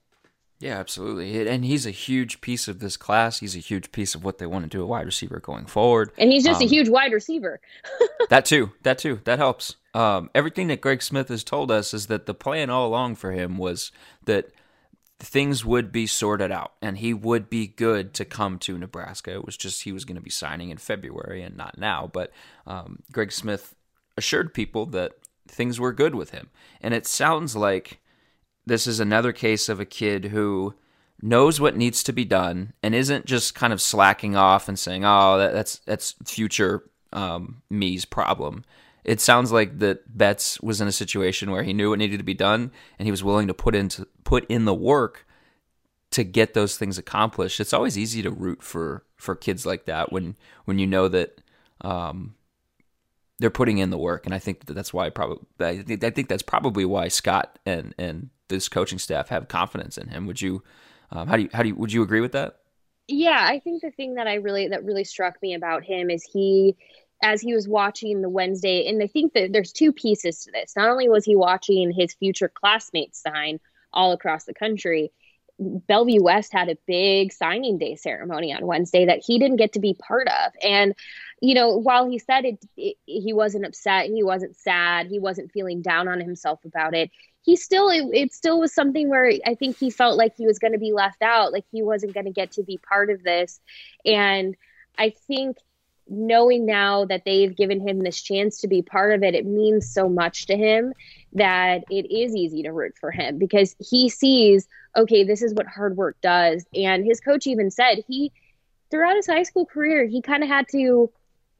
Yeah, 0.59 0.79
absolutely. 0.79 1.47
And 1.47 1.65
he's 1.67 1.85
a 1.85 1.91
huge 1.91 2.41
piece 2.41 2.67
of 2.67 2.79
this 2.79 2.97
class. 2.97 3.41
He's 3.41 3.55
a 3.55 3.61
huge 3.61 3.93
piece 3.93 4.15
of 4.15 4.25
what 4.25 4.39
they 4.39 4.47
want 4.47 4.65
to 4.65 4.69
do 4.75 4.83
a 4.83 4.87
wide 4.87 5.05
receiver 5.05 5.39
going 5.39 5.67
forward. 5.67 6.11
And 6.17 6.33
he's 6.33 6.45
just 6.45 6.63
um, 6.63 6.67
a 6.67 6.71
huge 6.71 6.89
wide 6.89 7.13
receiver. 7.13 7.61
that 8.31 8.47
too. 8.47 8.73
That 8.83 8.97
too. 8.97 9.21
That 9.25 9.39
helps. 9.39 9.77
Um, 9.97 10.29
everything 10.35 10.67
that 10.67 10.83
Greg 10.83 11.01
Smith 11.01 11.29
has 11.29 11.43
told 11.43 11.71
us 11.71 11.95
is 11.95 12.09
that 12.09 12.27
the 12.27 12.35
plan 12.35 12.69
all 12.69 12.87
along 12.87 13.15
for 13.15 13.33
him 13.33 13.57
was 13.57 13.91
that 14.27 14.51
things 15.19 15.65
would 15.65 15.91
be 15.91 16.07
sorted 16.07 16.53
out 16.53 16.75
and 16.83 16.99
he 16.99 17.15
would 17.15 17.49
be 17.49 17.67
good 17.67 18.13
to 18.13 18.27
come 18.27 18.59
to 18.59 18.77
Nebraska. 18.77 19.33
It 19.33 19.47
was 19.47 19.57
just 19.57 19.85
he 19.85 19.93
was 19.93 20.05
going 20.05 20.17
to 20.17 20.23
be 20.23 20.29
signing 20.29 20.69
in 20.69 20.77
February 20.77 21.41
and 21.41 21.57
not 21.57 21.79
now. 21.79 22.11
But 22.13 22.31
um, 22.67 23.05
Greg 23.11 23.33
Smith 23.33 23.75
assured 24.19 24.53
people 24.53 24.85
that 24.85 25.13
things 25.49 25.81
were 25.81 25.95
good 25.95 26.15
with 26.15 26.29
him. 26.29 26.51
And 26.83 26.93
it 26.93 27.07
sounds 27.07 27.57
like 27.57 28.01
this 28.67 28.87
is 28.87 29.01
another 29.01 29.33
case 29.33 29.71
of 29.71 29.81
a 29.81 29.87
kid 29.87 30.27
who 30.27 30.75
knows 31.23 31.59
what 31.59 31.75
needs 31.75 32.03
to 32.03 32.13
be 32.13 32.27
done 32.27 32.75
and 32.83 32.95
isn't 32.95 33.25
just 33.25 33.55
kind 33.55 33.73
of 33.73 33.81
slacking 33.81 34.37
off 34.37 34.69
and 34.69 34.79
saying, 34.79 35.07
"Oh, 35.07 35.39
that, 35.39 35.55
that's 35.55 35.79
that's 35.87 36.17
future 36.27 36.85
um, 37.15 37.63
me's 37.71 38.05
problem." 38.05 38.63
It 39.07 39.21
sounds 39.21 39.53
like 39.53 39.79
that 39.79 40.19
Betts 40.19 40.61
was 40.61 40.81
in 40.81 40.89
a 40.89 40.93
situation 40.93 41.51
where 41.51 41.63
he 41.63 41.73
knew 41.73 41.91
what 41.91 42.01
needed 42.01 42.19
to 42.19 42.25
be 42.25 42.35
done 42.35 42.73
and 42.99 43.07
he 43.07 43.13
was 43.13 43.23
willing 43.23 43.47
to 43.47 43.55
put 43.55 43.75
into 43.75 44.07
put 44.25 44.45
in 44.49 44.65
the 44.65 44.75
work 44.75 45.25
to 46.11 46.25
get 46.25 46.55
those 46.55 46.77
things 46.77 46.99
accomplished. 46.99 47.61
It's 47.61 47.73
always 47.73 47.97
easy 47.97 48.21
to 48.23 48.31
root 48.31 48.63
for 48.63 49.05
for 49.17 49.35
kids 49.35 49.65
like 49.65 49.87
that 49.87 50.13
when 50.13 50.37
when 50.65 50.79
you 50.79 50.87
know 50.87 51.09
that 51.09 51.41
um, 51.83 52.35
they're 53.39 53.51
putting 53.51 53.79
in 53.79 53.91
the 53.91 53.99
work, 53.99 54.27
and 54.27 54.35
I 54.35 54.39
think 54.39 54.67
that 54.67 54.75
that's 54.75 54.93
why 54.93 55.11
probably 55.11 55.45
I 55.61 55.83
think, 55.83 56.03
I 56.03 56.11
think 56.11 56.29
that's 56.29 56.43
probably 56.43 56.85
why 56.85 57.09
Scott 57.09 57.59
and 57.65 57.95
and 57.99 58.31
this 58.49 58.69
coaching 58.69 58.99
staff 58.99 59.29
have 59.29 59.49
confidence 59.49 59.99
in 59.99 60.09
him. 60.09 60.27
Would 60.27 60.41
you? 60.41 60.63
Um, 61.13 61.29
how 61.29 61.37
do 61.37 61.43
you 61.43 61.51
how 61.53 61.63
do 61.63 61.69
you 61.69 61.77
would 61.77 61.93
you 61.93 62.03
agree 62.03 62.21
with 62.21 62.33
that? 62.33 62.57
Yeah, 63.09 63.39
I 63.41 63.61
think 63.61 63.83
the 63.83 63.93
thing 63.93 64.15
that 64.15 64.27
I 64.27 64.35
really 64.35 64.69
that 64.69 64.85
really 64.85 65.05
struck 65.05 65.41
me 65.43 65.55
about 65.55 65.85
him 65.85 66.11
is 66.11 66.25
he 66.25 66.77
as 67.23 67.41
he 67.41 67.55
was 67.55 67.69
watching 67.69 68.21
the 68.21 68.29
Wednesday, 68.29 68.87
and 68.89 69.03
I 69.03 69.07
think 69.07 69.33
that 69.33 69.53
there's 69.53 69.73
two 69.73 69.93
pieces 69.93 70.45
to 70.45 70.51
this. 70.53 70.75
Not 70.77 70.91
only 70.91 71.09
was 71.09 71.25
he 71.25 71.37
watching 71.37 71.93
his 71.93 72.15
future 72.15 72.51
classmates 72.53 73.23
sign 73.23 73.59
all 73.93 74.13
across 74.13 74.45
the 74.45 74.55
country, 74.55 75.13
Bellevue 75.59 76.23
West 76.23 76.53
had 76.53 76.69
a 76.69 76.77
big 76.87 77.33
signing 77.33 77.79
day 77.79 77.97
ceremony 77.97 78.53
on 78.53 78.67
Wednesday 78.67 79.07
that 79.07 79.23
he 79.25 79.39
didn't 79.39 79.57
get 79.57 79.73
to 79.73 79.81
be 79.81 79.95
part 79.95 80.29
of. 80.29 80.53
And, 80.63 80.95
you 81.41 81.55
know, 81.55 81.77
while 81.77 82.09
he 82.09 82.19
said 82.19 82.45
it, 82.45 82.65
it, 82.77 82.97
he 83.07 83.33
wasn't 83.33 83.65
upset, 83.65 84.07
he 84.07 84.23
wasn't 84.23 84.57
sad, 84.57 85.07
he 85.07 85.19
wasn't 85.19 85.53
feeling 85.53 85.81
down 85.81 86.09
on 86.09 86.21
himself 86.21 86.65
about 86.65 86.95
it. 86.95 87.11
He 87.43 87.57
still, 87.57 87.89
it, 87.89 88.05
it 88.13 88.33
still 88.35 88.61
was 88.61 88.75
something 88.75 89.09
where 89.09 89.33
I 89.47 89.55
think 89.55 89.79
he 89.79 89.89
felt 89.89 90.19
like 90.19 90.37
he 90.37 90.47
was 90.47 90.59
going 90.59 90.73
to 90.73 90.79
be 90.79 90.93
left 90.93 91.23
out, 91.23 91.53
like 91.53 91.65
he 91.73 91.83
wasn't 91.83 92.13
going 92.13 92.27
to 92.27 92.33
get 92.33 92.53
to 92.53 92.63
be 92.63 92.77
part 92.77 93.09
of 93.09 93.23
this. 93.23 93.61
And 94.05 94.57
I 94.99 95.15
think 95.27 95.57
knowing 96.09 96.67
now 96.67 97.05
that 97.05 97.25
they've 97.25 97.57
given 97.57 97.87
him 97.87 98.01
this 98.01 98.21
chance 98.21 98.61
to 98.61 98.69
be 98.69 98.83
part 98.83 99.13
of 99.13 99.23
it, 99.23 99.35
it 99.35 99.47
means 99.47 99.91
so 99.91 100.09
much 100.09 100.47
to 100.47 100.57
him 100.57 100.93
that 101.33 101.85
it 101.91 102.11
is 102.11 102.35
easy 102.35 102.63
to 102.63 102.73
root 102.73 102.95
for 102.99 103.11
him 103.11 103.39
because 103.39 103.75
he 103.79 104.09
sees, 104.09 104.69
okay, 104.97 105.25
this 105.25 105.43
is 105.43 105.55
what 105.55 105.67
hard 105.67 105.97
work 105.97 106.17
does. 106.23 106.65
And 106.75 107.05
his 107.05 107.21
coach 107.21 107.47
even 107.47 107.71
said 107.71 108.05
he, 108.07 108.33
throughout 108.91 109.17
his 109.17 109.27
high 109.27 109.43
school 109.43 109.67
career, 109.67 110.07
he 110.07 110.23
kind 110.23 110.43
of 110.43 110.49
had 110.49 110.67
to 110.73 111.11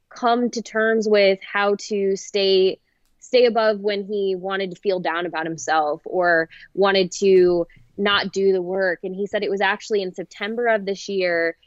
come 0.09 0.49
to 0.51 0.61
terms 0.61 1.07
with 1.07 1.39
how 1.41 1.75
to 1.79 2.15
stay 2.15 2.79
stay 3.19 3.45
above 3.45 3.81
when 3.81 4.05
he 4.05 4.35
wanted 4.37 4.71
to 4.71 4.79
feel 4.79 5.01
down 5.01 5.25
about 5.25 5.45
himself 5.45 6.01
or 6.05 6.47
wanted 6.73 7.11
to 7.11 7.67
not 7.97 8.31
do 8.31 8.53
the 8.53 8.61
work 8.61 8.99
and 9.03 9.13
he 9.13 9.27
said 9.27 9.43
it 9.43 9.51
was 9.51 9.59
actually 9.59 10.01
in 10.01 10.13
September 10.13 10.67
of 10.67 10.85
this 10.85 11.09
year 11.09 11.57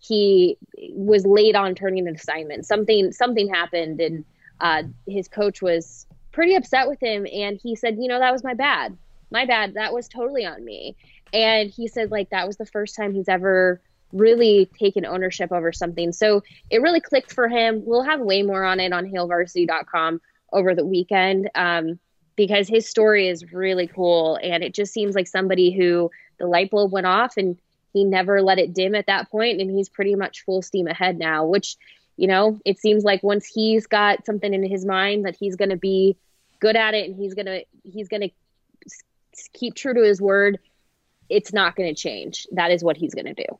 he 0.00 0.56
was 0.92 1.24
late 1.26 1.54
on 1.54 1.74
turning 1.74 2.08
an 2.08 2.16
assignment. 2.16 2.66
Something 2.66 3.12
something 3.12 3.48
happened, 3.48 4.00
and 4.00 4.24
uh, 4.60 4.82
his 5.06 5.28
coach 5.28 5.62
was 5.62 6.06
pretty 6.32 6.54
upset 6.54 6.88
with 6.88 7.00
him. 7.00 7.26
And 7.32 7.60
he 7.62 7.76
said, 7.76 7.96
"You 7.98 8.08
know, 8.08 8.18
that 8.18 8.32
was 8.32 8.42
my 8.42 8.54
bad. 8.54 8.96
My 9.30 9.44
bad. 9.44 9.74
That 9.74 9.92
was 9.92 10.08
totally 10.08 10.44
on 10.44 10.64
me." 10.64 10.96
And 11.32 11.70
he 11.70 11.86
said, 11.86 12.10
like 12.10 12.30
that 12.30 12.46
was 12.46 12.56
the 12.56 12.66
first 12.66 12.96
time 12.96 13.14
he's 13.14 13.28
ever 13.28 13.80
really 14.12 14.68
taken 14.78 15.06
ownership 15.06 15.52
over 15.52 15.72
something. 15.72 16.12
So 16.12 16.42
it 16.68 16.82
really 16.82 17.00
clicked 17.00 17.32
for 17.32 17.48
him. 17.48 17.82
We'll 17.84 18.02
have 18.02 18.20
way 18.20 18.42
more 18.42 18.64
on 18.64 18.80
it 18.80 18.92
on 18.92 19.06
HailVarsity.com 19.06 20.20
over 20.52 20.74
the 20.74 20.84
weekend 20.84 21.48
um, 21.54 21.98
because 22.34 22.68
his 22.68 22.88
story 22.88 23.28
is 23.28 23.52
really 23.52 23.86
cool, 23.86 24.38
and 24.42 24.64
it 24.64 24.74
just 24.74 24.92
seems 24.92 25.14
like 25.14 25.28
somebody 25.28 25.70
who 25.70 26.10
the 26.38 26.46
light 26.46 26.70
bulb 26.70 26.90
went 26.90 27.06
off 27.06 27.36
and 27.36 27.56
he 27.92 28.04
never 28.04 28.42
let 28.42 28.58
it 28.58 28.72
dim 28.72 28.94
at 28.94 29.06
that 29.06 29.30
point 29.30 29.60
and 29.60 29.70
he's 29.70 29.88
pretty 29.88 30.14
much 30.14 30.44
full 30.44 30.62
steam 30.62 30.86
ahead 30.86 31.18
now 31.18 31.44
which 31.44 31.76
you 32.16 32.26
know 32.26 32.58
it 32.64 32.78
seems 32.78 33.04
like 33.04 33.22
once 33.22 33.46
he's 33.46 33.86
got 33.86 34.24
something 34.26 34.52
in 34.52 34.62
his 34.62 34.84
mind 34.84 35.24
that 35.24 35.36
he's 35.36 35.56
going 35.56 35.70
to 35.70 35.76
be 35.76 36.16
good 36.60 36.76
at 36.76 36.94
it 36.94 37.08
and 37.08 37.16
he's 37.16 37.34
going 37.34 37.46
to 37.46 37.64
he's 37.84 38.08
going 38.08 38.20
to 38.20 38.30
keep 39.52 39.74
true 39.74 39.94
to 39.94 40.02
his 40.02 40.20
word 40.20 40.58
it's 41.30 41.52
not 41.52 41.76
going 41.76 41.88
to 41.88 41.98
change. 41.98 42.46
That 42.52 42.70
is 42.70 42.84
what 42.84 42.96
he's 42.96 43.14
going 43.14 43.26
to 43.26 43.34
do. 43.34 43.58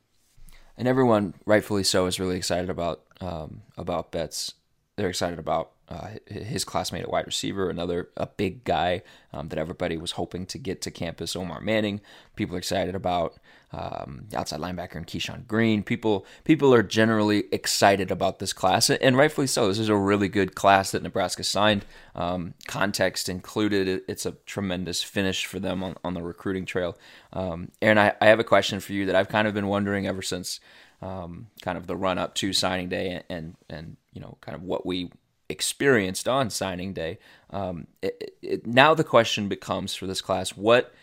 And 0.77 0.87
everyone 0.87 1.33
rightfully 1.45 1.83
so 1.83 2.05
is 2.05 2.19
really 2.19 2.37
excited 2.37 2.69
about 2.69 3.01
um, 3.21 3.61
about 3.77 4.11
Betts 4.11 4.53
they're 4.97 5.09
excited 5.09 5.39
about 5.39 5.71
uh, 5.89 6.09
his 6.27 6.63
classmate 6.63 7.03
at 7.03 7.09
wide 7.09 7.25
receiver, 7.25 7.69
another 7.69 8.09
a 8.17 8.27
big 8.27 8.63
guy 8.63 9.01
um, 9.33 9.47
that 9.49 9.57
everybody 9.57 9.97
was 9.97 10.11
hoping 10.11 10.45
to 10.45 10.57
get 10.57 10.81
to 10.81 10.91
campus, 10.91 11.35
Omar 11.35 11.61
Manning. 11.61 12.01
People 12.35 12.55
are 12.55 12.59
excited 12.59 12.93
about 12.93 13.37
um, 13.73 14.27
outside 14.33 14.59
linebacker 14.59 14.95
and 14.95 15.07
Keyshawn 15.07 15.47
Greene. 15.47 15.83
People 15.83 16.25
people 16.43 16.73
are 16.73 16.83
generally 16.83 17.45
excited 17.51 18.11
about 18.11 18.39
this 18.39 18.53
class, 18.53 18.89
and 18.89 19.17
rightfully 19.17 19.47
so. 19.47 19.67
This 19.67 19.79
is 19.79 19.89
a 19.89 19.95
really 19.95 20.27
good 20.27 20.55
class 20.55 20.91
that 20.91 21.03
Nebraska 21.03 21.43
signed. 21.43 21.85
Um, 22.15 22.53
context 22.67 23.29
included, 23.29 24.01
it's 24.07 24.25
a 24.25 24.33
tremendous 24.45 25.01
finish 25.01 25.45
for 25.45 25.59
them 25.59 25.83
on, 25.83 25.95
on 26.03 26.13
the 26.13 26.21
recruiting 26.21 26.65
trail. 26.65 26.97
Um, 27.33 27.71
Erin, 27.81 27.97
I, 27.97 28.13
I 28.19 28.27
have 28.27 28.39
a 28.39 28.43
question 28.43 28.79
for 28.79 28.93
you 28.93 29.05
that 29.05 29.15
I've 29.15 29.29
kind 29.29 29.47
of 29.47 29.53
been 29.53 29.67
wondering 29.67 30.07
ever 30.07 30.21
since 30.21 30.59
um, 31.01 31.47
kind 31.61 31.77
of 31.77 31.87
the 31.87 31.95
run 31.95 32.17
up 32.17 32.35
to 32.35 32.53
signing 32.53 32.89
day 32.89 33.23
and, 33.29 33.55
and, 33.69 33.97
you 34.13 34.19
know 34.19 34.37
kind 34.41 34.55
of 34.55 34.63
what 34.63 34.85
we 34.85 35.09
experienced 35.47 36.27
on 36.27 36.49
signing 36.49 36.93
day. 36.93 37.17
Um, 37.49 37.87
it, 38.01 38.35
it, 38.41 38.67
now 38.67 38.93
the 38.93 39.05
question 39.05 39.47
becomes 39.47 39.95
for 39.95 40.05
this 40.05 40.21
class: 40.21 40.49
what 40.49 40.93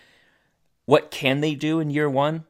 what 0.84 1.10
can 1.10 1.40
they 1.40 1.54
do 1.54 1.80
in 1.80 1.90
year 1.90 2.08
one, 2.08 2.44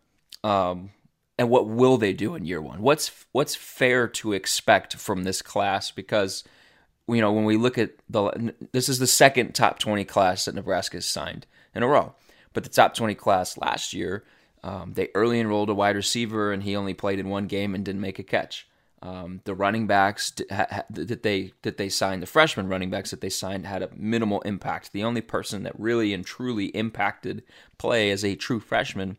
um, 0.45 0.91
and 1.39 1.49
what 1.51 1.69
will 1.69 1.97
they 1.97 2.13
do 2.13 2.35
in 2.35 2.45
year 2.45 2.61
one? 2.61 2.83
What's 2.83 3.11
what's 3.33 3.55
fair 3.55 4.09
to 4.09 4.33
expect 4.33 4.97
from 4.97 5.25
this 5.25 5.43
class? 5.43 5.91
Because 5.91 6.45
you 7.07 7.21
know 7.21 7.33
when 7.33 7.45
we 7.45 7.57
look 7.57 7.79
at 7.79 7.93
the 8.09 8.55
this 8.73 8.89
is 8.89 8.99
the 8.99 9.07
second 9.07 9.55
top 9.55 9.79
twenty 9.79 10.05
class 10.05 10.45
that 10.45 10.55
Nebraska 10.55 10.97
has 10.97 11.07
signed 11.07 11.47
in 11.75 11.83
a 11.83 11.89
row, 11.89 12.15
but 12.53 12.65
the 12.65 12.71
top 12.71 12.95
twenty 12.95 13.15
class 13.15 13.57
last 13.57 13.93
year. 13.93 14.25
Um, 14.65 14.95
they 14.95 15.09
early 15.15 15.39
enrolled 15.39 15.71
a 15.71 15.75
wide 15.75 15.95
receiver, 15.95 16.53
and 16.53 16.65
he 16.65 16.75
only 16.75 16.93
played 16.93 17.21
in 17.21 17.29
one 17.29 17.47
game 17.47 17.77
and 17.77 17.85
didn't 17.85 18.01
make 18.01 18.19
a 18.19 18.25
catch. 18.25 18.67
Um, 19.01 19.41
the 19.45 19.55
running 19.55 19.87
backs 19.87 20.33
that 20.51 21.23
they 21.23 21.53
that 21.63 21.77
they 21.77 21.89
signed, 21.89 22.21
the 22.21 22.27
freshman 22.27 22.69
running 22.69 22.91
backs 22.91 23.13
that 23.13 23.21
they 23.21 23.29
signed, 23.29 23.67
had 23.67 23.85
a 23.85 23.91
minimal 23.95 24.41
impact. 24.41 24.93
The 24.93 25.05
only 25.05 25.21
person 25.21 25.63
that 25.63 25.79
really 25.79 26.13
and 26.13 26.27
truly 26.27 26.67
impacted 26.67 27.45
play 27.79 28.11
as 28.11 28.25
a 28.25 28.35
true 28.35 28.59
freshman 28.59 29.17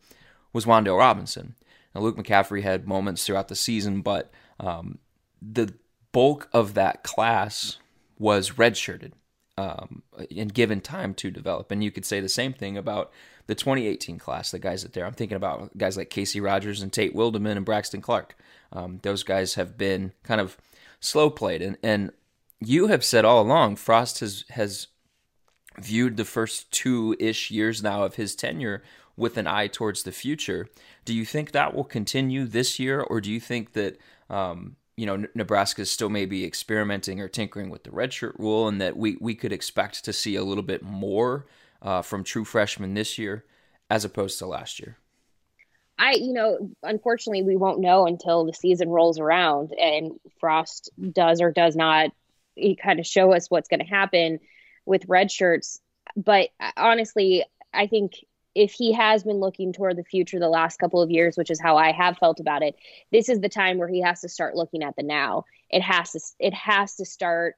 was 0.54 0.66
Wan'Dale 0.66 0.98
Robinson. 0.98 1.56
Now, 1.94 2.02
Luke 2.02 2.18
McCaffrey 2.18 2.62
had 2.64 2.88
moments 2.88 3.26
throughout 3.26 3.48
the 3.48 3.56
season, 3.56 4.02
but 4.02 4.32
um, 4.60 5.00
the 5.42 5.74
bulk 6.12 6.50
of 6.54 6.74
that 6.76 7.04
class 7.04 7.78
was 8.18 8.52
redshirted 8.52 9.14
um, 9.58 10.04
and 10.36 10.54
given 10.54 10.82
time 10.82 11.14
to 11.16 11.32
develop. 11.32 11.72
And 11.72 11.84
you 11.84 11.92
could 11.92 12.06
say 12.06 12.20
the 12.20 12.30
same 12.30 12.54
thing 12.54 12.78
about 12.78 13.12
the 13.48 13.56
2018 13.56 14.20
class, 14.20 14.52
the 14.52 14.60
guys 14.60 14.84
that 14.84 14.94
there. 14.94 15.06
I'm 15.06 15.14
thinking 15.14 15.36
about 15.36 15.76
guys 15.78 15.98
like 15.98 16.10
Casey 16.10 16.40
Rogers 16.40 16.82
and 16.82 16.94
Tate 16.94 17.16
Wildeman 17.16 17.58
and 17.58 17.66
Braxton 17.66 18.02
Clark. 18.02 18.36
Um, 18.72 19.00
those 19.02 19.24
guys 19.24 19.56
have 19.56 19.78
been 19.78 20.14
kind 20.24 20.40
of 20.40 20.58
slow 21.00 21.30
played, 21.30 21.62
and 21.62 21.78
and 21.82 22.12
you 22.60 22.88
have 22.88 23.04
said 23.04 23.26
all 23.26 23.42
along 23.42 23.78
Frost 23.78 24.20
has 24.20 24.46
has 24.50 24.88
viewed 25.80 26.18
the 26.18 26.26
first 26.26 26.72
two 26.72 27.16
ish 27.20 27.50
years 27.50 27.82
now 27.82 28.04
of 28.04 28.16
his 28.16 28.36
tenure 28.36 28.84
with 29.20 29.38
an 29.38 29.46
eye 29.46 29.68
towards 29.68 30.04
the 30.04 30.12
future. 30.12 30.68
Do 31.06 31.14
you 31.14 31.26
think 31.26 31.52
that 31.52 31.76
will 31.76 31.84
continue 31.84 32.46
this 32.46 32.80
year, 32.80 33.02
or 33.02 33.22
do 33.22 33.32
you 33.32 33.40
think 33.40 33.74
that 33.74 34.00
um, 34.30 34.76
you 34.98 35.06
know 35.06 35.28
Nebraska 35.36 35.84
is 35.84 35.92
still 35.92 36.10
maybe 36.10 36.46
experimenting 36.46 37.22
or 37.22 37.28
tinkering 37.28 37.70
with 37.70 37.84
the 37.84 37.92
redshirt 37.92 38.40
rule, 38.40 38.68
and 38.68 38.82
that 38.82 38.98
we 38.98 39.18
we 39.22 39.36
could 39.36 39.54
expect 39.54 40.04
to 40.06 40.14
see 40.14 40.36
a 40.36 40.44
little 40.44 40.64
bit 40.64 40.82
more 40.82 41.46
uh, 41.82 42.02
from 42.02 42.24
true 42.24 42.46
freshmen 42.46 42.96
this 42.96 43.18
year? 43.18 43.46
as 43.90 44.06
opposed 44.06 44.40
to 44.40 44.46
last 44.46 44.80
year? 44.80 44.98
I, 45.98 46.14
you 46.14 46.32
know, 46.32 46.70
unfortunately, 46.84 47.44
we 47.44 47.58
won't 47.58 47.82
know 47.82 48.06
until 48.06 48.46
the 48.46 48.54
season 48.54 48.90
rolls 48.90 49.20
around 49.20 49.74
and 49.74 50.14
Frost 50.40 50.90
does 51.12 51.42
or 51.42 51.52
does 51.52 51.76
not 51.76 52.12
He 52.56 52.76
kind 52.76 53.00
of 53.00 53.08
show 53.08 53.34
us 53.34 53.50
what's 53.50 53.68
going 53.68 53.82
to 53.82 53.86
happen 53.86 54.40
with 54.86 55.10
red 55.10 55.30
shirts. 55.30 55.82
But 56.16 56.50
honestly, 56.78 57.44
I 57.74 57.88
think 57.88 58.14
if 58.60 58.74
he 58.74 58.92
has 58.92 59.24
been 59.24 59.38
looking 59.38 59.72
toward 59.72 59.96
the 59.96 60.04
future 60.04 60.38
the 60.38 60.50
last 60.50 60.80
couple 60.80 61.02
of 61.02 61.10
years, 61.10 61.38
which 61.38 61.50
is 61.50 61.62
how 61.62 61.78
I 61.78 61.94
have 61.94 62.18
felt 62.18 62.42
about 62.42 62.62
it, 62.62 62.76
this 63.10 63.30
is 63.30 63.40
the 63.40 63.48
time 63.48 63.78
where 63.78 63.88
he 63.88 64.02
has 64.02 64.20
to 64.20 64.28
start 64.28 64.54
looking 64.54 64.84
at 64.84 64.98
the 64.98 65.04
now. 65.04 65.46
It 65.70 65.82
has 65.82 66.12
to 66.12 66.20
it 66.40 66.54
has 66.54 66.96
to 66.98 67.06
start 67.06 67.56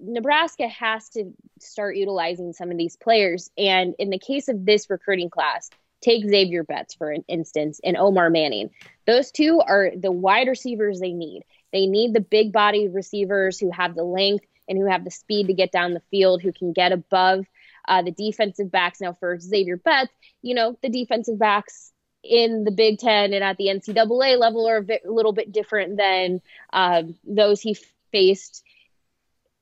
Nebraska 0.00 0.66
has 0.66 1.10
to 1.10 1.32
start 1.60 1.94
utilizing 1.94 2.52
some 2.52 2.72
of 2.72 2.76
these 2.76 2.96
players. 2.96 3.52
And 3.56 3.94
in 4.00 4.10
the 4.10 4.18
case 4.18 4.48
of 4.48 4.66
this 4.66 4.90
recruiting 4.90 5.30
class, 5.30 5.70
take 6.00 6.28
Xavier 6.28 6.64
Betts 6.64 6.94
for 6.94 7.12
an 7.12 7.24
instance 7.28 7.80
and 7.84 7.96
Omar 7.96 8.30
Manning. 8.30 8.70
Those 9.06 9.30
two 9.30 9.60
are 9.64 9.92
the 9.96 10.10
wide 10.10 10.48
receivers 10.48 10.98
they 10.98 11.12
need. 11.12 11.44
They 11.72 11.86
need 11.86 12.14
the 12.14 12.20
big 12.20 12.52
body 12.52 12.88
receivers 12.88 13.60
who 13.60 13.70
have 13.70 13.94
the 13.94 14.02
length 14.02 14.44
and 14.68 14.76
who 14.76 14.86
have 14.86 15.04
the 15.04 15.12
speed 15.12 15.46
to 15.46 15.54
get 15.54 15.70
down 15.70 15.94
the 15.94 16.02
field, 16.10 16.42
who 16.42 16.52
can 16.52 16.72
get 16.72 16.90
above 16.90 17.46
uh, 17.86 18.02
the 18.02 18.12
defensive 18.12 18.70
backs. 18.70 19.00
Now, 19.00 19.12
for 19.12 19.38
Xavier 19.38 19.76
Betts, 19.76 20.12
you 20.42 20.54
know, 20.54 20.78
the 20.82 20.88
defensive 20.88 21.38
backs 21.38 21.92
in 22.22 22.64
the 22.64 22.70
Big 22.70 22.98
Ten 22.98 23.32
and 23.34 23.44
at 23.44 23.56
the 23.56 23.66
NCAA 23.66 24.38
level 24.38 24.66
are 24.68 24.78
a 24.78 25.10
little 25.10 25.32
bit 25.32 25.52
different 25.52 25.96
than 25.96 26.40
uh, 26.72 27.02
those 27.24 27.60
he 27.60 27.76
faced 28.12 28.64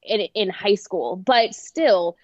in, 0.03 0.21
in 0.21 0.49
high 0.49 0.75
school, 0.75 1.17
but 1.17 1.55
still, 1.55 2.17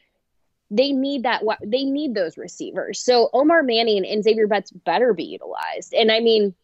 they 0.70 0.92
need 0.92 1.22
that. 1.22 1.42
They 1.64 1.84
need 1.84 2.14
those 2.14 2.36
receivers. 2.36 3.00
So 3.00 3.30
Omar 3.32 3.62
Manning 3.62 4.06
and 4.06 4.22
Xavier 4.22 4.46
Betts 4.46 4.70
better 4.70 5.14
be 5.14 5.24
utilized. 5.24 5.94
And 5.94 6.12
I 6.12 6.20
mean, 6.20 6.54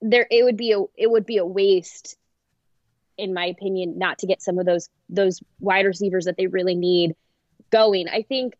there 0.00 0.26
it 0.30 0.44
would 0.44 0.56
be 0.56 0.72
a 0.72 0.80
it 0.96 1.10
would 1.10 1.26
be 1.26 1.36
a 1.36 1.44
waste, 1.44 2.16
in 3.18 3.34
my 3.34 3.46
opinion, 3.46 3.98
not 3.98 4.18
to 4.18 4.26
get 4.26 4.42
some 4.42 4.58
of 4.58 4.64
those 4.64 4.88
those 5.08 5.42
wide 5.60 5.86
receivers 5.86 6.24
that 6.24 6.36
they 6.36 6.46
really 6.46 6.74
need 6.74 7.14
going. 7.74 8.08
I 8.08 8.22
think 8.22 8.54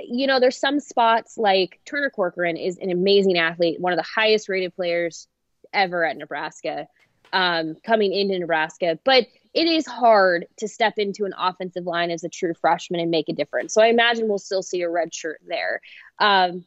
you 0.00 0.26
know, 0.26 0.40
there's 0.40 0.58
some 0.58 0.80
spots 0.80 1.38
like 1.38 1.80
Turner 1.84 2.10
Corcoran 2.10 2.56
is 2.56 2.78
an 2.78 2.90
amazing 2.90 3.38
athlete, 3.38 3.80
one 3.80 3.92
of 3.92 3.96
the 3.96 4.08
highest 4.14 4.48
rated 4.48 4.74
players 4.74 5.28
ever 5.72 6.04
at 6.04 6.16
Nebraska, 6.16 6.86
um, 7.32 7.76
coming 7.84 8.12
into 8.12 8.38
Nebraska. 8.38 8.98
But 9.04 9.26
it 9.52 9.66
is 9.66 9.86
hard 9.86 10.46
to 10.58 10.68
step 10.68 10.94
into 10.98 11.24
an 11.24 11.32
offensive 11.38 11.86
line 11.86 12.10
as 12.10 12.24
a 12.24 12.28
true 12.28 12.54
freshman 12.60 13.00
and 13.00 13.10
make 13.10 13.28
a 13.28 13.32
difference. 13.32 13.72
So 13.72 13.82
I 13.82 13.86
imagine 13.86 14.28
we'll 14.28 14.38
still 14.38 14.62
see 14.62 14.82
a 14.82 14.90
red 14.90 15.14
shirt 15.14 15.40
there. 15.46 15.80
Um, 16.18 16.64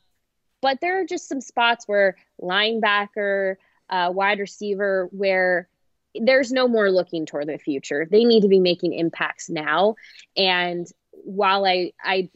but 0.61 0.79
there 0.81 1.01
are 1.01 1.05
just 1.05 1.27
some 1.27 1.41
spots 1.41 1.87
where 1.87 2.15
linebacker, 2.41 3.55
uh, 3.89 4.11
wide 4.13 4.39
receiver, 4.39 5.09
where 5.11 5.67
there's 6.15 6.51
no 6.51 6.67
more 6.67 6.89
looking 6.89 7.25
toward 7.25 7.47
the 7.47 7.57
future. 7.57 8.07
They 8.09 8.23
need 8.23 8.41
to 8.41 8.47
be 8.47 8.59
making 8.59 8.93
impacts 8.93 9.49
now. 9.49 9.95
And 10.35 10.87
while 11.23 11.65
I, 11.65 11.93
I, 12.03 12.29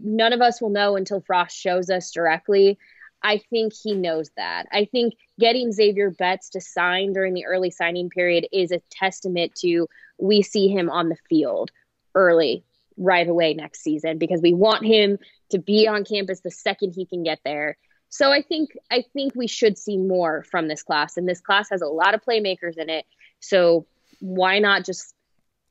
none 0.00 0.32
of 0.32 0.40
us 0.40 0.60
will 0.60 0.70
know 0.70 0.96
until 0.96 1.20
Frost 1.20 1.56
shows 1.56 1.90
us 1.90 2.10
directly. 2.10 2.78
I 3.22 3.40
think 3.50 3.72
he 3.72 3.94
knows 3.94 4.30
that. 4.36 4.66
I 4.70 4.84
think 4.84 5.14
getting 5.40 5.72
Xavier 5.72 6.10
Betts 6.10 6.50
to 6.50 6.60
sign 6.60 7.14
during 7.14 7.32
the 7.32 7.46
early 7.46 7.70
signing 7.70 8.10
period 8.10 8.46
is 8.52 8.70
a 8.70 8.82
testament 8.90 9.54
to 9.60 9.88
we 10.18 10.42
see 10.42 10.68
him 10.68 10.90
on 10.90 11.08
the 11.08 11.16
field 11.28 11.70
early 12.14 12.64
right 12.96 13.26
away 13.26 13.54
next 13.54 13.82
season 13.82 14.18
because 14.18 14.40
we 14.40 14.54
want 14.54 14.84
him 14.84 15.18
to 15.50 15.58
be 15.58 15.88
on 15.88 16.04
campus 16.04 16.40
the 16.40 16.50
second 16.50 16.92
he 16.92 17.06
can 17.06 17.22
get 17.22 17.40
there. 17.44 17.76
So 18.10 18.30
I 18.30 18.42
think 18.42 18.70
I 18.90 19.04
think 19.12 19.34
we 19.34 19.48
should 19.48 19.76
see 19.78 19.96
more 19.96 20.44
from 20.44 20.68
this 20.68 20.82
class 20.82 21.16
and 21.16 21.28
this 21.28 21.40
class 21.40 21.70
has 21.70 21.82
a 21.82 21.88
lot 21.88 22.14
of 22.14 22.22
playmakers 22.22 22.76
in 22.76 22.88
it. 22.88 23.06
So 23.40 23.86
why 24.20 24.58
not 24.58 24.84
just 24.84 25.14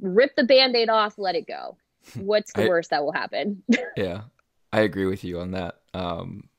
rip 0.01 0.36
the 0.36 0.43
band-aid 0.43 0.89
off, 0.89 1.18
let 1.18 1.36
it 1.36 1.47
go. 1.47 1.78
What's 2.16 2.54
the 2.54 2.66
I, 2.66 2.68
worst 2.68 2.89
that 2.89 3.04
will 3.04 3.12
happen? 3.12 3.64
yeah. 3.97 4.22
I 4.72 4.82
agree 4.82 5.06
with 5.06 5.24
you 5.24 5.39
on 5.39 5.51
that. 5.51 5.80
Um, 5.93 6.49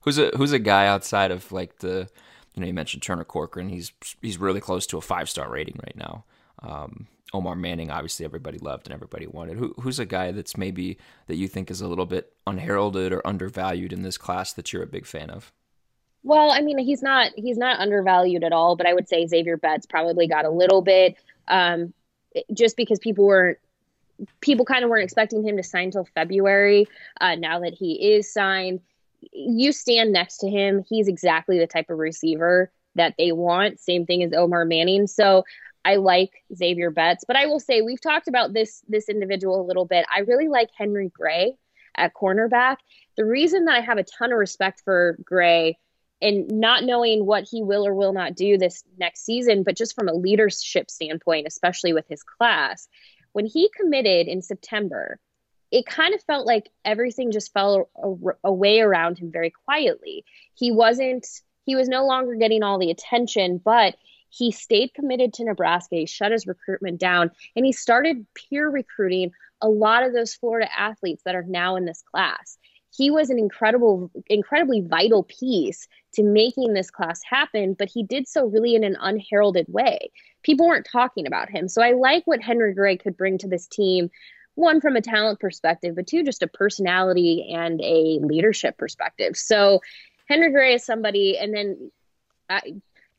who's 0.00 0.18
a 0.18 0.30
who's 0.36 0.52
a 0.52 0.58
guy 0.58 0.86
outside 0.86 1.30
of 1.30 1.50
like 1.50 1.78
the 1.78 2.08
you 2.54 2.60
know 2.60 2.66
you 2.66 2.74
mentioned 2.74 3.02
Turner 3.02 3.24
Corcoran. 3.24 3.70
He's 3.70 3.92
he's 4.20 4.38
really 4.38 4.60
close 4.60 4.86
to 4.88 4.98
a 4.98 5.00
five 5.00 5.30
star 5.30 5.50
rating 5.50 5.80
right 5.82 5.96
now. 5.96 6.24
Um, 6.62 7.08
Omar 7.32 7.56
Manning, 7.56 7.90
obviously 7.90 8.24
everybody 8.24 8.58
loved 8.58 8.86
and 8.86 8.94
everybody 8.94 9.26
wanted. 9.26 9.56
Who, 9.56 9.74
who's 9.80 9.98
a 9.98 10.04
guy 10.04 10.30
that's 10.30 10.56
maybe 10.56 10.98
that 11.26 11.34
you 11.34 11.48
think 11.48 11.70
is 11.70 11.80
a 11.80 11.88
little 11.88 12.06
bit 12.06 12.32
unheralded 12.46 13.12
or 13.12 13.26
undervalued 13.26 13.92
in 13.92 14.02
this 14.02 14.16
class 14.16 14.52
that 14.52 14.72
you're 14.72 14.84
a 14.84 14.86
big 14.86 15.04
fan 15.04 15.30
of? 15.30 15.52
Well, 16.22 16.50
I 16.50 16.60
mean, 16.60 16.78
he's 16.78 17.02
not 17.02 17.32
he's 17.36 17.58
not 17.58 17.80
undervalued 17.80 18.44
at 18.44 18.52
all, 18.52 18.76
but 18.76 18.86
I 18.86 18.94
would 18.94 19.08
say 19.08 19.26
Xavier 19.26 19.56
Betts 19.56 19.86
probably 19.86 20.28
got 20.28 20.44
a 20.44 20.50
little 20.50 20.80
bit 20.80 21.16
um, 21.48 21.92
just 22.52 22.76
because 22.76 22.98
people 22.98 23.26
weren't 23.26 23.58
people 24.40 24.64
kind 24.64 24.84
of 24.84 24.90
weren't 24.90 25.04
expecting 25.04 25.46
him 25.46 25.56
to 25.56 25.62
sign 25.62 25.90
till 25.90 26.06
February. 26.14 26.86
Uh, 27.20 27.34
now 27.34 27.60
that 27.60 27.74
he 27.74 28.14
is 28.14 28.32
signed, 28.32 28.80
you 29.32 29.72
stand 29.72 30.12
next 30.12 30.38
to 30.38 30.48
him. 30.48 30.84
He's 30.88 31.08
exactly 31.08 31.58
the 31.58 31.66
type 31.66 31.90
of 31.90 31.98
receiver 31.98 32.70
that 32.94 33.14
they 33.18 33.32
want. 33.32 33.80
Same 33.80 34.06
thing 34.06 34.22
as 34.22 34.32
Omar 34.32 34.64
Manning. 34.64 35.06
So 35.06 35.44
I 35.84 35.96
like 35.96 36.44
Xavier 36.54 36.90
Betts, 36.90 37.24
but 37.26 37.36
I 37.36 37.46
will 37.46 37.60
say 37.60 37.82
we've 37.82 38.00
talked 38.00 38.28
about 38.28 38.52
this 38.52 38.82
this 38.88 39.08
individual 39.08 39.60
a 39.60 39.66
little 39.66 39.84
bit. 39.84 40.06
I 40.14 40.20
really 40.20 40.48
like 40.48 40.70
Henry 40.76 41.10
Gray 41.14 41.56
at 41.94 42.14
cornerback. 42.14 42.76
The 43.16 43.24
reason 43.24 43.66
that 43.66 43.76
I 43.76 43.80
have 43.80 43.98
a 43.98 44.04
ton 44.04 44.32
of 44.32 44.38
respect 44.38 44.82
for 44.84 45.18
Gray 45.24 45.78
and 46.22 46.48
not 46.48 46.84
knowing 46.84 47.26
what 47.26 47.44
he 47.48 47.62
will 47.62 47.86
or 47.86 47.94
will 47.94 48.12
not 48.12 48.34
do 48.34 48.56
this 48.56 48.82
next 48.98 49.24
season, 49.24 49.62
but 49.62 49.76
just 49.76 49.94
from 49.94 50.08
a 50.08 50.14
leadership 50.14 50.90
standpoint, 50.90 51.46
especially 51.46 51.92
with 51.92 52.06
his 52.08 52.22
class, 52.22 52.88
when 53.34 53.46
he 53.46 53.68
committed 53.76 54.28
in 54.28 54.40
September, 54.40 55.18
it 55.70 55.84
kind 55.86 56.14
of 56.14 56.22
felt 56.22 56.46
like 56.46 56.70
everything 56.84 57.32
just 57.32 57.52
fell 57.52 57.90
away 58.44 58.80
around 58.80 59.18
him 59.18 59.32
very 59.32 59.50
quietly. 59.50 60.24
He 60.54 60.70
wasn't, 60.70 61.26
he 61.64 61.74
was 61.74 61.88
no 61.88 62.06
longer 62.06 62.36
getting 62.36 62.62
all 62.62 62.78
the 62.78 62.92
attention, 62.92 63.58
but 63.58 63.96
he 64.30 64.52
stayed 64.52 64.94
committed 64.94 65.32
to 65.34 65.44
Nebraska. 65.44 65.96
He 65.96 66.06
shut 66.06 66.30
his 66.30 66.46
recruitment 66.46 67.00
down 67.00 67.32
and 67.56 67.66
he 67.66 67.72
started 67.72 68.24
peer 68.34 68.70
recruiting 68.70 69.32
a 69.60 69.68
lot 69.68 70.04
of 70.04 70.12
those 70.12 70.34
Florida 70.34 70.68
athletes 70.72 71.22
that 71.24 71.34
are 71.34 71.44
now 71.46 71.74
in 71.74 71.84
this 71.84 72.02
class. 72.02 72.56
He 72.96 73.10
was 73.10 73.30
an 73.30 73.38
incredible, 73.38 74.10
incredibly 74.28 74.80
vital 74.80 75.24
piece 75.24 75.88
to 76.14 76.22
making 76.22 76.74
this 76.74 76.90
class 76.90 77.20
happen, 77.28 77.74
but 77.74 77.88
he 77.92 78.04
did 78.04 78.28
so 78.28 78.46
really 78.46 78.74
in 78.74 78.84
an 78.84 78.96
unheralded 79.00 79.66
way. 79.68 80.10
People 80.42 80.68
weren't 80.68 80.86
talking 80.90 81.26
about 81.26 81.50
him. 81.50 81.68
So 81.68 81.82
I 81.82 81.92
like 81.92 82.24
what 82.26 82.42
Henry 82.42 82.72
Gray 82.74 82.96
could 82.96 83.16
bring 83.16 83.38
to 83.38 83.48
this 83.48 83.66
team 83.66 84.10
one 84.54 84.80
from 84.80 84.94
a 84.94 85.00
talent 85.00 85.40
perspective, 85.40 85.96
but 85.96 86.06
two, 86.06 86.22
just 86.22 86.42
a 86.42 86.46
personality 86.46 87.52
and 87.52 87.80
a 87.80 88.20
leadership 88.22 88.78
perspective. 88.78 89.36
So 89.36 89.80
Henry 90.28 90.52
Gray 90.52 90.74
is 90.74 90.84
somebody, 90.84 91.36
and 91.36 91.52
then 91.52 91.90
I, 92.48 92.74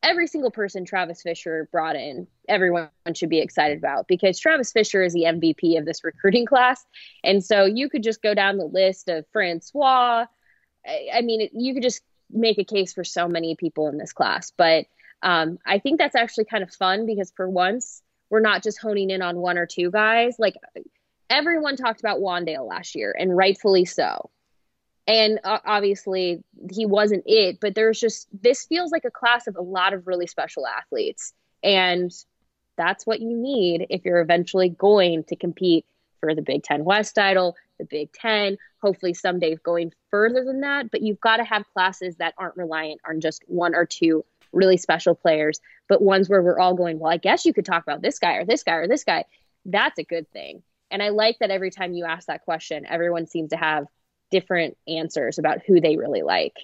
every 0.05 0.27
single 0.27 0.51
person 0.51 0.85
Travis 0.85 1.23
Fisher 1.23 1.67
brought 1.71 1.95
in, 1.95 2.27
everyone 2.47 2.89
should 3.15 3.29
be 3.29 3.39
excited 3.39 3.79
about 3.79 4.07
because 4.07 4.39
Travis 4.39 4.71
Fisher 4.71 5.03
is 5.03 5.13
the 5.13 5.23
MVP 5.23 5.77
of 5.77 5.85
this 5.85 6.03
recruiting 6.03 6.45
class. 6.47 6.85
And 7.23 7.43
so 7.43 7.65
you 7.65 7.89
could 7.89 8.03
just 8.03 8.21
go 8.21 8.33
down 8.33 8.57
the 8.57 8.65
list 8.65 9.09
of 9.09 9.25
Francois. 9.33 10.25
I, 11.13 11.21
mean, 11.21 11.49
you 11.53 11.73
could 11.73 11.83
just 11.83 12.03
make 12.29 12.59
a 12.59 12.63
case 12.63 12.93
for 12.93 13.03
so 13.03 13.27
many 13.27 13.55
people 13.55 13.87
in 13.87 13.97
this 13.97 14.13
class. 14.13 14.51
But 14.55 14.85
um, 15.23 15.57
I 15.65 15.79
think 15.79 15.97
that's 15.97 16.15
actually 16.15 16.45
kind 16.45 16.63
of 16.63 16.71
fun 16.71 17.07
because 17.07 17.33
for 17.35 17.49
once, 17.49 18.03
we're 18.29 18.41
not 18.41 18.63
just 18.63 18.79
honing 18.79 19.09
in 19.09 19.23
on 19.23 19.37
one 19.37 19.57
or 19.57 19.65
two 19.65 19.89
guys. 19.89 20.35
Like 20.37 20.55
everyone 21.29 21.75
talked 21.75 21.99
about 21.99 22.19
Wan'Dale 22.19 22.67
last 22.67 22.95
year, 22.95 23.15
and 23.17 23.35
rightfully 23.35 23.85
so. 23.85 24.29
And 25.07 25.39
uh, 25.43 25.59
obviously, 25.65 26.43
he 26.71 26.85
wasn't 26.85 27.23
it, 27.25 27.59
but 27.59 27.75
there's 27.75 27.99
just 27.99 28.27
this 28.41 28.65
feels 28.65 28.91
like 28.91 29.05
a 29.05 29.11
class 29.11 29.47
of 29.47 29.55
a 29.55 29.61
lot 29.61 29.93
of 29.93 30.07
really 30.07 30.27
special 30.27 30.65
athletes. 30.65 31.33
And 31.63 32.11
that's 32.77 33.05
what 33.05 33.21
you 33.21 33.35
need 33.35 33.87
if 33.89 34.03
you're 34.03 34.21
eventually 34.21 34.69
going 34.69 35.23
to 35.25 35.35
compete 35.35 35.85
for 36.19 36.33
the 36.33 36.41
Big 36.41 36.63
Ten 36.63 36.83
West 36.83 37.13
title, 37.15 37.55
the 37.77 37.85
Big 37.85 38.11
Ten, 38.13 38.57
hopefully 38.81 39.13
someday 39.13 39.55
going 39.55 39.93
further 40.09 40.43
than 40.43 40.61
that. 40.61 40.89
But 40.89 41.01
you've 41.01 41.21
got 41.21 41.37
to 41.37 41.43
have 41.43 41.71
classes 41.73 42.15
that 42.15 42.33
aren't 42.37 42.57
reliant 42.57 43.01
on 43.07 43.21
just 43.21 43.43
one 43.47 43.75
or 43.75 43.85
two 43.85 44.25
really 44.51 44.77
special 44.77 45.13
players, 45.13 45.59
but 45.87 46.01
ones 46.01 46.29
where 46.29 46.41
we're 46.41 46.59
all 46.59 46.73
going, 46.73 46.97
well, 46.97 47.11
I 47.11 47.17
guess 47.17 47.45
you 47.45 47.53
could 47.53 47.65
talk 47.65 47.83
about 47.83 48.01
this 48.01 48.19
guy 48.19 48.35
or 48.35 48.45
this 48.45 48.63
guy 48.63 48.75
or 48.75 48.87
this 48.87 49.03
guy. 49.03 49.25
That's 49.65 49.99
a 49.99 50.03
good 50.03 50.31
thing. 50.31 50.63
And 50.89 51.03
I 51.03 51.09
like 51.09 51.39
that 51.39 51.51
every 51.51 51.71
time 51.71 51.93
you 51.93 52.05
ask 52.05 52.27
that 52.27 52.45
question, 52.45 52.85
everyone 52.87 53.27
seems 53.27 53.49
to 53.49 53.57
have 53.57 53.85
different 54.31 54.77
answers 54.87 55.37
about 55.37 55.61
who 55.65 55.79
they 55.79 55.97
really 55.97 56.21
like. 56.21 56.55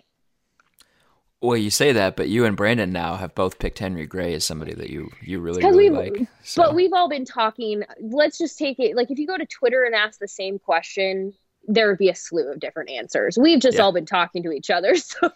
Well, 1.42 1.58
you 1.58 1.72
say 1.72 1.92
that, 1.94 2.16
but 2.16 2.30
you 2.30 2.46
and 2.46 2.56
Brandon 2.56 2.92
now 2.92 3.16
have 3.16 3.34
both 3.34 3.58
picked 3.58 3.80
Henry 3.80 4.06
Gray 4.06 4.36
as 4.36 4.44
somebody 4.44 4.76
that 4.76 4.92
you 4.92 5.10
you 5.22 5.40
really, 5.40 5.64
really 5.64 5.90
like. 5.90 6.28
So. 6.44 6.62
But 6.62 6.76
we've 6.76 6.94
all 6.94 7.10
been 7.10 7.26
talking. 7.26 7.84
Let's 8.00 8.38
just 8.38 8.60
take 8.60 8.80
it 8.80 8.96
like 8.96 9.10
if 9.10 9.18
you 9.18 9.26
go 9.26 9.38
to 9.38 9.46
Twitter 9.46 9.84
and 9.84 9.96
ask 9.96 10.20
the 10.20 10.28
same 10.28 10.60
question 10.60 11.34
there 11.68 11.90
would 11.90 11.98
be 11.98 12.10
a 12.10 12.16
slew 12.16 12.52
of 12.52 12.60
different 12.60 12.90
answers. 12.90 13.38
We've 13.38 13.60
just 13.60 13.78
yeah. 13.78 13.84
all 13.84 13.92
been 13.92 14.06
talking 14.06 14.44
to 14.44 14.52
each 14.52 14.70
other, 14.70 14.96
so 14.98 15.32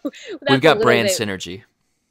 we've 0.48 0.60
got 0.60 0.80
brand 0.80 1.08
bit, 1.08 1.18
synergy. 1.18 1.62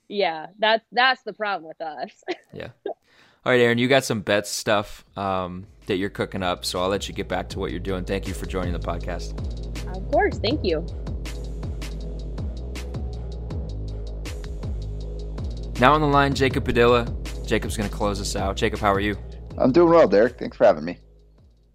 Yeah, 0.08 0.48
that's 0.60 0.86
that's 0.92 1.22
the 1.24 1.34
problem 1.34 1.68
with 1.68 1.82
us. 1.82 2.12
yeah. 2.54 2.70
All 2.86 3.52
right, 3.52 3.62
Erin, 3.62 3.78
you 3.78 3.88
got 3.88 4.04
some 4.04 4.22
Betts 4.22 4.50
stuff 4.50 5.06
um, 5.18 5.68
that 5.86 5.98
you're 5.98 6.10
cooking 6.10 6.42
up, 6.42 6.66
so 6.66 6.82
I'll 6.82 6.90
let 6.90 7.08
you 7.08 7.14
get 7.14 7.28
back 7.28 7.50
to 7.50 7.60
what 7.60 7.72
you're 7.72 7.80
doing. 7.80 8.04
Thank 8.04 8.28
you 8.28 8.34
for 8.34 8.48
joining 8.48 8.74
the 8.74 8.80
podcast. 8.80 9.75
Of 9.96 10.12
course, 10.12 10.38
thank 10.40 10.64
you. 10.64 10.86
Now 15.80 15.94
on 15.94 16.02
the 16.02 16.08
line, 16.08 16.34
Jacob 16.34 16.66
Padilla. 16.66 17.06
Jacob's 17.46 17.78
going 17.78 17.90
to 17.90 17.96
close 17.96 18.22
us 18.22 18.36
out. 18.36 18.56
Jacob, 18.56 18.80
how 18.80 18.94
are 18.94 19.00
you? 19.00 19.18
I'm 19.58 19.72
doing 19.72 19.90
well, 19.90 20.08
Derek. 20.08 20.40
Thanks 20.40 20.58
for 20.58 20.66
having 20.66 20.86
me. 20.86 20.98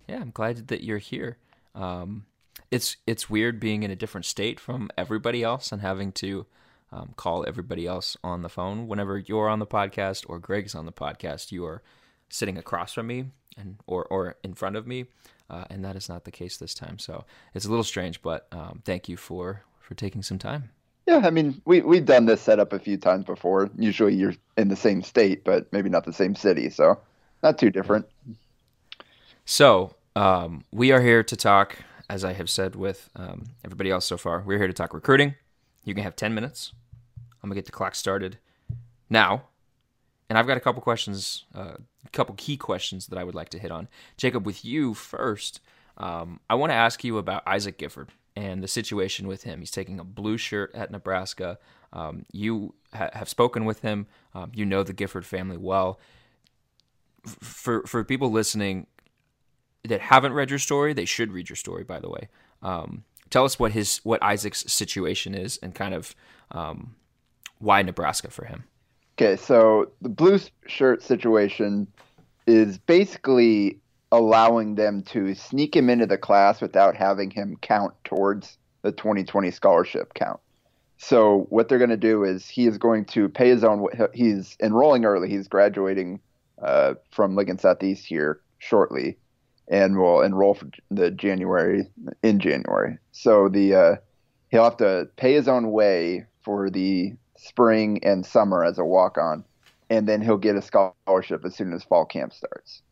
Yeah, 0.08 0.20
I'm 0.20 0.30
glad 0.30 0.68
that 0.68 0.82
you're 0.82 0.98
here. 0.98 1.38
Um, 1.74 2.26
it's 2.70 2.96
it's 3.06 3.30
weird 3.30 3.60
being 3.60 3.82
in 3.82 3.90
a 3.90 3.96
different 3.96 4.26
state 4.26 4.58
from 4.58 4.90
everybody 4.96 5.42
else 5.42 5.72
and 5.72 5.80
having 5.80 6.12
to 6.12 6.46
um, 6.92 7.12
call 7.16 7.44
everybody 7.46 7.86
else 7.86 8.16
on 8.24 8.42
the 8.42 8.48
phone. 8.48 8.88
Whenever 8.88 9.18
you're 9.18 9.48
on 9.48 9.58
the 9.58 9.66
podcast 9.66 10.24
or 10.28 10.38
Greg's 10.38 10.74
on 10.74 10.86
the 10.86 10.92
podcast, 10.92 11.52
you 11.52 11.64
are 11.64 11.82
sitting 12.28 12.56
across 12.58 12.94
from 12.94 13.06
me 13.06 13.26
and 13.56 13.76
or 13.86 14.04
or 14.06 14.36
in 14.42 14.54
front 14.54 14.76
of 14.76 14.86
me, 14.86 15.06
uh, 15.50 15.64
and 15.68 15.84
that 15.84 15.96
is 15.96 16.08
not 16.08 16.24
the 16.24 16.30
case 16.30 16.56
this 16.56 16.74
time. 16.74 16.98
So 16.98 17.24
it's 17.54 17.64
a 17.64 17.68
little 17.68 17.84
strange, 17.84 18.22
but 18.22 18.46
um, 18.52 18.80
thank 18.84 19.08
you 19.08 19.16
for 19.16 19.62
for 19.80 19.94
taking 19.94 20.22
some 20.22 20.38
time. 20.38 20.70
Yeah, 21.06 21.22
I 21.24 21.30
mean, 21.30 21.60
we 21.64 21.80
we've 21.80 22.04
done 22.04 22.26
this 22.26 22.40
setup 22.40 22.72
a 22.72 22.78
few 22.78 22.96
times 22.96 23.24
before. 23.24 23.68
Usually, 23.76 24.14
you're 24.14 24.34
in 24.56 24.68
the 24.68 24.76
same 24.76 25.02
state, 25.02 25.44
but 25.44 25.70
maybe 25.72 25.90
not 25.90 26.04
the 26.04 26.12
same 26.12 26.36
city, 26.36 26.70
so 26.70 27.00
not 27.42 27.58
too 27.58 27.70
different. 27.70 28.06
So 29.44 29.96
um, 30.14 30.64
we 30.70 30.92
are 30.92 31.00
here 31.00 31.24
to 31.24 31.36
talk, 31.36 31.78
as 32.08 32.24
I 32.24 32.34
have 32.34 32.48
said 32.48 32.76
with 32.76 33.10
um, 33.16 33.46
everybody 33.64 33.90
else 33.90 34.04
so 34.04 34.16
far. 34.16 34.40
We're 34.46 34.58
here 34.58 34.68
to 34.68 34.72
talk 34.72 34.94
recruiting. 34.94 35.34
You 35.84 35.94
can 35.94 36.04
have 36.04 36.14
ten 36.14 36.32
minutes. 36.32 36.72
I'm 37.42 37.48
gonna 37.48 37.56
get 37.56 37.66
the 37.66 37.72
clock 37.72 37.96
started 37.96 38.38
now, 39.08 39.44
and 40.30 40.38
I've 40.38 40.46
got 40.46 40.56
a 40.56 40.60
couple 40.60 40.80
questions, 40.80 41.44
uh, 41.56 41.74
a 42.06 42.10
couple 42.12 42.36
key 42.36 42.56
questions 42.56 43.08
that 43.08 43.18
I 43.18 43.24
would 43.24 43.34
like 43.34 43.48
to 43.50 43.58
hit 43.58 43.72
on. 43.72 43.88
Jacob, 44.16 44.46
with 44.46 44.64
you 44.64 44.94
first, 44.94 45.60
um, 45.98 46.38
I 46.48 46.54
want 46.54 46.70
to 46.70 46.76
ask 46.76 47.02
you 47.02 47.18
about 47.18 47.42
Isaac 47.48 47.76
Gifford 47.76 48.10
and 48.36 48.62
the 48.62 48.68
situation 48.68 49.26
with 49.26 49.42
him. 49.42 49.58
He's 49.58 49.72
taking 49.72 49.98
a 49.98 50.04
blue 50.04 50.38
shirt 50.38 50.72
at 50.72 50.92
Nebraska. 50.92 51.58
Um, 51.92 52.26
you 52.32 52.74
ha- 52.94 53.10
have 53.12 53.28
spoken 53.28 53.64
with 53.64 53.80
him. 53.80 54.06
Um, 54.32 54.52
you 54.54 54.64
know 54.64 54.84
the 54.84 54.92
Gifford 54.92 55.26
family 55.26 55.56
well. 55.56 55.98
F- 57.26 57.36
for 57.40 57.82
for 57.82 58.04
people 58.04 58.30
listening 58.30 58.86
that 59.82 60.00
haven't 60.00 60.32
read 60.32 60.48
your 60.48 60.60
story, 60.60 60.92
they 60.92 61.06
should 61.06 61.32
read 61.32 61.48
your 61.48 61.56
story. 61.56 61.82
By 61.82 61.98
the 61.98 62.08
way, 62.08 62.28
um, 62.62 63.02
tell 63.30 63.44
us 63.44 63.58
what 63.58 63.72
his 63.72 63.98
what 64.04 64.22
Isaac's 64.22 64.72
situation 64.72 65.34
is 65.34 65.58
and 65.60 65.74
kind 65.74 65.92
of 65.92 66.14
um, 66.52 66.94
why 67.58 67.82
Nebraska 67.82 68.30
for 68.30 68.44
him? 68.44 68.64
Okay, 69.20 69.36
so 69.36 69.92
the 70.00 70.08
blue 70.08 70.38
shirt 70.66 71.02
situation 71.02 71.86
is 72.46 72.78
basically 72.78 73.78
allowing 74.10 74.76
them 74.76 75.02
to 75.02 75.34
sneak 75.34 75.76
him 75.76 75.90
into 75.90 76.06
the 76.06 76.16
class 76.16 76.62
without 76.62 76.96
having 76.96 77.30
him 77.30 77.58
count 77.60 77.92
towards 78.02 78.56
the 78.80 78.92
2020 78.92 79.50
scholarship 79.50 80.14
count. 80.14 80.40
So 80.96 81.46
what 81.50 81.68
they're 81.68 81.76
going 81.76 81.90
to 81.90 81.98
do 81.98 82.24
is 82.24 82.48
he 82.48 82.66
is 82.66 82.78
going 82.78 83.04
to 83.06 83.28
pay 83.28 83.50
his 83.50 83.62
own. 83.62 83.86
He's 84.14 84.56
enrolling 84.58 85.04
early. 85.04 85.28
He's 85.28 85.48
graduating 85.48 86.20
uh, 86.62 86.94
from 87.10 87.36
Lincoln 87.36 87.58
Southeast 87.58 88.06
here 88.06 88.40
shortly, 88.58 89.18
and 89.68 89.98
will 89.98 90.22
enroll 90.22 90.54
for 90.54 90.70
the 90.90 91.10
January 91.10 91.86
in 92.22 92.40
January. 92.40 92.96
So 93.12 93.50
the 93.50 93.74
uh, 93.74 93.96
he'll 94.48 94.64
have 94.64 94.78
to 94.78 95.10
pay 95.16 95.34
his 95.34 95.46
own 95.46 95.72
way 95.72 96.24
for 96.42 96.70
the 96.70 97.12
spring 97.42 98.00
and 98.04 98.24
summer 98.24 98.64
as 98.64 98.78
a 98.78 98.84
walk 98.84 99.18
on, 99.18 99.44
and 99.88 100.06
then 100.06 100.20
he'll 100.20 100.36
get 100.36 100.56
a 100.56 100.62
scholarship 100.62 101.44
as 101.44 101.54
soon 101.54 101.72
as 101.72 101.82
fall 101.82 102.04
camp 102.04 102.32
starts. 102.32 102.82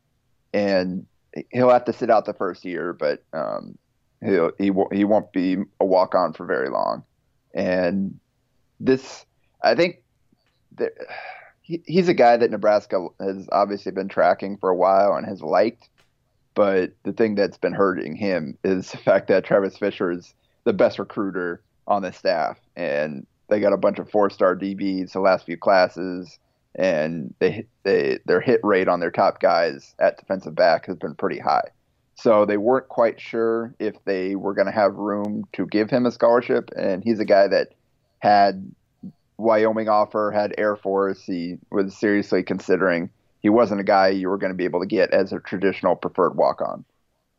And 0.53 1.07
he'll 1.51 1.71
have 1.71 1.85
to 1.85 1.93
sit 1.93 2.11
out 2.11 2.25
the 2.25 2.35
first 2.35 2.65
year, 2.65 2.93
but 2.93 3.23
um, 3.33 3.77
he'll 4.25 4.53
he 4.59 4.71
won't 4.71 4.95
he 4.95 5.05
won't 5.05 5.33
be 5.33 5.59
a 5.81 5.85
walk 5.85 6.15
on 6.15 6.33
for 6.33 6.47
very 6.47 6.71
long. 6.71 7.05
And 7.55 8.19
this, 8.81 9.25
I 9.63 9.75
think, 9.75 10.03
that 10.77 10.93
he, 11.63 11.83
he's 11.87 12.09
a 12.09 12.15
guy 12.15 12.37
that 12.37 12.51
Nebraska 12.51 13.09
has 13.21 13.49
obviously 13.53 13.93
been 13.93 14.09
tracking 14.09 14.57
for 14.57 14.71
a 14.71 14.77
while 14.77 15.15
and 15.15 15.27
has 15.27 15.43
liked. 15.43 15.89
But 16.55 16.93
the 17.05 17.13
thing 17.13 17.35
that's 17.37 17.59
been 17.59 17.73
hurting 17.73 18.17
him 18.17 18.59
is 18.65 18.91
the 18.91 18.99
fact 18.99 19.29
that 19.29 19.45
Travis 19.45 19.77
Fisher 19.77 20.11
is 20.11 20.35
the 20.65 20.73
best 20.73 20.99
recruiter 20.99 21.63
on 21.87 22.03
the 22.03 22.13
staff, 22.13 22.59
and 22.77 23.27
they 23.49 23.61
got 23.61 23.73
a 23.73 23.79
bunch 23.79 23.99
of 23.99 24.11
four 24.11 24.31
star 24.31 24.57
DBs 24.57 25.13
the 25.13 25.21
last 25.21 25.47
few 25.47 25.57
classes, 25.57 26.39
and 26.75 27.35
they 27.39 27.67
they 27.83 28.19
their 28.27 28.41
hit 28.41 28.61
rate 28.63 28.89
on 28.89 29.01
their 29.01 29.11
top 29.11 29.41
guys 29.41 29.95
at 29.99 30.19
defensive 30.19 30.55
back 30.55 30.87
has 30.87 30.97
been 30.97 31.15
pretty 31.15 31.39
high. 31.39 31.69
So 32.15 32.45
they 32.45 32.57
weren't 32.57 32.89
quite 32.89 33.21
sure 33.21 33.75
if 33.79 33.95
they 34.05 34.35
were 34.35 34.55
going 34.55 34.67
to 34.67 34.73
have 34.73 34.95
room 34.95 35.45
to 35.53 35.67
give 35.67 35.89
him 35.89 36.05
a 36.05 36.11
scholarship, 36.11 36.71
and 36.77 37.03
he's 37.05 37.21
a 37.21 37.25
guy 37.25 37.47
that 37.47 37.75
had 38.19 38.73
Wyoming 39.37 39.89
offer, 39.89 40.33
had 40.35 40.55
Air 40.59 40.77
Force. 40.77 41.23
He 41.23 41.59
was 41.71 41.97
seriously 41.97 42.43
considering. 42.43 43.11
He 43.41 43.49
wasn't 43.49 43.81
a 43.81 43.85
guy 43.85 44.09
you 44.09 44.29
were 44.29 44.37
going 44.37 44.53
to 44.53 44.57
be 44.57 44.65
able 44.65 44.81
to 44.81 44.87
get 44.87 45.13
as 45.13 45.33
a 45.33 45.39
traditional 45.39 45.95
preferred 45.95 46.37
walk 46.37 46.61
on. 46.61 46.85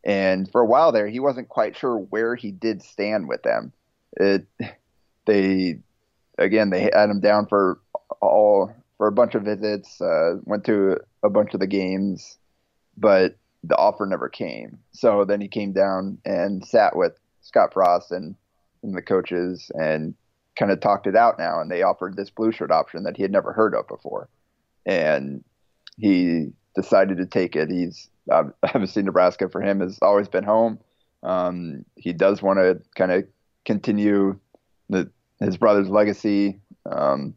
And 0.05 0.49
for 0.49 0.61
a 0.61 0.65
while 0.65 0.93
there, 0.93 1.09
he 1.09 1.19
wasn't 1.19 1.49
quite 1.49 1.75
sure 1.75 1.97
where 1.97 2.35
he 2.35 2.51
did 2.51 2.81
stand 2.81 3.27
with 3.27 3.43
them. 3.43 3.73
It, 4.13 4.47
they 5.25 5.79
again, 6.39 6.69
they 6.69 6.81
had 6.81 7.09
him 7.09 7.19
down 7.19 7.45
for 7.45 7.79
all 8.21 8.73
for 8.97 9.07
a 9.07 9.11
bunch 9.11 9.35
of 9.35 9.43
visits. 9.43 10.01
Uh, 10.01 10.37
went 10.43 10.65
to 10.65 10.97
a 11.23 11.29
bunch 11.29 11.53
of 11.53 11.59
the 11.59 11.67
games, 11.67 12.37
but 12.97 13.37
the 13.63 13.77
offer 13.77 14.05
never 14.05 14.29
came. 14.29 14.79
So 14.91 15.25
then 15.25 15.41
he 15.41 15.47
came 15.47 15.73
down 15.73 16.17
and 16.25 16.65
sat 16.65 16.95
with 16.95 17.13
Scott 17.41 17.73
Frost 17.73 18.11
and, 18.11 18.35
and 18.83 18.95
the 18.95 19.01
coaches 19.01 19.69
and 19.73 20.15
kind 20.57 20.71
of 20.71 20.79
talked 20.79 21.07
it 21.07 21.15
out 21.15 21.37
now. 21.37 21.59
And 21.59 21.69
they 21.69 21.83
offered 21.83 22.15
this 22.15 22.29
blue 22.29 22.51
shirt 22.51 22.71
option 22.71 23.03
that 23.03 23.17
he 23.17 23.21
had 23.21 23.31
never 23.31 23.53
heard 23.53 23.75
of 23.75 23.87
before, 23.87 24.29
and 24.85 25.43
he 25.97 26.47
decided 26.75 27.17
to 27.17 27.25
take 27.25 27.55
it. 27.55 27.69
He's 27.69 28.09
obviously 28.31 29.03
Nebraska 29.03 29.49
for 29.49 29.61
him 29.61 29.79
has 29.81 29.99
always 30.01 30.27
been 30.27 30.43
home. 30.43 30.79
Um, 31.23 31.83
he 31.95 32.13
does 32.13 32.41
want 32.41 32.59
to 32.59 32.81
kind 32.95 33.11
of 33.11 33.25
continue 33.65 34.39
the 34.87 35.11
his 35.39 35.57
brother's 35.57 35.89
legacy. 35.89 36.59
Um, 36.85 37.35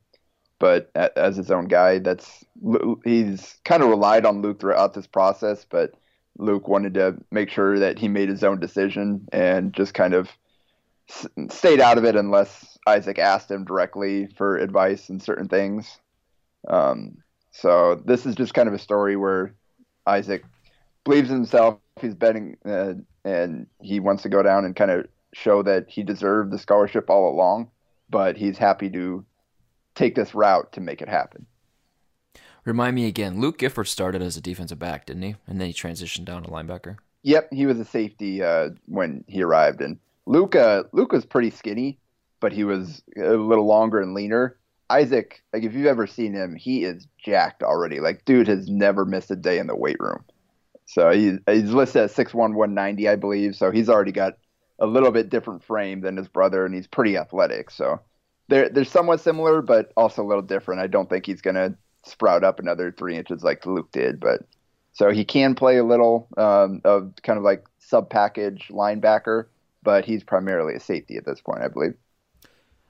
but 0.59 0.91
as 0.95 1.37
his 1.37 1.51
own 1.51 1.67
guy, 1.67 1.99
that's 1.99 2.45
he's 3.05 3.57
kind 3.65 3.83
of 3.83 3.89
relied 3.89 4.25
on 4.25 4.43
Luke 4.43 4.61
throughout 4.61 4.95
this 4.95 5.09
process. 5.09 5.67
But 5.69 5.95
Luke 6.39 6.69
wanted 6.69 6.95
to 6.95 7.17
make 7.33 7.51
sure 7.51 7.79
that 7.81 7.99
he 7.99 8.07
made 8.09 8.29
his 8.29 8.45
own 8.45 8.61
decision 8.61 9.27
and 9.33 9.73
just 9.73 9.93
kind 9.93 10.15
of 10.15 10.31
stayed 11.51 11.81
out 11.81 11.99
of 11.99 12.05
it 12.05 12.15
unless 12.15 12.79
Isaac 12.87 13.19
asked 13.19 13.51
him 13.51 13.65
directly 13.65 14.29
for 14.37 14.57
advice 14.57 15.09
and 15.09 15.21
certain 15.21 15.49
things. 15.49 15.99
Um, 16.69 17.19
so 17.51 18.01
this 18.05 18.25
is 18.25 18.37
just 18.37 18.55
kind 18.55 18.69
of 18.69 18.75
a 18.75 18.79
story 18.79 19.17
where 19.17 19.55
Isaac 20.07 20.45
believes 21.05 21.29
in 21.29 21.37
himself. 21.37 21.79
He's 22.01 22.15
betting, 22.15 22.57
uh, 22.65 22.95
and 23.25 23.67
he 23.81 23.99
wants 23.99 24.23
to 24.23 24.29
go 24.29 24.43
down 24.43 24.65
and 24.65 24.77
kind 24.77 24.93
of 24.93 25.07
show 25.35 25.63
that 25.65 25.87
he 25.89 26.05
deserved 26.05 26.53
the 26.53 26.59
scholarship 26.59 27.11
all 27.11 27.29
along 27.29 27.69
but 28.13 28.37
he's 28.37 28.59
happy 28.59 28.89
to 28.91 29.25
take 29.97 30.15
this 30.15 30.37
route 30.37 30.71
to 30.73 30.81
make 30.81 31.03
it 31.03 31.09
happen. 31.09 31.47
Remind 32.65 32.95
me 32.95 33.07
again, 33.07 33.41
Luke 33.41 33.59
Gifford 33.59 33.89
started 33.89 34.23
as 34.23 34.37
a 34.37 34.41
defensive 34.41 34.79
back, 34.79 35.07
didn't 35.07 35.23
he? 35.23 35.35
And 35.49 35.61
then 35.61 35.67
he 35.67 35.75
transitioned 35.75 36.27
down 36.27 36.45
to 36.45 36.51
linebacker. 36.51 36.99
Yep, 37.25 37.49
he 37.53 37.67
was 37.67 37.81
a 37.81 37.85
safety 37.85 38.43
uh, 38.43 38.71
when 38.87 39.25
he 39.27 39.43
arrived, 39.43 39.81
and 39.81 39.99
Luke 40.27 40.55
uh, 40.55 40.85
Luke 40.93 41.13
was 41.13 41.25
pretty 41.25 41.51
skinny, 41.51 41.99
but 42.41 42.53
he 42.53 42.65
was 42.65 43.03
a 43.17 43.31
little 43.31 43.67
longer 43.67 44.01
and 44.01 44.15
leaner. 44.15 44.57
Isaac, 44.91 45.43
like 45.53 45.63
if 45.63 45.73
you've 45.73 45.87
ever 45.87 46.07
seen 46.07 46.35
him, 46.35 46.55
he 46.55 46.85
is 46.85 47.07
jacked 47.19 47.63
already. 47.63 48.01
Like 48.01 48.25
dude 48.25 48.49
has 48.49 48.69
never 48.69 49.05
missed 49.05 49.31
a 49.31 49.37
day 49.37 49.59
in 49.59 49.67
the 49.67 49.77
weight 49.77 49.99
room. 50.01 50.25
So 50.85 51.11
he's 51.11 51.39
he's 51.47 51.71
listed 51.71 52.03
at 52.03 52.11
6'1", 52.11 52.35
190, 52.35 53.09
I 53.09 53.17
believe. 53.17 53.57
So 53.57 53.71
he's 53.71 53.89
already 53.89 54.13
got 54.13 54.37
a 54.83 54.87
little 54.87 55.13
bit 55.13 55.31
different 55.31 55.63
frame 55.63 56.01
than 56.01 56.17
his 56.17 56.29
brother, 56.29 56.67
and 56.67 56.75
he's 56.75 56.89
pretty 56.89 57.17
athletic. 57.17 57.71
So 57.71 58.01
they're 58.49 58.69
they're 58.69 58.85
somewhat 58.85 59.21
similar, 59.21 59.63
but 59.63 59.93
also 59.97 60.23
a 60.23 60.27
little 60.27 60.43
different. 60.43 60.83
I 60.83 60.89
don't 60.89 61.09
think 61.09 61.25
he's 61.25 61.41
gonna 61.41 61.77
sprout 62.05 62.45
up 62.45 62.59
another 62.59 62.93
three 62.93 63.17
inches 63.17 63.45
like 63.45 63.65
Luke 63.65 63.93
did, 63.93 64.19
but 64.21 64.41
so 64.93 65.11
he 65.11 65.25
can 65.25 65.55
play 65.55 65.79
a 65.79 65.85
little 65.85 66.29
um, 66.37 66.83
of 66.85 67.15
kind 67.23 67.39
of 67.39 67.45
like 67.45 67.65
sub 67.79 68.11
package 68.11 68.69
linebacker, 68.71 69.47
but 69.83 70.05
he's 70.05 70.25
primarily 70.25 70.75
a 70.75 70.81
safety 70.81 71.17
at 71.17 71.25
this 71.25 71.41
point, 71.41 71.63
I 71.63 71.69
believe. 71.69 71.95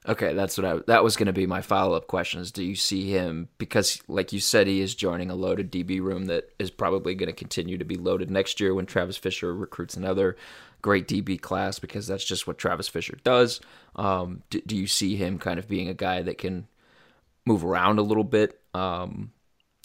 Okay, 0.05 0.33
that's 0.33 0.57
what 0.57 0.65
I 0.65 0.79
that 0.87 1.03
was 1.03 1.15
going 1.15 1.27
to 1.27 1.33
be 1.33 1.45
my 1.45 1.61
follow 1.61 1.95
up 1.95 2.07
question 2.07 2.41
is 2.41 2.51
do 2.51 2.61
you 2.61 2.75
see 2.75 3.09
him 3.09 3.47
because 3.57 4.01
like 4.09 4.33
you 4.33 4.39
said 4.41 4.67
he 4.67 4.81
is 4.81 4.95
joining 4.95 5.29
a 5.29 5.35
loaded 5.35 5.71
DB 5.71 6.01
room 6.01 6.25
that 6.25 6.49
is 6.59 6.69
probably 6.69 7.15
going 7.15 7.27
to 7.27 7.33
continue 7.33 7.77
to 7.77 7.85
be 7.85 7.95
loaded 7.95 8.29
next 8.29 8.59
year 8.59 8.73
when 8.73 8.85
Travis 8.85 9.15
Fisher 9.15 9.55
recruits 9.55 9.95
another 9.95 10.35
great 10.83 11.07
DB 11.07 11.41
class 11.41 11.79
because 11.79 12.05
that's 12.05 12.25
just 12.25 12.45
what 12.45 12.59
Travis 12.59 12.87
Fisher 12.87 13.17
does. 13.23 13.59
Um, 13.95 14.43
do, 14.51 14.61
do, 14.67 14.75
you 14.75 14.85
see 14.85 15.15
him 15.15 15.39
kind 15.39 15.57
of 15.57 15.67
being 15.67 15.87
a 15.89 15.93
guy 15.95 16.21
that 16.21 16.37
can 16.37 16.67
move 17.45 17.65
around 17.65 17.97
a 17.97 18.03
little 18.03 18.23
bit 18.23 18.59
um, 18.75 19.31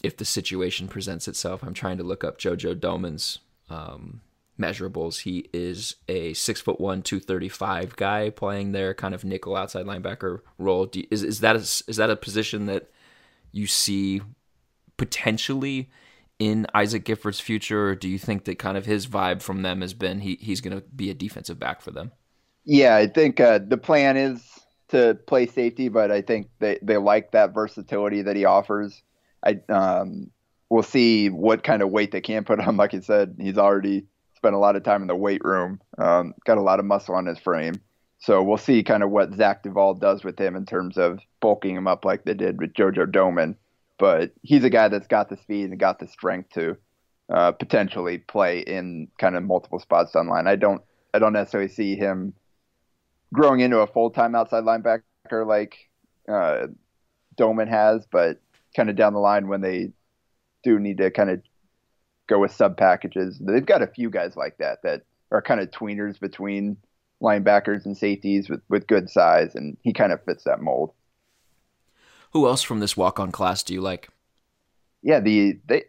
if 0.03 0.19
the 0.19 0.27
situation 0.27 0.89
presents 0.89 1.27
itself? 1.27 1.63
I'm 1.63 1.73
trying 1.73 1.97
to 1.99 2.05
look 2.05 2.25
up 2.25 2.39
JoJo 2.39 2.79
Domann's 2.81 3.39
um, 3.71 4.21
measurables. 4.61 5.21
He 5.21 5.49
is 5.55 5.97
a 6.09 6.35
six 6.35 6.61
foot 6.61 6.81
one, 6.81 7.03
two 7.03 7.21
thirty 7.21 7.49
five 7.49 7.97
guy 7.97 8.29
playing 8.29 8.73
their 8.73 8.93
kind 8.93 9.15
of 9.15 9.25
nickel 9.25 9.57
outside 9.57 9.87
linebacker 9.87 10.41
role. 10.59 10.91
You, 10.93 11.07
is 11.11 11.23
is 11.23 11.41
that 11.41 11.57
a, 11.57 11.61
is 11.61 11.97
that 11.97 12.11
a 12.11 12.17
position 12.17 12.67
that 12.67 12.91
you 13.53 13.67
see 13.67 14.21
potentially 14.97 15.89
in 16.39 16.67
Isaac 16.75 17.05
Gifford's 17.05 17.41
future, 17.41 17.89
or 17.89 17.95
do 17.95 18.09
you 18.09 18.19
think 18.19 18.45
that 18.45 18.59
kind 18.59 18.77
of 18.77 18.87
his 18.87 19.07
vibe 19.07 19.43
from 19.43 19.63
them 19.63 19.81
has 19.81 19.95
been 19.95 20.21
he 20.21 20.37
he's 20.41 20.61
going 20.61 20.77
to 20.77 20.85
be 20.95 21.11
a 21.11 21.15
defensive 21.15 21.59
back 21.59 21.81
for 21.81 21.91
them? 21.91 22.13
Yeah, 22.65 22.97
I 22.97 23.07
think 23.07 23.41
uh, 23.41 23.61
the 23.67 23.79
plan 23.79 24.17
is 24.17 24.43
to 24.89 25.19
play 25.27 25.47
safety, 25.47 25.89
but 25.89 26.11
I 26.11 26.23
think 26.23 26.49
they, 26.59 26.79
they 26.83 26.97
like 26.97 27.33
that 27.33 27.55
versatility 27.55 28.23
that 28.23 28.37
he 28.37 28.45
offers. 28.45 29.03
I 29.45 29.61
um, 29.69 30.31
we'll 30.69 30.83
see 30.83 31.29
what 31.29 31.65
kind 31.65 31.83
of 31.83 31.91
weight 31.91 32.13
they 32.13 32.21
can 32.21 32.45
put 32.45 32.61
on. 32.61 32.77
Like 32.77 32.93
you 32.93 33.03
said, 33.03 33.37
he's 33.39 33.59
already 33.59 34.07
spent 34.37 34.55
a 34.55 34.59
lot 34.59 34.77
of 34.77 34.85
time 34.85 35.03
in 35.03 35.09
the 35.09 35.17
weight 35.17 35.45
room, 35.45 35.81
um, 35.99 36.35
got 36.47 36.59
a 36.59 36.63
lot 36.63 36.79
of 36.79 36.85
muscle 36.85 37.15
on 37.15 37.27
his 37.27 37.39
frame. 37.39 37.75
So 38.21 38.43
we'll 38.43 38.57
see 38.57 38.83
kind 38.83 39.03
of 39.03 39.11
what 39.11 39.35
Zach 39.35 39.63
Duval 39.63 39.95
does 39.95 40.25
with 40.25 40.39
him 40.39 40.57
in 40.57 40.67
terms 40.67 40.99
of 40.99 41.21
bulking 41.41 41.77
him 41.77 41.87
up 41.87 42.05
like 42.05 42.25
they 42.25 42.35
did 42.35 42.61
with 42.61 42.73
JoJo 42.73 43.07
Domann 43.13 43.55
but 43.99 44.33
he's 44.43 44.65
a 44.65 44.71
guy 44.71 44.89
that's 44.89 45.07
got 45.07 45.29
the 45.29 45.37
speed 45.37 45.71
and 45.71 45.79
got 45.79 45.99
the 45.99 46.09
strength 46.09 46.51
to 46.51 46.77
uh, 47.33 47.53
potentially 47.53 48.19
play 48.19 48.61
in 48.61 49.09
kind 49.19 49.37
of 49.37 49.43
multiple 49.43 49.79
spots 49.79 50.17
on 50.17 50.29
line. 50.29 50.47
I 50.47 50.57
don't 50.57 50.83
I 51.13 51.19
don't 51.19 51.33
necessarily 51.33 51.69
see 51.69 51.97
him 51.97 52.35
growing 53.33 53.61
into 53.61 53.79
a 53.79 53.87
full 53.87 54.11
time 54.11 54.35
outside 54.35 54.65
linebacker 54.65 55.47
like 55.47 55.77
uh, 56.29 56.69
Domann 57.37 57.69
has, 57.69 58.07
but 58.11 58.41
kind 58.77 58.91
of 58.91 58.97
down 58.97 59.15
the 59.15 59.19
line 59.19 59.49
when 59.49 59.61
they 59.61 59.93
do 60.63 60.79
need 60.79 60.99
to 60.99 61.11
kind 61.11 61.31
of 61.31 61.43
go 62.29 62.39
with 62.39 62.53
sub 62.53 62.77
packages, 62.77 63.39
they've 63.41 63.67
got 63.67 63.83
a 63.83 63.87
few 63.87 64.11
guys 64.11 64.37
like 64.37 64.59
that 64.59 64.83
that 64.83 65.03
are 65.31 65.43
kind 65.43 65.61
of 65.61 65.71
tweeners 65.71 66.21
between 66.21 66.77
linebackers 67.23 67.85
and 67.85 67.97
safeties 67.97 68.49
with, 68.49 68.61
with 68.69 68.87
good 68.87 69.11
size, 69.11 69.55
and 69.55 69.77
he 69.83 69.93
kind 69.93 70.13
of 70.13 70.23
fits 70.25 70.45
that 70.45 70.61
mold. 70.61 70.93
Who 72.33 72.47
else 72.47 72.63
from 72.63 72.81
this 72.81 72.97
walk 72.97 73.19
on 73.19 73.33
class 73.33 73.63
do 73.63 73.75
you 73.75 73.81
like? 73.81 74.09
Yeah, 75.03 75.21
the 75.21 75.59
they 75.67 75.85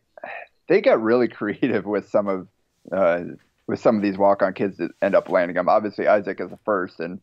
they 0.68 0.82
got 0.82 1.02
really 1.02 1.28
creative 1.40 1.86
with 1.86 2.10
some 2.10 2.28
of 2.28 2.48
uh, 2.92 3.24
with 3.68 3.80
some 3.80 3.96
of 3.96 4.02
these 4.02 4.18
walk 4.18 4.42
on 4.42 4.54
kids 4.54 4.78
that 4.78 4.92
end 5.02 5.16
up 5.16 5.30
landing 5.30 5.56
them. 5.56 5.70
Obviously, 5.70 6.08
Isaac 6.08 6.40
is 6.40 6.50
the 6.50 6.60
first, 6.66 7.00
and 7.00 7.20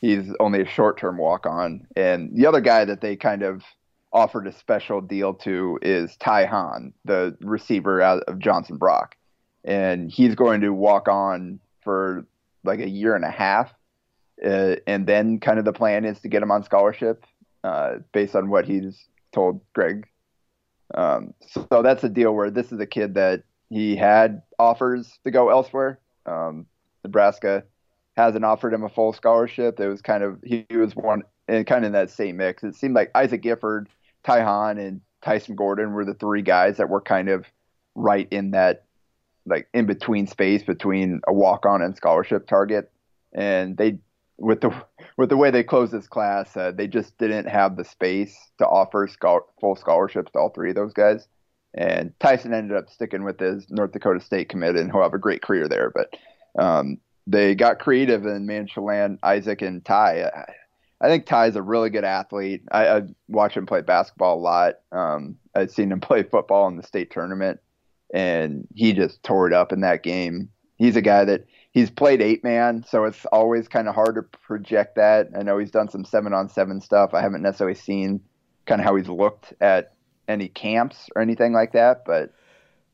he's 0.00 0.32
only 0.40 0.60
a 0.60 0.66
short 0.66 0.98
term 0.98 1.16
walk 1.16 1.46
on. 1.46 1.86
And 1.96 2.30
the 2.34 2.46
other 2.46 2.60
guy 2.60 2.84
that 2.84 3.00
they 3.00 3.16
kind 3.16 3.42
of 3.42 3.62
offered 4.12 4.46
a 4.46 4.52
special 4.52 5.00
deal 5.00 5.34
to 5.34 5.78
is 5.82 6.16
Ty 6.16 6.46
Hahn, 6.46 6.92
the 7.04 7.36
receiver 7.40 8.00
out 8.02 8.22
of 8.24 8.38
Johnson 8.38 8.76
Brock. 8.76 9.16
And 9.64 10.10
he's 10.10 10.34
going 10.34 10.62
to 10.62 10.70
walk 10.70 11.08
on 11.08 11.60
for 11.82 12.24
like 12.64 12.80
a 12.80 12.88
year 12.88 13.14
and 13.14 13.24
a 13.24 13.30
half. 13.30 13.72
Uh, 14.44 14.76
and 14.86 15.06
then 15.06 15.38
kind 15.38 15.58
of 15.58 15.64
the 15.64 15.72
plan 15.72 16.04
is 16.04 16.18
to 16.20 16.28
get 16.28 16.42
him 16.42 16.50
on 16.50 16.64
scholarship 16.64 17.24
uh, 17.64 17.96
based 18.12 18.34
on 18.36 18.50
what 18.50 18.64
he's 18.64 19.06
told 19.32 19.60
Greg. 19.72 20.06
Um, 20.94 21.34
so, 21.46 21.82
that's 21.82 22.02
a 22.02 22.08
deal 22.08 22.34
where 22.34 22.50
this 22.50 22.72
is 22.72 22.80
a 22.80 22.86
kid 22.86 23.14
that 23.14 23.44
he 23.68 23.94
had 23.94 24.42
offers 24.58 25.18
to 25.24 25.30
go 25.30 25.48
elsewhere. 25.48 26.00
Um, 26.26 26.66
Nebraska 27.04 27.64
hasn't 28.16 28.44
offered 28.44 28.74
him 28.74 28.84
a 28.84 28.88
full 28.88 29.12
scholarship. 29.12 29.80
It 29.80 29.88
was 29.88 30.02
kind 30.02 30.22
of 30.22 30.38
he, 30.44 30.66
was 30.70 30.94
one 30.94 31.22
and 31.48 31.66
kind 31.66 31.84
of 31.84 31.88
in 31.88 31.92
that 31.92 32.10
same 32.10 32.36
mix. 32.36 32.62
It 32.62 32.74
seemed 32.74 32.94
like 32.94 33.10
Isaac 33.14 33.42
Gifford, 33.42 33.88
Ty 34.24 34.42
Hahn, 34.42 34.78
and 34.78 35.00
Tyson 35.22 35.54
Gordon 35.54 35.92
were 35.92 36.04
the 36.04 36.14
three 36.14 36.42
guys 36.42 36.76
that 36.76 36.88
were 36.88 37.00
kind 37.00 37.28
of 37.28 37.46
right 37.94 38.28
in 38.30 38.52
that 38.52 38.84
like 39.46 39.68
in 39.72 39.86
between 39.86 40.26
space 40.26 40.62
between 40.62 41.20
a 41.26 41.32
walk 41.32 41.66
on 41.66 41.82
and 41.82 41.96
scholarship 41.96 42.46
target. 42.46 42.90
And 43.32 43.76
they 43.76 43.98
with 44.38 44.60
the 44.60 44.74
with 45.20 45.28
the 45.28 45.36
way 45.36 45.50
they 45.50 45.62
closed 45.62 45.92
this 45.92 46.08
class, 46.08 46.56
uh, 46.56 46.72
they 46.74 46.86
just 46.86 47.18
didn't 47.18 47.46
have 47.46 47.76
the 47.76 47.84
space 47.84 48.34
to 48.56 48.66
offer 48.66 49.06
full 49.60 49.76
scholarships 49.76 50.32
to 50.32 50.38
all 50.38 50.48
three 50.48 50.70
of 50.70 50.76
those 50.76 50.94
guys. 50.94 51.28
And 51.74 52.18
Tyson 52.20 52.54
ended 52.54 52.74
up 52.74 52.88
sticking 52.88 53.22
with 53.22 53.38
his 53.38 53.66
North 53.68 53.92
Dakota 53.92 54.20
State 54.20 54.48
commit, 54.48 54.76
and 54.76 54.90
he'll 54.90 55.02
have 55.02 55.12
a 55.12 55.18
great 55.18 55.42
career 55.42 55.68
there. 55.68 55.92
But 55.94 56.16
um, 56.58 56.96
they 57.26 57.54
got 57.54 57.80
creative 57.80 58.24
and 58.24 58.46
managed 58.46 58.72
to 58.74 58.80
land 58.80 59.18
Isaac 59.22 59.60
and 59.60 59.84
Ty. 59.84 60.46
I, 61.02 61.08
think 61.08 61.26
Ty 61.26 61.48
is 61.48 61.56
a 61.56 61.62
really 61.62 61.90
good 61.90 62.04
athlete. 62.04 62.62
I, 62.72 62.88
I 62.88 63.02
watch 63.28 63.54
him 63.58 63.66
play 63.66 63.82
basketball 63.82 64.38
a 64.38 64.40
lot. 64.40 64.74
Um, 64.90 65.36
I've 65.54 65.70
seen 65.70 65.92
him 65.92 66.00
play 66.00 66.22
football 66.22 66.66
in 66.68 66.78
the 66.78 66.82
state 66.82 67.10
tournament, 67.10 67.60
and 68.14 68.66
he 68.74 68.94
just 68.94 69.22
tore 69.22 69.46
it 69.46 69.52
up 69.52 69.70
in 69.70 69.80
that 69.80 70.02
game. 70.02 70.48
He's 70.78 70.96
a 70.96 71.02
guy 71.02 71.26
that 71.26 71.44
he's 71.72 71.90
played 71.90 72.20
eight 72.20 72.44
man, 72.44 72.84
so 72.88 73.04
it's 73.04 73.24
always 73.26 73.68
kind 73.68 73.88
of 73.88 73.94
hard 73.94 74.16
to 74.16 74.22
project 74.22 74.96
that. 74.96 75.28
I 75.38 75.42
know 75.42 75.58
he's 75.58 75.70
done 75.70 75.88
some 75.88 76.04
seven 76.04 76.32
on 76.32 76.48
seven 76.48 76.80
stuff. 76.80 77.14
I 77.14 77.20
haven't 77.20 77.42
necessarily 77.42 77.76
seen 77.76 78.20
kind 78.66 78.80
of 78.80 78.84
how 78.84 78.96
he's 78.96 79.08
looked 79.08 79.52
at 79.60 79.94
any 80.28 80.48
camps 80.48 81.08
or 81.14 81.22
anything 81.22 81.52
like 81.52 81.72
that, 81.72 82.04
but 82.04 82.32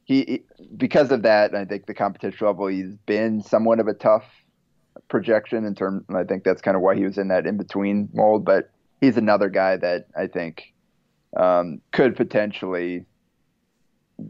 he 0.04 0.44
because 0.76 1.10
of 1.10 1.22
that, 1.22 1.54
I 1.54 1.64
think 1.64 1.86
the 1.86 1.94
competition 1.94 2.46
level 2.46 2.68
he's 2.68 2.94
been 3.06 3.42
somewhat 3.42 3.80
of 3.80 3.88
a 3.88 3.94
tough 3.94 4.24
projection 5.08 5.64
in 5.64 5.74
terms. 5.74 6.04
And 6.08 6.16
I 6.16 6.24
think 6.24 6.44
that's 6.44 6.62
kind 6.62 6.76
of 6.76 6.82
why 6.82 6.94
he 6.94 7.04
was 7.04 7.18
in 7.18 7.28
that 7.28 7.46
in 7.46 7.56
between 7.56 8.08
mold. 8.12 8.44
But 8.44 8.70
he's 9.00 9.16
another 9.16 9.48
guy 9.48 9.76
that 9.76 10.06
I 10.16 10.28
think 10.28 10.72
um, 11.36 11.80
could 11.92 12.16
potentially 12.16 13.04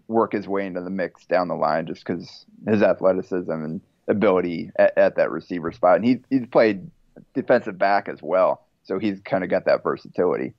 work 0.08 0.32
his 0.32 0.48
way 0.48 0.66
into 0.66 0.80
the 0.80 0.90
mix 0.90 1.26
down 1.26 1.48
the 1.48 1.54
line 1.54 1.86
just 1.86 2.04
because 2.04 2.46
his 2.66 2.82
athleticism 2.82 3.52
and 3.52 3.80
ability 4.08 4.70
at, 4.76 4.96
at 4.96 5.16
that 5.16 5.30
receiver 5.30 5.72
spot. 5.72 5.96
And 5.96 6.04
he, 6.04 6.20
he's 6.30 6.46
played 6.46 6.90
defensive 7.34 7.78
back 7.78 8.08
as 8.08 8.22
well. 8.22 8.66
So 8.84 8.98
he's 8.98 9.20
kind 9.20 9.42
of 9.42 9.50
got 9.50 9.64
that 9.66 9.82
versatility. 9.82 10.54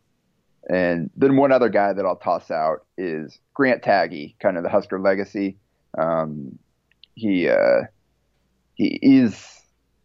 And 0.70 1.10
then 1.16 1.38
one 1.38 1.52
other 1.52 1.70
guy 1.70 1.94
that 1.94 2.06
I'll 2.06 2.18
toss 2.18 2.52
out 2.52 2.86
is 2.98 3.40
Grant 3.54 3.84
Tagge, 3.84 4.36
kind 4.40 4.58
of 4.58 4.64
the 4.64 4.70
Husker 4.70 5.00
legacy. 5.00 5.58
Um, 5.98 6.60
he 7.16 7.48
uh, 7.48 7.84
he 8.76 9.00
is 9.02 9.62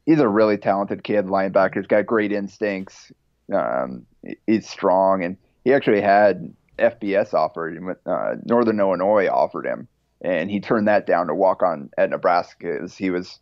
he's 0.07 0.21
a 0.21 0.29
really 0.29 0.57
talented 0.57 1.03
kid, 1.03 1.27
linebacker. 1.27 1.77
He's 1.77 1.87
got 1.87 2.07
great 2.07 2.33
instincts. 2.33 3.11
Um, 3.53 4.07
he's 4.47 4.69
strong, 4.69 5.25
and 5.25 5.37
he 5.65 5.75
actually 5.75 6.01
had 6.01 6.55
FBS 6.79 7.35
offered 7.35 7.77
him. 7.77 7.95
Uh, 8.07 8.37
Northern 8.45 8.79
Illinois 8.79 9.29
offered 9.29 9.67
him, 9.67 9.89
and 10.23 10.51
he 10.51 10.61
turned 10.61 10.89
that 10.89 11.07
down 11.07 11.27
to 11.27 11.35
walk 11.35 11.63
on 11.63 11.91
at 11.99 12.11
Nebraska. 12.11 12.79
As 12.83 12.97
he 12.97 13.11
was 13.11 13.39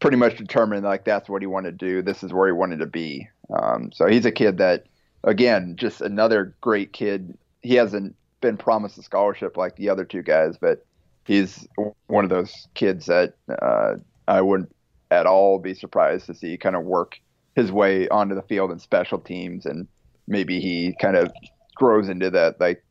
pretty 0.00 0.16
much 0.16 0.36
determined 0.36 0.84
like 0.84 1.04
that's 1.04 1.28
what 1.28 1.42
he 1.42 1.46
wanted 1.46 1.78
to 1.78 1.86
do. 1.86 2.02
This 2.02 2.22
is 2.22 2.32
where 2.32 2.46
he 2.46 2.52
wanted 2.52 2.78
to 2.78 2.86
be. 2.86 3.28
Um, 3.54 3.90
so 3.92 4.06
he's 4.06 4.24
a 4.24 4.32
kid 4.32 4.58
that, 4.58 4.86
again, 5.22 5.76
just 5.76 6.00
another 6.00 6.54
great 6.60 6.92
kid. 6.92 7.36
He 7.62 7.74
hasn't 7.74 8.14
been 8.40 8.56
promised 8.56 8.98
a 8.98 9.02
scholarship 9.02 9.56
like 9.56 9.76
the 9.76 9.88
other 9.88 10.04
two 10.04 10.22
guys, 10.22 10.56
but 10.58 10.84
he's 11.24 11.66
one 12.06 12.24
of 12.24 12.30
those 12.30 12.68
kids 12.74 13.06
that 13.06 13.34
uh, 13.62 13.94
I 14.28 14.42
wouldn't 14.42 14.74
at 15.10 15.26
all 15.26 15.58
be 15.58 15.74
surprised 15.74 16.26
to 16.26 16.34
see 16.34 16.56
kind 16.56 16.76
of 16.76 16.84
work 16.84 17.18
his 17.56 17.72
way 17.72 18.08
onto 18.08 18.34
the 18.34 18.42
field 18.42 18.70
in 18.70 18.78
special 18.78 19.18
teams, 19.18 19.64
and 19.64 19.86
maybe 20.26 20.60
he 20.60 20.94
kind 21.00 21.16
of 21.16 21.32
grows 21.76 22.08
into 22.08 22.30
that 22.30 22.60
like 22.60 22.83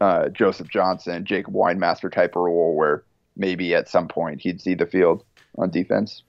uh, 0.00 0.28
Joseph 0.28 0.68
Johnson, 0.68 1.24
Jacob 1.24 1.54
Weinmaster 1.54 2.12
type 2.12 2.36
role 2.36 2.74
where 2.74 3.04
maybe 3.36 3.74
at 3.74 3.88
some 3.88 4.08
point 4.08 4.40
he'd 4.40 4.60
see 4.60 4.74
the 4.74 4.86
field 4.86 5.24
on 5.58 5.70
defense. 5.70 6.22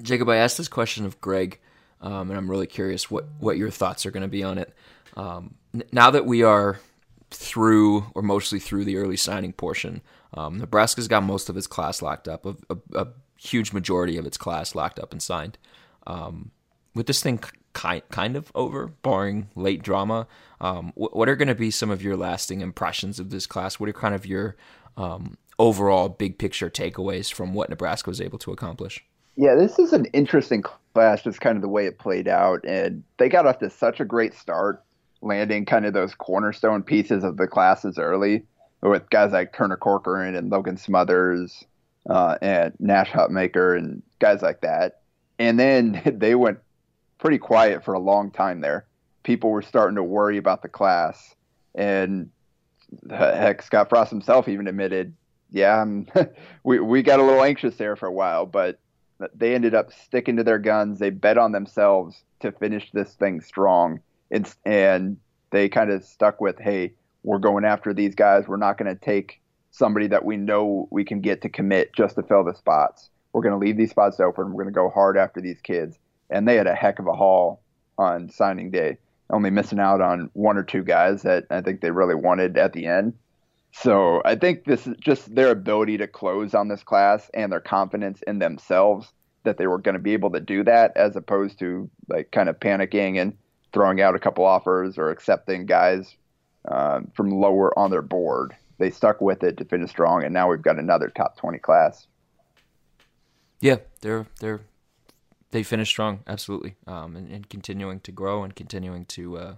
Jacob, 0.00 0.28
I 0.28 0.36
asked 0.36 0.58
this 0.58 0.68
question 0.68 1.04
of 1.04 1.20
Greg, 1.20 1.58
um, 2.00 2.30
and 2.30 2.38
I'm 2.38 2.50
really 2.50 2.66
curious 2.66 3.10
what, 3.10 3.26
what 3.38 3.56
your 3.56 3.70
thoughts 3.70 4.06
are 4.06 4.10
going 4.10 4.22
to 4.22 4.28
be 4.28 4.42
on 4.42 4.58
it. 4.58 4.74
Um, 5.16 5.54
n- 5.74 5.84
now 5.92 6.10
that 6.10 6.26
we 6.26 6.42
are 6.42 6.80
through, 7.30 8.06
or 8.14 8.22
mostly 8.22 8.58
through 8.58 8.84
the 8.84 8.96
early 8.96 9.16
signing 9.16 9.52
portion, 9.52 10.00
um, 10.34 10.58
Nebraska's 10.58 11.08
got 11.08 11.22
most 11.22 11.50
of 11.50 11.56
its 11.56 11.66
class 11.66 12.00
locked 12.00 12.26
up, 12.26 12.46
a, 12.46 12.56
a, 12.70 12.76
a, 12.94 13.08
huge 13.36 13.72
majority 13.72 14.16
of 14.16 14.24
its 14.24 14.36
class 14.36 14.72
locked 14.72 15.00
up 15.00 15.10
and 15.10 15.20
signed. 15.20 15.58
Um, 16.06 16.52
with 16.94 17.08
this 17.08 17.20
thing 17.20 17.40
kind 17.72 18.02
kind 18.10 18.36
of 18.36 18.52
over, 18.54 18.86
barring 18.86 19.48
late 19.54 19.82
drama. 19.82 20.26
Um, 20.60 20.92
what, 20.94 21.16
what, 21.16 21.28
are 21.28 21.36
going 21.36 21.48
to 21.48 21.54
be 21.54 21.70
some 21.70 21.90
of 21.90 22.02
your 22.02 22.16
lasting 22.16 22.60
impressions 22.60 23.18
of 23.18 23.30
this 23.30 23.46
class? 23.46 23.80
What 23.80 23.88
are 23.88 23.94
kind 23.94 24.14
of 24.14 24.26
your 24.26 24.56
um, 24.96 25.36
overall 25.58 26.08
big 26.08 26.38
picture 26.38 26.70
takeaways 26.70 27.32
from 27.32 27.54
what 27.54 27.70
Nebraska 27.70 28.10
was 28.10 28.20
able 28.20 28.38
to 28.38 28.52
accomplish? 28.52 29.04
Yeah, 29.36 29.54
this 29.54 29.78
is 29.78 29.92
an 29.92 30.04
interesting 30.06 30.62
class, 30.94 31.22
just 31.22 31.40
kind 31.40 31.56
of 31.56 31.62
the 31.62 31.68
way 31.68 31.86
it 31.86 31.98
played 31.98 32.28
out, 32.28 32.64
and 32.64 33.02
they 33.18 33.28
got 33.28 33.46
off 33.46 33.58
to 33.60 33.70
such 33.70 33.98
a 33.98 34.04
great 34.04 34.34
start, 34.34 34.82
landing 35.22 35.64
kind 35.64 35.86
of 35.86 35.94
those 35.94 36.14
cornerstone 36.14 36.82
pieces 36.82 37.24
of 37.24 37.38
the 37.38 37.46
classes 37.46 37.98
early 37.98 38.44
with 38.82 39.08
guys 39.10 39.32
like 39.32 39.52
Turner 39.52 39.76
Corcoran 39.76 40.34
and 40.34 40.50
Logan 40.50 40.76
Smothers, 40.76 41.64
uh, 42.08 42.36
and 42.42 42.74
Nash 42.78 43.10
Hutmacher 43.10 43.78
and 43.78 44.02
guys 44.18 44.42
like 44.42 44.60
that. 44.62 45.00
And 45.38 45.58
then 45.58 46.02
they 46.18 46.34
went 46.34 46.58
pretty 47.22 47.38
quiet 47.38 47.84
for 47.84 47.94
a 47.94 48.00
long 48.00 48.32
time 48.32 48.60
there. 48.60 48.84
People 49.22 49.50
were 49.50 49.62
starting 49.62 49.94
to 49.94 50.02
worry 50.02 50.38
about 50.38 50.60
the 50.60 50.68
class, 50.68 51.36
and 51.72 52.28
heck, 53.08 53.62
Scott 53.62 53.88
Frost 53.88 54.10
himself 54.10 54.48
even 54.48 54.66
admitted, 54.66 55.14
"Yeah, 55.52 55.84
we 56.64 56.80
we 56.80 57.02
got 57.02 57.20
a 57.20 57.22
little 57.22 57.44
anxious 57.44 57.76
there 57.76 57.94
for 57.94 58.06
a 58.06 58.12
while, 58.12 58.44
but 58.44 58.80
they 59.36 59.54
ended 59.54 59.72
up 59.72 59.92
sticking 59.92 60.36
to 60.36 60.42
their 60.42 60.58
guns. 60.58 60.98
They 60.98 61.10
bet 61.10 61.38
on 61.38 61.52
themselves 61.52 62.24
to 62.40 62.50
finish 62.50 62.90
this 62.90 63.14
thing 63.14 63.40
strong, 63.40 64.00
and, 64.32 64.52
and 64.64 65.16
they 65.50 65.68
kind 65.68 65.92
of 65.92 66.04
stuck 66.04 66.40
with, 66.40 66.58
hey, 66.58 66.94
we're 67.22 67.38
going 67.38 67.64
after 67.64 67.94
these 67.94 68.16
guys. 68.16 68.48
We're 68.48 68.56
not 68.56 68.78
going 68.78 68.92
to 68.92 69.00
take 69.00 69.40
somebody 69.70 70.08
that 70.08 70.24
we 70.24 70.36
know 70.36 70.88
we 70.90 71.04
can 71.04 71.20
get 71.20 71.42
to 71.42 71.48
commit 71.48 71.94
just 71.94 72.16
to 72.16 72.24
fill 72.24 72.42
the 72.42 72.54
spots. 72.54 73.10
We're 73.32 73.42
going 73.42 73.58
to 73.58 73.64
leave 73.64 73.76
these 73.76 73.90
spots 73.90 74.18
open. 74.18 74.52
We're 74.52 74.64
going 74.64 74.74
to 74.74 74.78
go 74.78 74.90
hard 74.90 75.16
after 75.16 75.40
these 75.40 75.60
kids. 75.60 75.98
And 76.32 76.48
they 76.48 76.56
had 76.56 76.66
a 76.66 76.74
heck 76.74 76.98
of 76.98 77.06
a 77.06 77.12
haul 77.12 77.62
on 77.98 78.30
signing 78.30 78.70
day, 78.70 78.98
only 79.30 79.50
missing 79.50 79.78
out 79.78 80.00
on 80.00 80.30
one 80.32 80.56
or 80.56 80.62
two 80.62 80.82
guys 80.82 81.22
that 81.22 81.44
I 81.50 81.60
think 81.60 81.80
they 81.80 81.90
really 81.90 82.14
wanted 82.14 82.56
at 82.56 82.72
the 82.72 82.86
end. 82.86 83.14
So 83.72 84.20
I 84.24 84.34
think 84.34 84.64
this 84.64 84.86
is 84.86 84.96
just 84.98 85.34
their 85.34 85.50
ability 85.50 85.98
to 85.98 86.06
close 86.06 86.54
on 86.54 86.68
this 86.68 86.82
class 86.82 87.30
and 87.32 87.50
their 87.50 87.60
confidence 87.60 88.22
in 88.26 88.38
themselves 88.38 89.12
that 89.44 89.56
they 89.56 89.66
were 89.66 89.78
going 89.78 89.94
to 89.94 90.00
be 90.00 90.12
able 90.12 90.30
to 90.30 90.40
do 90.40 90.62
that 90.64 90.96
as 90.96 91.16
opposed 91.16 91.58
to 91.58 91.90
like 92.08 92.30
kind 92.30 92.48
of 92.48 92.60
panicking 92.60 93.20
and 93.20 93.36
throwing 93.72 94.00
out 94.00 94.14
a 94.14 94.18
couple 94.18 94.44
offers 94.44 94.98
or 94.98 95.10
accepting 95.10 95.66
guys 95.66 96.14
um, 96.68 97.10
from 97.14 97.30
lower 97.30 97.76
on 97.78 97.90
their 97.90 98.02
board. 98.02 98.54
They 98.78 98.90
stuck 98.90 99.20
with 99.20 99.42
it 99.42 99.56
to 99.58 99.64
finish 99.64 99.90
strong, 99.90 100.24
and 100.24 100.34
now 100.34 100.50
we've 100.50 100.62
got 100.62 100.78
another 100.78 101.08
top 101.08 101.36
twenty 101.36 101.58
class. 101.58 102.06
Yeah, 103.60 103.76
they're 104.00 104.26
they're 104.40 104.60
they 105.52 105.62
finished 105.62 105.90
strong, 105.90 106.20
absolutely, 106.26 106.74
um, 106.86 107.14
and, 107.14 107.30
and, 107.30 107.48
continuing 107.48 108.00
to 108.00 108.10
grow 108.12 108.42
and 108.42 108.56
continuing 108.56 109.04
to 109.06 109.38
uh, 109.38 109.54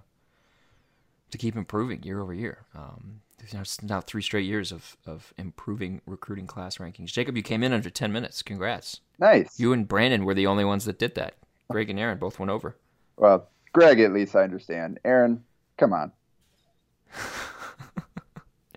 to 1.31 1.37
keep 1.37 1.55
improving 1.55 2.03
year 2.03 2.21
over 2.21 2.33
year. 2.33 2.65
Um, 2.75 3.21
it's 3.39 3.81
now 3.81 4.01
three 4.01 4.21
straight 4.21 4.45
years 4.45 4.71
of 4.71 4.97
of 5.05 5.33
improving 5.37 6.01
recruiting 6.05 6.47
class 6.47 6.77
rankings. 6.77 7.07
Jacob, 7.07 7.35
you 7.35 7.43
came 7.43 7.63
in 7.63 7.73
under 7.73 7.89
ten 7.89 8.11
minutes. 8.11 8.43
Congrats! 8.43 9.01
Nice. 9.19 9.59
You 9.59 9.73
and 9.73 9.87
Brandon 9.87 10.25
were 10.25 10.33
the 10.33 10.47
only 10.47 10.65
ones 10.65 10.85
that 10.85 10.99
did 10.99 11.15
that. 11.15 11.35
Greg 11.69 11.89
and 11.89 11.99
Erin 11.99 12.19
both 12.19 12.39
went 12.39 12.51
over. 12.51 12.75
Well, 13.17 13.47
Greg, 13.73 13.99
at 13.99 14.13
least 14.13 14.35
I 14.35 14.43
understand. 14.43 14.99
Erin, 15.03 15.43
come 15.77 15.93
on. 15.93 16.11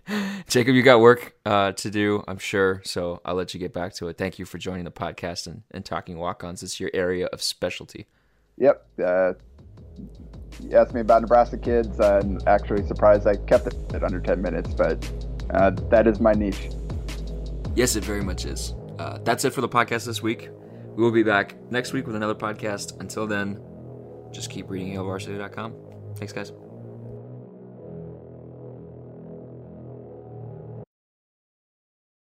Jacob, 0.49 0.75
you 0.75 0.83
got 0.83 1.01
work 1.01 1.35
uh, 1.45 1.73
to 1.73 1.91
do, 1.91 2.23
I'm 2.27 2.39
sure. 2.39 2.83
So 2.85 3.21
I'll 3.25 3.35
let 3.35 3.55
you 3.55 3.61
get 3.61 3.73
back 3.73 3.95
to 3.95 4.09
it. 4.09 4.19
Thank 4.19 4.39
you 4.39 4.45
for 4.45 4.59
joining 4.59 4.85
the 4.85 4.91
podcast 4.91 5.47
and, 5.47 5.63
and 5.71 5.85
talking 5.85 6.19
walk 6.19 6.45
ons. 6.45 6.63
It's 6.63 6.81
your 6.81 6.91
area 6.95 7.27
of 7.27 7.43
specialty. 7.43 8.07
Yep. 8.57 8.87
Uh, 9.05 9.33
you 10.61 10.77
asked 10.77 10.95
me 10.95 11.01
about 11.01 11.23
Nebraska 11.23 11.59
kids. 11.59 12.01
I'm 12.01 12.39
actually 12.47 12.87
surprised 12.87 13.27
I 13.27 13.37
kept 13.37 13.67
it 13.67 13.75
at 13.95 14.03
under 14.03 14.21
10 14.21 14.41
minutes, 14.41 14.75
but 14.75 15.11
uh, 15.51 15.71
that 15.91 16.07
is 16.07 16.21
my 16.21 16.33
niche. 16.33 16.71
Yes, 17.75 17.97
it 17.97 18.05
very 18.05 18.23
much 18.23 18.45
is. 18.45 18.75
Uh, 18.99 19.19
that's 19.23 19.45
it 19.45 19.53
for 19.53 19.61
the 19.61 19.69
podcast 19.69 20.07
this 20.07 20.23
week. 20.23 20.51
We 20.97 21.05
will 21.05 21.13
be 21.13 21.23
back 21.23 21.55
next 21.71 21.93
week 21.93 22.07
with 22.07 22.17
another 22.17 22.35
podcast. 22.35 22.99
Until 23.01 23.27
then, 23.27 23.61
just 24.33 24.51
keep 24.51 24.69
reading 24.69 24.93
HailVarsity.com. 24.95 25.75
Thanks, 26.17 26.33
guys. 26.33 26.53